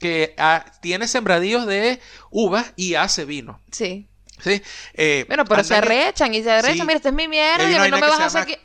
que 0.00 0.34
ah, 0.36 0.64
tiene 0.82 1.06
sembradíos 1.06 1.64
de 1.66 2.00
uvas 2.30 2.72
y 2.74 2.94
hace 2.94 3.24
vino. 3.24 3.60
Sí. 3.70 4.08
¿Sí? 4.42 4.62
Eh, 4.94 5.24
Bueno, 5.28 5.44
pero 5.44 5.64
se 5.64 5.74
arrechan 5.74 6.34
y 6.34 6.42
se 6.42 6.50
arrechan. 6.50 6.76
Sí. 6.78 6.82
Mira, 6.82 6.96
esta 6.96 7.08
es 7.08 7.14
mi 7.14 7.24
y 7.24 7.28
mierda 7.28 7.64
hay 7.66 7.72
y 7.72 7.76
una 7.76 7.88
no 7.88 7.96
me 7.98 8.06
vas 8.06 8.20
a 8.20 8.26
hacer... 8.26 8.44
que- 8.46 8.60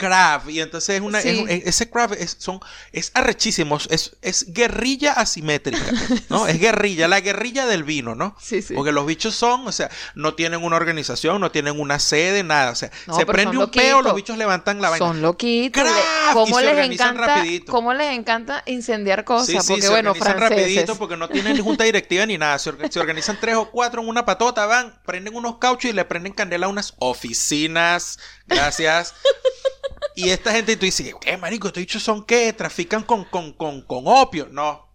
y 0.51 0.59
entonces 0.59 0.95
es 0.95 1.01
una 1.01 1.19
es 1.19 1.23
Sí. 1.23 1.45
es- 1.47 1.67
ese 1.67 1.89
craft 1.89 2.13
es 2.19 2.35
son 2.39 2.59
es 2.91 3.11
arrechísimo 3.13 3.77
es, 3.89 4.17
es 4.21 4.51
guerrilla 4.53 5.13
asimétrica 5.13 5.79
no 6.29 6.47
es 6.47 6.59
guerrilla 6.59 7.07
la 7.07 7.21
guerrilla 7.21 7.65
del 7.65 7.83
vino 7.83 8.15
no 8.15 8.35
Sí, 8.41 8.61
sí. 8.61 8.73
porque 8.73 8.91
los 8.91 9.05
bichos 9.05 9.35
son 9.35 9.67
o 9.67 9.71
sea 9.71 9.89
no 10.15 10.33
tienen 10.33 10.63
una 10.63 10.75
organización 10.75 11.39
no 11.39 11.51
tienen 11.51 11.79
una 11.79 11.99
sede 11.99 12.43
nada 12.43 12.71
o 12.71 12.75
sea 12.75 12.91
No, 13.07 13.15
se 13.15 13.25
prende 13.25 13.57
un 13.57 13.69
peo 13.71 13.97
loquitos. 13.97 14.03
los 14.03 14.15
bichos 14.15 14.37
levantan 14.37 14.81
la 14.81 14.89
vaina 14.89 15.05
Son 15.05 15.21
loquitos. 15.21 15.81
Y 15.83 16.33
¿Cómo 16.33 16.59
se 16.59 16.65
les 16.73 16.91
encanta? 16.91 17.25
rapidito. 17.35 17.71
¿Cómo 17.71 17.93
les 17.93 18.11
encanta 18.17 18.63
incendiar 18.65 19.23
cosas? 19.23 19.65
Porque 19.67 19.81
se 19.81 19.89
bueno, 19.89 20.13
franceses. 20.15 20.49
rapidito 20.49 20.95
porque 20.97 21.17
no 21.17 21.27
tienen 21.29 21.53
ni 21.53 21.59
junta 21.61 21.83
directiva 21.83 22.25
ni 22.25 22.37
nada. 22.37 22.57
Se 22.59 22.69
organizan 22.99 23.37
tres 23.39 23.55
o 23.55 23.69
cuatro 23.69 24.01
en 24.01 24.07
una 24.07 24.23
patota, 24.25 24.65
van, 24.65 24.93
prenden 25.05 25.35
unos 25.35 25.57
cauchos 25.61 25.89
y 25.89 25.93
le 25.93 26.03
prenden 26.03 26.33
candela 26.33 26.65
a 26.65 26.69
unas 26.69 26.93
oficinas. 26.99 28.19
Gracias. 28.45 29.15
y 30.15 30.31
esta 30.31 30.51
gente, 30.51 30.73
y 30.73 30.75
tú 30.75 30.85
dices, 30.85 31.15
¿qué, 31.21 31.37
marico? 31.37 31.67
¿Estos 31.67 31.79
dichos 31.79 32.03
son 32.03 32.25
qué? 32.25 32.51
¿Trafican 32.51 33.03
con, 33.03 33.23
con, 33.23 33.53
con, 33.53 33.81
con 33.83 34.03
opio? 34.07 34.49
No. 34.51 34.89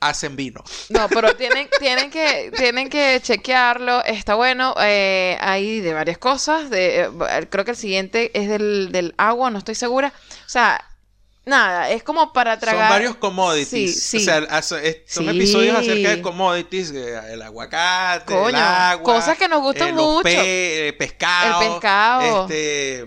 Hacen 0.00 0.34
vino. 0.34 0.64
No, 0.88 1.08
pero 1.08 1.36
tienen, 1.36 1.68
tienen 1.78 2.10
que, 2.10 2.50
tienen 2.56 2.88
que 2.88 3.20
chequearlo. 3.22 4.02
Está 4.04 4.34
bueno. 4.34 4.74
eh, 4.80 5.38
hay 5.40 5.80
de 5.80 5.94
varias 5.94 6.18
cosas. 6.18 6.70
De, 6.70 7.02
eh, 7.02 7.46
creo 7.48 7.64
que 7.64 7.70
el 7.70 7.76
siguiente 7.76 8.30
es 8.34 8.48
del, 8.48 8.90
del 8.90 9.14
agua, 9.18 9.50
no 9.50 9.58
estoy 9.58 9.76
segura. 9.76 10.12
O 10.44 10.48
sea, 10.48 10.84
nada, 11.48 11.90
es 11.90 12.02
como 12.02 12.32
para 12.32 12.58
tragar. 12.58 12.82
Son 12.88 12.90
varios 12.90 13.16
commodities. 13.16 14.02
Sí, 14.02 14.18
sí. 14.20 14.28
O 14.28 14.48
sea, 14.48 14.62
son 14.62 14.80
Sí. 15.06 15.28
episodios 15.28 15.76
acerca 15.76 16.10
de 16.10 16.22
commodities, 16.22 16.90
el 16.90 17.42
aguacate, 17.42 18.32
el 18.34 18.40
Coño, 18.40 18.58
agua. 18.58 19.02
cosas 19.14 19.36
que 19.38 19.48
nos 19.48 19.62
gustan 19.62 19.88
eh, 19.88 19.92
mucho. 19.92 20.22
pe- 20.22 20.88
eh, 20.88 20.92
pescado. 20.92 21.62
El 21.62 21.68
pescado. 21.70 22.42
Este, 22.42 23.06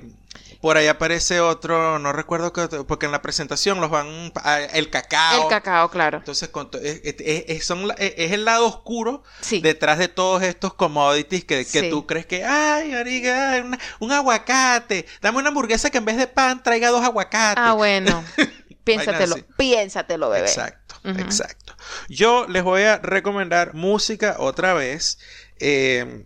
por 0.62 0.78
ahí 0.78 0.88
aparece 0.88 1.40
otro, 1.40 1.98
no 2.00 2.14
recuerdo 2.14 2.48
otro, 2.56 2.86
porque 2.86 3.08
en 3.08 3.12
la 3.12 3.22
presentación 3.22 3.82
los 3.82 3.90
van, 3.90 4.32
el 4.74 4.90
cacao. 4.90 5.44
El 5.44 5.50
cacao, 5.50 5.90
claro. 5.90 6.20
Entonces, 6.20 6.50
con 6.50 6.70
es, 6.82 7.02
es- 7.04 7.16
es- 7.48 7.66
son 7.66 7.90
es- 7.98 8.32
el 8.32 8.46
lado 8.46 8.68
oscuro 8.68 9.24
Sí. 9.42 9.60
detrás 9.60 9.98
de 9.98 10.08
todos 10.08 10.44
estos 10.44 10.74
commodities 10.76 11.44
que, 11.46 11.66
que 11.66 11.82
Sí. 11.82 11.90
tú 11.90 12.06
crees 12.06 12.26
que, 12.28 12.44
ay, 12.46 12.92
marica, 12.92 13.62
una- 13.66 13.80
un 14.00 14.12
aguacate, 14.12 15.06
dame 15.22 15.40
una 15.40 15.50
hamburguesa 15.50 15.90
que 15.90 15.98
en 15.98 16.06
vez 16.06 16.18
de 16.18 16.28
pan 16.28 16.62
traiga 16.62 16.90
dos 16.90 17.04
aguacates. 17.04 17.64
Ah, 17.66 17.74
bueno. 17.74 18.24
Piénsatelo, 18.84 19.36
piénsatelo, 19.58 20.30
bebé. 20.30 20.48
Exacto, 20.48 20.96
exacto. 21.06 21.76
Yo 22.10 22.48
les 22.48 22.64
voy 22.64 22.82
a 22.84 22.98
recomendar 22.98 23.74
música 23.76 24.36
otra 24.40 24.74
vez. 24.74 25.20
eh, 25.60 26.26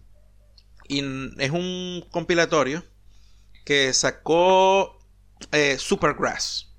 y 0.88 1.00
es 1.40 1.52
un 1.52 2.06
compilatorio 2.12 2.86
que 3.66 3.92
sacó 3.94 4.98
eh, 5.52 5.78
Supergrass. 5.78 6.72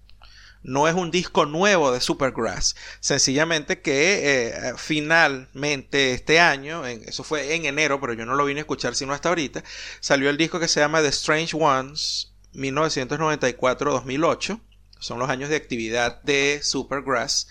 No 0.63 0.89
es 0.89 0.95
un 0.95 1.11
disco 1.11 1.45
nuevo 1.47 1.93
de 1.93 2.01
Supergrass. 2.01 2.75
Sencillamente 3.01 3.83
que 3.83 4.49
eh, 4.49 4.73
finalmente 4.77 6.13
este 6.13 6.41
año, 6.41 6.87
eso 6.87 7.23
fue 7.23 7.55
en 7.55 7.67
enero, 7.67 8.01
pero 8.01 8.15
yo 8.15 8.25
no 8.25 8.35
lo 8.35 8.47
vine 8.47 8.61
a 8.61 8.63
escuchar 8.63 8.95
sino 8.97 9.13
hasta 9.13 9.29
ahorita, 9.29 9.63
salió 10.01 10.31
el 10.31 10.39
disco 10.39 10.59
que 10.59 10.69
se 10.69 10.81
llama 10.81 11.03
The 11.03 11.09
Strange 11.09 11.55
Ones 11.57 12.33
1994-2008. 12.55 14.63
Son 14.99 15.19
los 15.19 15.29
años 15.29 15.51
de 15.51 15.57
actividad 15.57 16.23
de 16.23 16.61
Supergrass. 16.63 17.49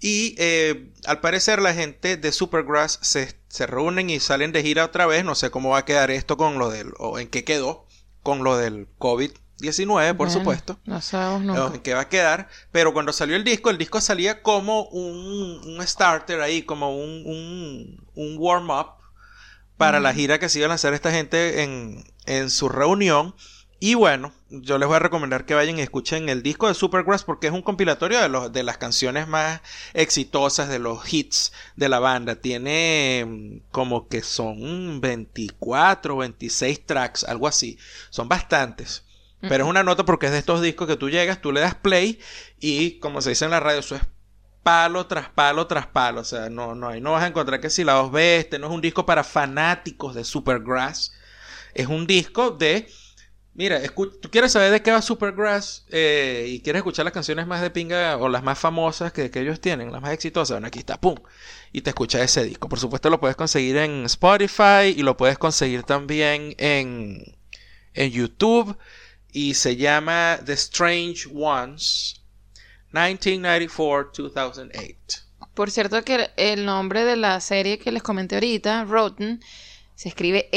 Y 0.00 0.34
eh, 0.38 0.92
al 1.06 1.20
parecer 1.20 1.60
la 1.60 1.74
gente 1.74 2.16
de 2.16 2.32
Supergrass 2.32 2.98
se, 3.02 3.38
se 3.48 3.66
reúnen 3.66 4.08
y 4.10 4.18
salen 4.18 4.52
de 4.52 4.62
gira 4.62 4.84
otra 4.84 5.06
vez. 5.06 5.24
No 5.24 5.34
sé 5.34 5.50
cómo 5.50 5.70
va 5.70 5.78
a 5.78 5.84
quedar 5.84 6.10
esto 6.10 6.36
con 6.36 6.58
lo 6.58 6.70
del, 6.70 6.92
o 6.98 7.18
en 7.18 7.28
qué 7.28 7.44
quedó 7.44 7.85
con 8.26 8.42
lo 8.42 8.56
del 8.58 8.88
COVID-19, 8.98 10.16
por 10.16 10.26
Bueno, 10.26 10.32
supuesto. 10.32 10.80
No 10.84 11.00
sabemos 11.00 11.42
nunca. 11.42 11.76
en 11.76 11.80
qué 11.80 11.94
va 11.94 12.00
a 12.00 12.08
quedar. 12.08 12.48
Pero 12.72 12.92
cuando 12.92 13.12
salió 13.12 13.36
el 13.36 13.44
disco, 13.44 13.70
el 13.70 13.78
disco 13.78 14.00
salía 14.00 14.42
como 14.42 14.82
un, 14.88 15.60
un 15.64 15.86
starter 15.86 16.40
ahí, 16.40 16.62
como 16.62 16.90
un, 16.96 17.22
un, 17.24 18.04
un 18.16 18.36
warm-up 18.36 18.94
para 19.76 20.00
la 20.00 20.12
gira 20.12 20.40
que 20.40 20.48
se 20.48 20.58
iba 20.58 20.66
a 20.66 20.70
lanzar 20.70 20.92
esta 20.92 21.12
gente 21.12 21.62
en, 21.62 22.02
en 22.24 22.50
su 22.50 22.68
reunión. 22.68 23.36
Y 23.78 23.94
bueno, 23.94 24.32
yo 24.48 24.78
les 24.78 24.86
voy 24.86 24.96
a 24.96 25.00
recomendar 25.00 25.44
que 25.44 25.54
vayan 25.54 25.78
y 25.78 25.82
escuchen 25.82 26.28
el 26.30 26.42
disco 26.42 26.66
de 26.66 26.74
Supergrass 26.74 27.24
porque 27.24 27.48
es 27.48 27.52
un 27.52 27.60
compilatorio 27.62 28.20
de, 28.20 28.28
los, 28.28 28.50
de 28.52 28.62
las 28.62 28.78
canciones 28.78 29.28
más 29.28 29.60
exitosas, 29.92 30.68
de 30.68 30.78
los 30.78 31.12
hits 31.12 31.52
de 31.76 31.88
la 31.90 31.98
banda. 31.98 32.36
Tiene 32.36 33.24
mm, 33.26 33.70
como 33.70 34.08
que 34.08 34.22
son 34.22 35.00
24, 35.02 36.16
26 36.16 36.86
tracks, 36.86 37.24
algo 37.24 37.48
así. 37.48 37.78
Son 38.10 38.28
bastantes. 38.28 39.04
Pero 39.42 39.64
es 39.64 39.70
una 39.70 39.82
nota 39.82 40.04
porque 40.04 40.26
es 40.26 40.32
de 40.32 40.38
estos 40.38 40.62
discos 40.62 40.88
que 40.88 40.96
tú 40.96 41.10
llegas, 41.10 41.40
tú 41.40 41.52
le 41.52 41.60
das 41.60 41.74
play 41.74 42.18
y 42.58 42.98
como 42.98 43.20
se 43.20 43.30
dice 43.30 43.44
en 43.44 43.52
la 43.52 43.60
radio, 43.60 43.78
eso 43.78 43.94
es 43.94 44.02
palo 44.62 45.06
tras 45.06 45.28
palo 45.28 45.66
tras 45.68 45.86
palo. 45.86 46.22
O 46.22 46.24
sea, 46.24 46.50
no, 46.50 46.74
no, 46.74 46.88
ahí 46.88 47.00
no 47.00 47.12
vas 47.12 47.22
a 47.22 47.28
encontrar 47.28 47.60
que 47.60 47.70
si 47.70 47.84
la 47.84 47.92
dos 47.92 48.10
ves, 48.10 48.44
este 48.44 48.58
no 48.58 48.66
es 48.66 48.72
un 48.72 48.80
disco 48.80 49.06
para 49.06 49.22
fanáticos 49.22 50.14
de 50.14 50.24
Supergrass. 50.24 51.12
Es 51.74 51.86
un 51.86 52.06
disco 52.06 52.50
de. 52.50 52.88
Mira, 53.56 53.80
tú 54.20 54.30
quieres 54.30 54.52
saber 54.52 54.70
de 54.70 54.82
qué 54.82 54.90
va 54.90 55.00
Supergrass 55.00 55.86
eh, 55.88 56.44
y 56.46 56.60
quieres 56.60 56.80
escuchar 56.80 57.06
las 57.06 57.14
canciones 57.14 57.46
más 57.46 57.62
de 57.62 57.70
pinga 57.70 58.18
o 58.18 58.28
las 58.28 58.42
más 58.42 58.58
famosas 58.58 59.14
que, 59.14 59.30
que 59.30 59.40
ellos 59.40 59.62
tienen, 59.62 59.90
las 59.90 60.02
más 60.02 60.12
exitosas. 60.12 60.56
Bueno, 60.56 60.66
aquí 60.66 60.80
está, 60.80 61.00
pum. 61.00 61.16
Y 61.72 61.80
te 61.80 61.88
escuchas 61.88 62.20
ese 62.20 62.44
disco. 62.44 62.68
Por 62.68 62.78
supuesto, 62.78 63.08
lo 63.08 63.18
puedes 63.18 63.34
conseguir 63.34 63.78
en 63.78 64.04
Spotify 64.04 64.92
y 64.94 65.02
lo 65.02 65.16
puedes 65.16 65.38
conseguir 65.38 65.84
también 65.84 66.54
en, 66.58 67.34
en 67.94 68.10
YouTube. 68.10 68.76
Y 69.32 69.54
se 69.54 69.76
llama 69.76 70.38
The 70.44 70.52
Strange 70.52 71.26
Ones 71.32 72.20
1994-2008. 72.92 75.22
Por 75.54 75.70
cierto 75.70 76.04
que 76.04 76.28
el 76.36 76.66
nombre 76.66 77.04
de 77.04 77.16
la 77.16 77.40
serie 77.40 77.78
que 77.78 77.90
les 77.90 78.02
comenté 78.02 78.36
ahorita, 78.36 78.84
Rotten, 78.84 79.40
se 79.96 80.08
escribe 80.10 80.48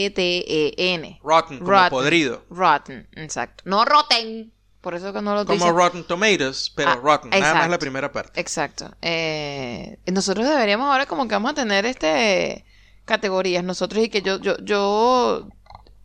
R-O-T-T-E-N. 0.00 1.20
Rotten, 1.22 1.58
como 1.58 1.70
Rotten. 1.70 1.90
podrido. 1.90 2.44
Rotten, 2.50 3.06
exacto. 3.12 3.62
No 3.66 3.84
Rotten. 3.84 4.52
Por 4.80 4.94
eso 4.94 5.12
que 5.12 5.20
no 5.20 5.34
lo 5.34 5.44
Como 5.44 5.58
dicen. 5.58 5.76
Rotten 5.76 6.04
Tomatoes, 6.04 6.72
pero 6.74 6.90
Ah, 6.92 6.96
Rotten. 7.02 7.28
Nada 7.30 7.42
más 7.42 7.50
exacto. 7.52 7.70
la 7.70 7.78
primera 7.78 8.10
parte. 8.12 8.40
Exacto. 8.40 8.90
Eh, 9.02 9.98
nosotros 10.06 10.48
deberíamos 10.48 10.90
ahora 10.90 11.04
como 11.06 11.28
que 11.28 11.34
vamos 11.34 11.50
a 11.52 11.54
tener 11.54 11.84
este 11.84 12.64
categorías 13.04 13.62
nosotros 13.64 14.02
y 14.04 14.08
que 14.08 14.22
yo 14.22 14.38
yo 14.40 14.56
yo 14.62 15.48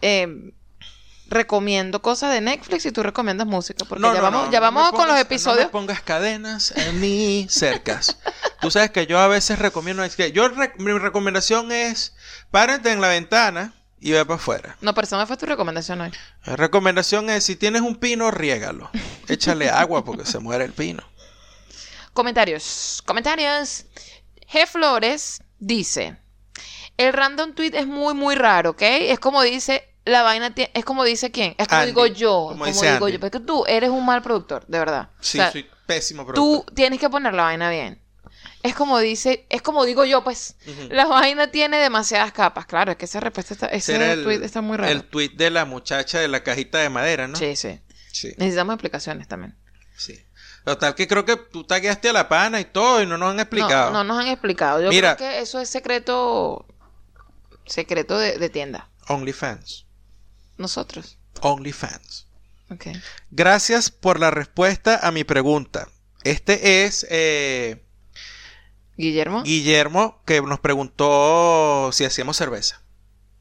eh, 0.01 0.27
recomiendo 1.29 2.01
cosas 2.01 2.33
de 2.33 2.41
Netflix 2.41 2.85
y 2.85 2.91
tú 2.91 3.01
recomiendas 3.03 3.47
música 3.47 3.85
porque 3.87 4.03
ya 4.03 4.21
vamos 4.21 4.49
ya 4.51 4.59
no 4.59 4.63
vamos 4.65 4.91
me 4.91 4.97
con 4.97 5.07
los 5.07 5.19
episodios. 5.19 5.59
No 5.61 5.65
me 5.67 5.71
pongas 5.71 6.01
cadenas 6.01 6.73
ni 6.95 7.47
cercas. 7.49 8.17
Tú 8.59 8.71
sabes 8.71 8.91
que 8.91 9.05
yo 9.07 9.19
a 9.19 9.27
veces 9.29 9.57
recomiendo. 9.59 10.03
yo 10.33 10.47
re- 10.49 10.73
mi 10.79 10.91
recomendación 10.91 11.71
es 11.71 12.14
párate 12.55 12.89
en 12.89 13.01
la 13.01 13.09
ventana 13.09 13.73
y 13.99 14.11
ve 14.13 14.23
para 14.23 14.35
afuera. 14.37 14.77
No, 14.79 14.93
pero 14.93 15.03
esa 15.05 15.17
no 15.17 15.27
fue 15.27 15.35
tu 15.35 15.45
recomendación 15.45 15.99
hoy. 15.99 16.11
La 16.45 16.55
recomendación 16.55 17.29
es 17.29 17.43
si 17.43 17.57
tienes 17.57 17.81
un 17.81 17.97
pino, 17.97 18.31
riégalo. 18.31 18.89
Échale 19.27 19.69
agua 19.69 20.05
porque 20.05 20.25
se 20.25 20.39
muere 20.39 20.63
el 20.63 20.71
pino. 20.71 21.03
Comentarios. 22.13 23.03
Comentarios. 23.05 23.87
G 24.49 24.65
Flores 24.67 25.41
dice: 25.59 26.17
El 26.95 27.11
random 27.11 27.53
tweet 27.55 27.71
es 27.73 27.87
muy, 27.87 28.13
muy 28.13 28.35
raro, 28.35 28.69
¿ok? 28.71 28.81
Es 28.81 29.19
como 29.19 29.41
dice. 29.41 29.91
La 30.05 30.21
vaina 30.21 30.53
es 30.55 30.85
como 30.85 31.03
dice 31.03 31.31
quién, 31.31 31.55
es 31.57 31.67
como 31.67 31.81
Andy, 31.81 31.91
digo 31.91 32.05
yo, 32.05 32.29
como 32.29 32.49
como, 32.49 32.65
dice 32.67 32.91
digo 32.93 33.05
Andy. 33.07 33.13
yo, 33.13 33.19
porque 33.19 33.39
tú 33.39 33.65
eres 33.65 33.89
un 33.89 34.05
mal 34.05 34.21
productor, 34.21 34.63
de 34.67 34.77
verdad. 34.77 35.09
Sí, 35.19 35.39
O 35.39 35.41
sea, 35.41 35.51
soy 35.51 35.67
pésimo 35.87 36.21
tú 36.25 36.33
productor. 36.33 36.75
tienes 36.75 36.99
que 36.99 37.09
poner 37.09 37.33
la 37.33 37.41
vaina 37.41 37.71
bien. 37.71 37.99
Es 38.65 38.75
como 38.75 38.99
dice, 38.99 39.45
es 39.49 39.61
como 39.61 39.85
digo 39.85 40.05
yo, 40.05 40.23
pues, 40.23 40.55
la 40.89 41.05
vaina 41.05 41.51
tiene 41.51 41.77
demasiadas 41.77 42.31
capas. 42.31 42.65
Claro, 42.65 42.91
es 42.91 42.97
que 42.97 43.05
esa 43.05 43.19
respuesta 43.19 43.53
está, 43.53 43.67
ese 43.67 43.95
era 43.95 44.15
tweet 44.21 44.43
está 44.43 44.61
muy 44.61 44.77
raro. 44.77 44.91
El 44.91 45.03
tweet 45.03 45.29
de 45.35 45.49
la 45.49 45.65
muchacha 45.65 46.19
de 46.19 46.27
la 46.27 46.43
cajita 46.43 46.79
de 46.79 46.89
madera, 46.89 47.27
¿no? 47.27 47.35
Sí, 47.37 47.55
sí. 47.55 47.79
Sí, 48.11 48.33
Necesitamos 48.37 48.73
explicaciones 48.75 49.27
también. 49.27 49.55
sí. 49.97 50.19
Total 50.63 50.95
que 50.95 51.07
creo 51.07 51.25
que 51.25 51.37
tú 51.37 51.63
tagueaste 51.63 52.09
a 52.09 52.13
la 52.13 52.27
pana 52.27 52.59
y 52.59 52.65
todo 52.65 52.99
y 53.03 53.05
no 53.05 53.19
nos 53.19 53.33
han 53.33 53.39
explicado. 53.39 53.91
No, 53.91 54.03
no 54.03 54.15
nos 54.15 54.23
han 54.23 54.31
explicado. 54.31 54.81
Yo 54.81 54.89
Mira. 54.89 55.15
creo 55.15 55.29
que 55.29 55.39
eso 55.39 55.59
es 55.61 55.69
secreto, 55.69 56.65
secreto 57.67 58.17
de, 58.17 58.39
de 58.39 58.49
tienda. 58.49 58.89
OnlyFans. 59.07 59.85
Nosotros. 60.57 61.19
OnlyFans. 61.41 62.25
Ok. 62.71 62.87
Gracias 63.29 63.91
por 63.91 64.19
la 64.19 64.31
respuesta 64.31 64.99
a 65.05 65.11
mi 65.11 65.23
pregunta. 65.23 65.87
Este 66.23 66.85
es 66.85 67.05
eh, 67.11 67.84
Guillermo. 68.97 69.43
Guillermo 69.43 70.21
que 70.25 70.41
nos 70.41 70.59
preguntó 70.59 71.89
si 71.93 72.05
hacíamos 72.05 72.37
cerveza. 72.37 72.81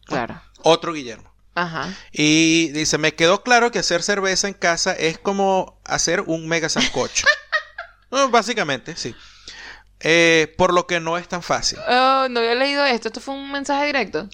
claro. 0.07 0.41
Otro 0.67 0.93
Guillermo. 0.95 1.33
Ajá. 1.55 1.95
Y 2.11 2.71
dice, 2.71 2.97
me 2.99 3.15
quedó 3.15 3.43
claro 3.43 3.71
que 3.71 3.79
hacer 3.79 4.03
cerveza 4.03 4.49
en 4.49 4.55
casa 4.55 4.93
es 4.93 5.19
como 5.19 5.79
hacer 5.85 6.23
un 6.23 6.49
mega 6.49 6.69
sancocho. 6.69 7.27
Básicamente, 8.31 8.97
sí. 8.97 9.15
Eh, 10.01 10.53
por 10.59 10.73
lo 10.73 10.87
que 10.87 11.01
no 11.01 11.17
es 11.19 11.29
tan 11.29 11.43
fácil. 11.43 11.79
Oh, 11.89 12.27
no 12.31 12.41
había 12.41 12.55
leído 12.55 12.85
esto. 12.85 13.09
Esto 13.09 13.21
fue 13.21 13.35
un 13.35 13.51
mensaje 13.53 13.87
directo. 13.87 14.29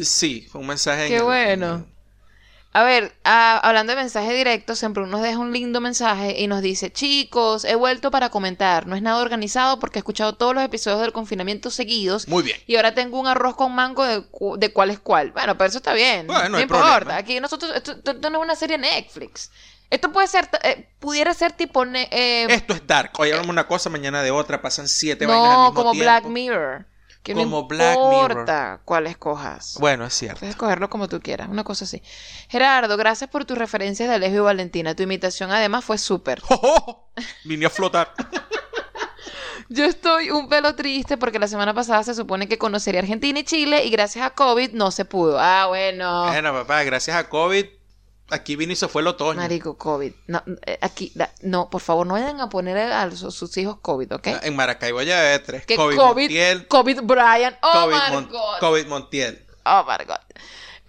Sí, 0.00 0.46
fue 0.50 0.60
un 0.60 0.66
mensaje. 0.66 1.04
en 1.04 1.08
Qué 1.08 1.16
el- 1.16 1.22
bueno. 1.22 1.86
A 2.78 2.84
ver, 2.84 3.12
hablando 3.24 3.90
de 3.92 3.96
mensaje 3.96 4.32
directo, 4.32 4.76
siempre 4.76 5.04
nos 5.06 5.20
deja 5.20 5.38
un 5.38 5.52
lindo 5.52 5.80
mensaje 5.80 6.40
y 6.40 6.46
nos 6.46 6.62
dice, 6.62 6.92
chicos, 6.92 7.64
he 7.64 7.74
vuelto 7.74 8.10
para 8.12 8.28
comentar. 8.30 8.86
No 8.86 8.94
es 8.94 9.02
nada 9.02 9.20
organizado 9.20 9.80
porque 9.80 9.98
he 9.98 10.00
escuchado 10.00 10.34
todos 10.36 10.54
los 10.54 10.62
episodios 10.62 11.00
del 11.00 11.12
confinamiento 11.12 11.70
seguidos 11.70 12.28
Muy 12.28 12.44
bien. 12.44 12.56
y 12.68 12.76
ahora 12.76 12.94
tengo 12.94 13.18
un 13.18 13.26
arroz 13.26 13.56
con 13.56 13.74
mango 13.74 14.04
de, 14.04 14.22
cu- 14.22 14.56
de 14.58 14.72
cuál 14.72 14.90
es 14.90 15.00
cuál. 15.00 15.32
Bueno, 15.32 15.58
pero 15.58 15.68
eso 15.68 15.78
está 15.78 15.92
bien. 15.92 16.28
Bueno, 16.28 16.42
no 16.44 16.48
no 16.50 16.56
hay 16.58 16.62
importa. 16.62 16.96
problema. 16.98 17.16
Aquí 17.16 17.40
nosotros, 17.40 17.72
esto, 17.74 17.92
esto- 17.92 18.30
no 18.30 18.38
es 18.38 18.44
una 18.44 18.54
serie 18.54 18.78
Netflix. 18.78 19.50
Esto 19.90 20.12
puede 20.12 20.28
ser, 20.28 20.48
eh, 20.62 20.88
pudiera 21.00 21.34
ser 21.34 21.52
tipo... 21.52 21.84
eh, 21.84 22.46
Esto 22.48 22.74
es 22.74 22.86
dark. 22.86 23.10
Hoy 23.18 23.30
hablamos 23.30 23.50
una 23.50 23.66
cosa, 23.66 23.90
mañana 23.90 24.22
de 24.22 24.30
otra. 24.30 24.62
Pasan 24.62 24.86
siete 24.86 25.26
vainas 25.26 25.46
al 25.48 25.52
no, 25.54 25.62
mismo 25.64 25.74
como 25.74 25.92
tiempo. 25.92 26.04
Black 26.04 26.24
Mirror. 26.26 26.86
Que 27.22 27.34
Como 27.34 27.62
no 27.62 27.66
Black 27.66 27.96
importa 27.96 28.80
cuál 28.84 29.06
escojas. 29.06 29.76
Bueno, 29.80 30.06
es 30.06 30.14
cierto. 30.14 30.40
Puedes 30.40 30.54
escogerlo 30.54 30.88
como 30.88 31.08
tú 31.08 31.20
quieras, 31.20 31.48
una 31.48 31.64
cosa 31.64 31.84
así. 31.84 32.02
Gerardo, 32.48 32.96
gracias 32.96 33.28
por 33.28 33.44
tus 33.44 33.58
referencias 33.58 34.08
de 34.08 34.14
Alejo 34.14 34.36
y 34.36 34.40
Valentina. 34.40 34.94
Tu 34.94 35.02
imitación 35.02 35.50
además 35.50 35.84
fue 35.84 35.98
súper. 35.98 36.42
¡Oh, 36.48 36.58
oh! 36.62 37.10
Vine 37.44 37.66
a 37.66 37.70
flotar. 37.70 38.14
Yo 39.70 39.84
estoy 39.84 40.30
un 40.30 40.48
pelo 40.48 40.74
triste 40.74 41.18
porque 41.18 41.38
la 41.38 41.46
semana 41.46 41.74
pasada 41.74 42.02
se 42.02 42.14
supone 42.14 42.48
que 42.48 42.56
conocería 42.56 43.00
Argentina 43.00 43.38
y 43.40 43.44
Chile 43.44 43.84
y 43.84 43.90
gracias 43.90 44.24
a 44.24 44.30
COVID 44.30 44.72
no 44.72 44.90
se 44.90 45.04
pudo. 45.04 45.38
Ah, 45.38 45.66
bueno. 45.68 46.26
Bueno, 46.26 46.52
papá, 46.54 46.84
gracias 46.84 47.16
a 47.16 47.28
COVID, 47.28 47.66
aquí 48.30 48.56
vino 48.56 48.72
y 48.72 48.76
se 48.76 48.88
fue 48.88 49.02
el 49.02 49.08
otoño. 49.08 49.40
Marico, 49.40 49.76
COVID. 49.76 50.12
No, 50.26 50.42
eh, 50.66 50.78
aquí, 50.80 51.12
no, 51.42 51.70
por 51.70 51.80
favor, 51.80 52.06
no 52.06 52.14
vayan 52.14 52.40
a 52.40 52.48
poner 52.48 52.78
a 52.78 53.10
sus, 53.10 53.56
hijos 53.56 53.78
COVID, 53.80 54.14
¿ok? 54.14 54.26
En 54.42 54.56
Maracaibo 54.56 55.02
ya 55.02 55.42
tres. 55.42 55.64
COVID, 55.66 55.96
COVID, 55.96 56.22
Montiel. 56.22 56.66
COVID 56.68 57.00
Brian. 57.02 57.56
Oh, 57.62 57.72
COVID, 57.72 57.94
my 57.94 58.12
Mon- 58.12 58.28
God. 58.28 58.58
COVID 58.60 58.86
Montiel. 58.86 59.44
Oh 59.64 59.84
my 59.86 60.04
God. 60.04 60.18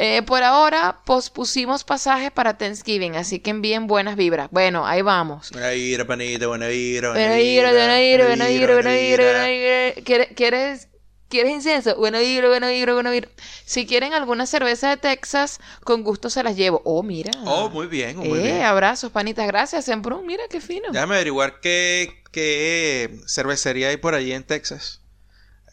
Eh, 0.01 0.21
por 0.21 0.41
ahora 0.43 1.01
pospusimos 1.05 1.83
pasajes 1.83 2.31
para 2.31 2.57
Thanksgiving, 2.57 3.17
así 3.17 3.39
que 3.39 3.49
envíen 3.49 3.85
buenas 3.85 4.15
vibras. 4.15 4.47
Bueno, 4.49 4.87
ahí 4.87 5.01
vamos. 5.01 5.51
Buena 5.51 5.71
vibra, 5.71 6.07
panita. 6.07 6.47
Buena 6.47 6.67
vibra, 6.67 7.09
buena 7.09 7.35
vibra, 7.35 7.71
buena 7.73 7.97
vibra, 7.97 8.25
buena 8.25 8.45
vibra, 8.47 8.73
buena 8.75 8.93
vibra. 8.95 10.25
¿Quieres, 10.35 10.87
quieres, 11.29 11.53
incienso? 11.53 11.95
Buena 11.95 12.19
vibra, 12.19 12.49
buena 12.49 12.69
vibra, 12.69 12.93
buena 12.93 13.11
vibra. 13.11 13.29
Si 13.65 13.85
quieren 13.85 14.13
alguna 14.13 14.45
cerveza 14.45 14.89
de 14.89 14.97
Texas, 14.97 15.59
con 15.83 16.03
gusto 16.03 16.29
se 16.29 16.43
las 16.43 16.55
llevo. 16.57 16.81
Oh, 16.83 17.03
mira. 17.03 17.31
Oh, 17.45 17.69
muy 17.69 17.87
bien, 17.87 18.17
muy 18.17 18.39
eh, 18.39 18.43
bien. 18.43 18.61
abrazos, 18.63 19.11
panitas. 19.11 19.47
Gracias, 19.47 19.85
Semprún. 19.85 20.25
Mira 20.25 20.43
qué 20.49 20.59
fino. 20.59 20.91
Déjame 20.91 21.15
averiguar 21.15 21.61
qué, 21.61 22.21
qué 22.31 23.21
cervecería 23.27 23.89
hay 23.89 23.97
por 23.97 24.15
allí 24.15 24.33
en 24.33 24.43
Texas. 24.43 25.01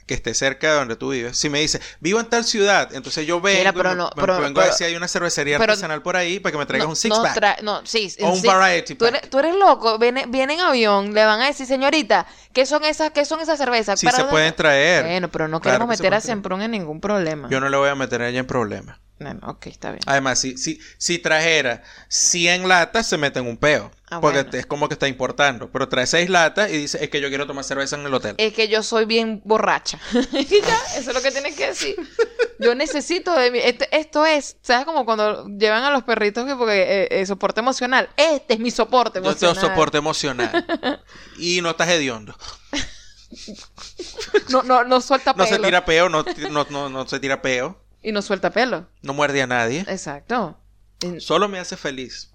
Que 0.06 0.14
esté 0.14 0.34
cerca 0.34 0.68
de 0.70 0.74
donde 0.78 0.94
tú 0.94 1.10
vives. 1.10 1.36
Si 1.36 1.48
me 1.50 1.58
dice, 1.60 1.80
vivo 1.98 2.20
en 2.20 2.26
tal 2.26 2.44
ciudad, 2.44 2.94
entonces 2.94 3.26
yo 3.26 3.40
vengo, 3.40 3.58
Mira, 3.58 3.72
pero 3.72 3.96
no, 3.96 4.04
me, 4.14 4.20
pero- 4.20 4.40
vengo 4.40 4.60
a 4.60 4.70
si 4.72 4.84
hay 4.84 4.94
una 4.94 5.08
cervecería 5.08 5.58
pero- 5.58 5.72
artesanal 5.72 6.00
por 6.00 6.16
ahí 6.16 6.38
para 6.38 6.52
que 6.52 6.58
me 6.58 6.66
traigas 6.66 6.86
no, 6.86 6.90
un 6.90 6.96
six 6.96 7.10
no 7.16 7.24
no, 7.62 7.84
sí, 7.84 8.14
O 8.20 8.30
un 8.30 8.40
sí. 8.40 8.46
variety 8.46 8.94
Tú 8.94 9.06
eres, 9.06 9.20
pack. 9.22 9.30
tú 9.30 9.38
eres 9.40 9.56
loco. 9.56 9.98
Viene, 9.98 10.26
viene 10.28 10.54
en 10.54 10.60
avión, 10.60 11.12
le 11.12 11.24
van 11.24 11.40
a 11.40 11.46
decir, 11.46 11.66
señorita, 11.66 12.24
¿qué 12.52 12.66
son 12.66 12.84
esas, 12.84 13.10
qué 13.10 13.24
son 13.24 13.40
esas 13.40 13.58
cervezas? 13.58 13.98
Sí 13.98 14.06
¿Para 14.06 14.16
se 14.18 14.22
dónde- 14.22 14.30
pueden 14.32 14.54
traer. 14.54 15.04
Bueno, 15.04 15.28
pero 15.28 15.48
no 15.48 15.60
Claro 15.60 15.78
queremos 15.78 15.98
meter 15.98 16.14
a. 16.14 16.20
Semprún 16.20 16.62
en 16.62 16.70
ningún 16.70 17.00
problema. 17.00 17.48
Yo 17.50 17.58
no 17.60 17.68
le 17.68 17.76
voy 17.76 17.88
a 17.88 17.94
meter 17.96 18.22
a 18.22 18.28
ella 18.28 18.38
en 18.40 18.46
problemas. 18.46 18.98
Ok, 19.42 19.68
está 19.68 19.92
bien. 19.92 20.02
Además, 20.06 20.38
si, 20.38 20.58
si, 20.58 20.78
si 20.98 21.18
trajera 21.18 21.82
100 22.08 22.68
latas, 22.68 23.08
se 23.08 23.16
mete 23.16 23.38
en 23.38 23.46
un 23.46 23.56
peo. 23.56 23.90
Ah, 24.10 24.20
porque 24.20 24.42
bueno. 24.42 24.58
es 24.58 24.66
como 24.66 24.88
que 24.88 24.94
está 24.94 25.08
importando. 25.08 25.70
Pero 25.72 25.88
trae 25.88 26.06
6 26.06 26.28
latas 26.28 26.70
y 26.70 26.76
dice, 26.76 27.02
es 27.02 27.08
que 27.08 27.20
yo 27.20 27.28
quiero 27.28 27.46
tomar 27.46 27.64
cerveza 27.64 27.96
en 27.96 28.04
el 28.04 28.12
hotel. 28.12 28.34
Es 28.36 28.52
que 28.52 28.68
yo 28.68 28.82
soy 28.82 29.06
bien 29.06 29.40
borracha. 29.44 29.98
y 30.32 30.60
ya, 30.60 30.78
eso 30.96 31.10
es 31.10 31.14
lo 31.14 31.22
que 31.22 31.30
tienes 31.30 31.56
que 31.56 31.68
decir. 31.68 31.96
Yo 32.58 32.74
necesito 32.74 33.34
de 33.34 33.50
mi... 33.50 33.58
este- 33.58 33.88
esto 33.96 34.26
es, 34.26 34.58
¿sabes? 34.60 34.84
Como 34.84 35.06
cuando 35.06 35.48
llevan 35.48 35.82
a 35.84 35.90
los 35.90 36.02
perritos 36.04 36.44
que 36.44 36.54
porque 36.54 36.82
eh, 36.82 37.08
eh, 37.10 37.26
soporte 37.26 37.60
emocional. 37.60 38.10
Este 38.18 38.54
es 38.54 38.60
mi 38.60 38.70
soporte 38.70 39.18
yo 39.20 39.24
emocional. 39.30 39.56
tengo 39.56 39.68
soporte 39.68 39.98
emocional. 39.98 41.00
y 41.38 41.62
no 41.62 41.70
estás 41.70 41.88
hediondo. 41.88 42.36
No, 44.50 44.62
no, 44.62 44.84
no 44.84 45.00
suelta 45.00 45.32
No 45.32 45.44
pelo. 45.44 45.56
se 45.56 45.62
tira 45.62 45.84
peo, 45.84 46.08
no, 46.08 46.24
no, 46.50 46.66
no, 46.70 46.88
no 46.88 47.08
se 47.08 47.18
tira 47.18 47.42
peo. 47.42 47.80
Y 48.06 48.12
no 48.12 48.22
suelta 48.22 48.50
pelo. 48.50 48.88
No 49.02 49.14
muerde 49.14 49.42
a 49.42 49.48
nadie. 49.48 49.80
Exacto. 49.88 50.56
Solo 51.18 51.48
me 51.48 51.58
hace 51.58 51.76
feliz. 51.76 52.30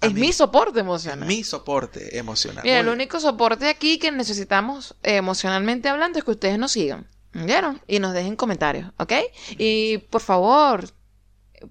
Es 0.00 0.14
mí. 0.14 0.20
mi 0.20 0.32
soporte 0.32 0.78
emocional. 0.78 1.26
Mi 1.26 1.42
soporte 1.42 2.16
emocional. 2.16 2.62
Mira, 2.62 2.78
el 2.78 2.86
único 2.86 3.18
soporte 3.18 3.66
aquí 3.66 3.98
que 3.98 4.12
necesitamos 4.12 4.94
eh, 5.02 5.16
emocionalmente 5.16 5.88
hablando 5.88 6.20
es 6.20 6.24
que 6.24 6.30
ustedes 6.30 6.60
nos 6.60 6.70
sigan. 6.70 7.08
¿Vieron? 7.32 7.82
Y 7.88 7.98
nos 7.98 8.14
dejen 8.14 8.36
comentarios, 8.36 8.92
¿ok? 8.98 9.14
Y 9.58 9.98
por 9.98 10.20
favor, 10.20 10.88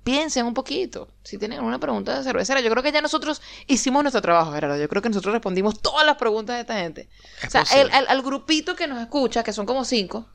piensen 0.03 0.45
un 0.45 0.53
poquito. 0.53 1.07
Si 1.23 1.37
tienen 1.37 1.57
alguna 1.59 1.79
pregunta 1.79 2.17
de 2.17 2.23
cervecera, 2.23 2.59
yo 2.61 2.69
creo 2.69 2.83
que 2.83 2.91
ya 2.91 3.01
nosotros 3.01 3.41
hicimos 3.67 4.03
nuestro 4.03 4.21
trabajo, 4.21 4.51
Gerardo. 4.51 4.77
Yo 4.77 4.87
creo 4.87 5.01
que 5.01 5.09
nosotros 5.09 5.33
respondimos 5.33 5.79
todas 5.81 6.05
las 6.05 6.17
preguntas 6.17 6.55
de 6.55 6.61
esta 6.61 6.75
gente. 6.77 7.09
Es 7.41 7.47
o 7.55 7.65
sea, 7.65 7.81
el- 7.81 7.91
al, 7.91 8.05
al 8.07 8.21
grupito 8.21 8.75
que 8.75 8.87
nos 8.87 8.99
escucha, 9.01 9.43
que 9.43 9.53
son 9.53 9.65
como 9.65 9.85
cinco, 9.85 10.27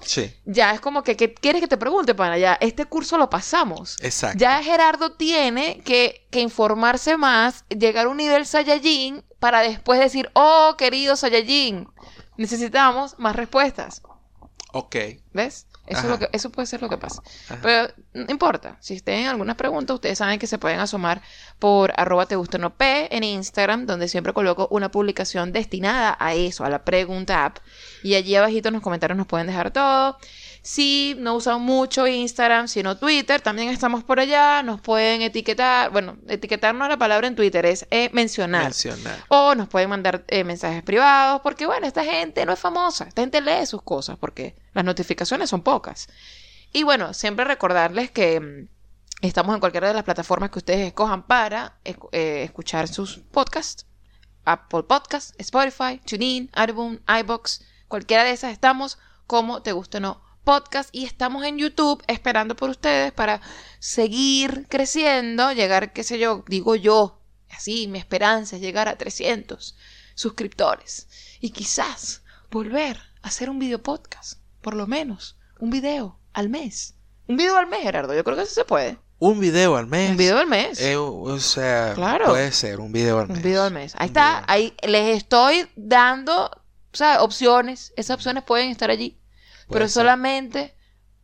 Sí, 0.00 0.32
ya 0.44 0.72
es 0.72 0.80
como 0.80 1.02
que, 1.02 1.16
¿qué 1.16 1.32
quieres 1.32 1.60
que 1.62 1.68
te 1.68 1.76
pregunte, 1.76 2.14
pana? 2.14 2.36
Ya, 2.38 2.54
este 2.60 2.84
curso 2.84 3.16
lo 3.18 3.30
pasamos. 3.30 3.96
exacto. 4.02 4.38
Ya 4.38 4.62
Gerardo 4.62 5.12
tiene 5.12 5.80
que, 5.84 6.26
que 6.30 6.40
informarse 6.40 7.16
más, 7.16 7.64
llegar 7.68 8.06
a 8.06 8.08
un 8.10 8.16
nivel 8.18 8.46
Saiyajin 8.46 9.24
para 9.40 9.60
después 9.60 10.00
decir, 10.00 10.30
oh, 10.34 10.74
querido 10.78 11.16
Saiyajin, 11.16 11.88
necesitamos 12.36 13.18
más 13.18 13.34
respuestas. 13.36 14.02
Ok. 14.72 14.96
¿Ves? 15.32 15.66
Eso, 15.86 16.00
es 16.00 16.06
lo 16.06 16.18
que, 16.18 16.28
eso 16.32 16.50
puede 16.50 16.66
ser 16.66 16.82
lo 16.82 16.88
que 16.88 16.98
pasa. 16.98 17.22
Ajá. 17.48 17.58
Pero 17.62 17.88
no 18.14 18.26
importa. 18.30 18.76
Si 18.80 19.00
tienen 19.00 19.26
algunas 19.26 19.56
preguntas, 19.56 19.94
ustedes 19.94 20.18
saben 20.18 20.38
que 20.38 20.46
se 20.46 20.58
pueden 20.58 20.80
asomar 20.80 21.22
por 21.58 21.92
arroba 21.96 22.26
te 22.26 22.36
gusta 22.36 22.58
no 22.58 22.76
p 22.76 23.14
en 23.14 23.24
Instagram, 23.24 23.86
donde 23.86 24.08
siempre 24.08 24.32
coloco 24.32 24.68
una 24.70 24.90
publicación 24.90 25.52
destinada 25.52 26.16
a 26.18 26.34
eso, 26.34 26.64
a 26.64 26.70
la 26.70 26.84
pregunta 26.84 27.44
app. 27.44 27.58
Y 28.02 28.14
allí 28.14 28.34
abajito 28.34 28.68
en 28.68 28.74
los 28.74 28.82
comentarios 28.82 29.16
nos 29.16 29.26
pueden 29.26 29.46
dejar 29.46 29.70
todo. 29.70 30.18
Si 30.66 31.14
no 31.20 31.36
usan 31.36 31.62
mucho 31.62 32.08
Instagram, 32.08 32.66
sino 32.66 32.96
Twitter, 32.96 33.40
también 33.40 33.68
estamos 33.68 34.02
por 34.02 34.18
allá. 34.18 34.64
Nos 34.64 34.80
pueden 34.80 35.22
etiquetar. 35.22 35.92
Bueno, 35.92 36.16
etiquetar 36.26 36.74
no 36.74 36.84
es 36.86 36.90
la 36.90 36.96
palabra 36.98 37.28
en 37.28 37.36
Twitter, 37.36 37.64
es 37.64 37.86
eh, 37.92 38.10
mencionar. 38.12 38.64
Mencionar. 38.64 39.24
O 39.28 39.54
nos 39.54 39.68
pueden 39.68 39.88
mandar 39.90 40.24
eh, 40.26 40.42
mensajes 40.42 40.82
privados, 40.82 41.40
porque 41.42 41.66
bueno, 41.66 41.86
esta 41.86 42.02
gente 42.02 42.44
no 42.44 42.52
es 42.52 42.58
famosa, 42.58 43.04
esta 43.04 43.22
gente 43.22 43.40
lee 43.40 43.64
sus 43.64 43.80
cosas, 43.82 44.18
porque 44.18 44.56
las 44.74 44.84
notificaciones 44.84 45.50
son 45.50 45.62
pocas. 45.62 46.08
Y 46.72 46.82
bueno, 46.82 47.14
siempre 47.14 47.44
recordarles 47.44 48.10
que 48.10 48.40
mm, 48.40 48.68
estamos 49.24 49.54
en 49.54 49.60
cualquiera 49.60 49.86
de 49.86 49.94
las 49.94 50.02
plataformas 50.02 50.50
que 50.50 50.58
ustedes 50.58 50.84
escojan 50.88 51.28
para 51.28 51.78
eh, 51.84 52.42
escuchar 52.42 52.88
sus 52.88 53.18
podcasts. 53.18 53.86
Apple 54.44 54.82
Podcasts, 54.82 55.32
Spotify, 55.38 56.00
TuneIn, 56.04 56.50
Audioboom, 56.54 56.98
iBox, 57.20 57.62
cualquiera 57.86 58.24
de 58.24 58.32
esas 58.32 58.50
estamos 58.50 58.98
como 59.28 59.62
te 59.62 59.70
guste 59.70 59.98
o 59.98 60.00
no 60.00 60.25
podcast 60.50 60.88
y 60.92 61.04
estamos 61.04 61.44
en 61.44 61.58
YouTube 61.58 62.02
esperando 62.06 62.54
por 62.54 62.70
ustedes 62.70 63.12
para 63.12 63.40
seguir 63.80 64.66
creciendo, 64.68 65.52
llegar, 65.52 65.92
qué 65.92 66.04
sé 66.04 66.20
yo, 66.20 66.44
digo 66.46 66.76
yo, 66.76 67.20
así 67.50 67.88
mi 67.88 67.98
esperanza 67.98 68.54
es 68.54 68.62
llegar 68.62 68.86
a 68.88 68.96
300 68.96 69.76
suscriptores 70.14 71.08
y 71.40 71.50
quizás 71.50 72.22
volver 72.50 72.96
a 73.22 73.26
hacer 73.28 73.50
un 73.50 73.58
video 73.58 73.82
podcast, 73.82 74.38
por 74.62 74.74
lo 74.74 74.86
menos 74.86 75.36
un 75.58 75.70
video 75.70 76.20
al 76.32 76.48
mes. 76.48 76.94
Un 77.26 77.36
video 77.36 77.56
al 77.56 77.66
mes, 77.66 77.80
Gerardo, 77.82 78.14
yo 78.14 78.22
creo 78.22 78.36
que 78.36 78.44
eso 78.44 78.54
se 78.54 78.64
puede. 78.64 78.98
Un 79.18 79.40
video 79.40 79.76
al 79.76 79.88
mes. 79.88 80.10
Un 80.10 80.16
video 80.16 80.38
al 80.38 80.46
mes. 80.46 80.80
Eh, 80.80 80.96
o 80.96 81.40
sea, 81.40 81.92
Claro. 81.96 82.26
puede 82.26 82.52
ser 82.52 82.78
un 82.78 82.92
video 82.92 83.18
al 83.18 83.26
mes. 83.26 83.38
Un 83.38 83.42
video 83.42 83.62
al 83.64 83.72
mes. 83.72 83.94
Ahí 83.96 84.04
Un 84.04 84.06
está, 84.10 84.44
ahí 84.46 84.74
les 84.86 85.16
estoy 85.16 85.66
dando, 85.74 86.44
o 86.46 86.96
sea, 86.96 87.22
opciones. 87.24 87.92
Esas 87.96 88.14
opciones 88.14 88.44
pueden 88.44 88.68
estar 88.70 88.90
allí. 88.90 89.18
Pero 89.68 89.86
ser. 89.86 90.02
solamente 90.02 90.74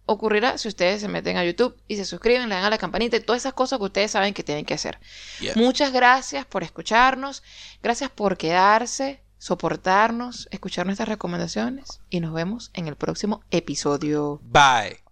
ocurrirá 0.06 0.58
si 0.58 0.68
ustedes 0.68 1.00
se 1.00 1.08
meten 1.08 1.36
a 1.36 1.44
YouTube 1.44 1.76
y 1.88 1.96
se 1.96 2.04
suscriben, 2.04 2.48
le 2.48 2.54
dan 2.54 2.64
a 2.64 2.70
la 2.70 2.78
campanita 2.78 3.16
y 3.16 3.20
todas 3.20 3.42
esas 3.42 3.52
cosas 3.52 3.78
que 3.78 3.84
ustedes 3.84 4.10
saben 4.10 4.34
que 4.34 4.42
tienen 4.42 4.64
que 4.64 4.74
hacer. 4.74 4.98
Yeah. 5.40 5.54
Muchas 5.56 5.92
gracias 5.92 6.44
por 6.44 6.62
escucharnos, 6.62 7.42
gracias 7.82 8.10
por 8.10 8.36
quedarse, 8.36 9.22
soportarnos, 9.38 10.48
escuchar 10.50 10.86
nuestras 10.86 11.08
recomendaciones 11.08 12.00
y 12.10 12.20
nos 12.20 12.32
vemos 12.32 12.70
en 12.74 12.88
el 12.88 12.96
próximo 12.96 13.42
episodio. 13.50 14.40
Bye. 14.42 15.11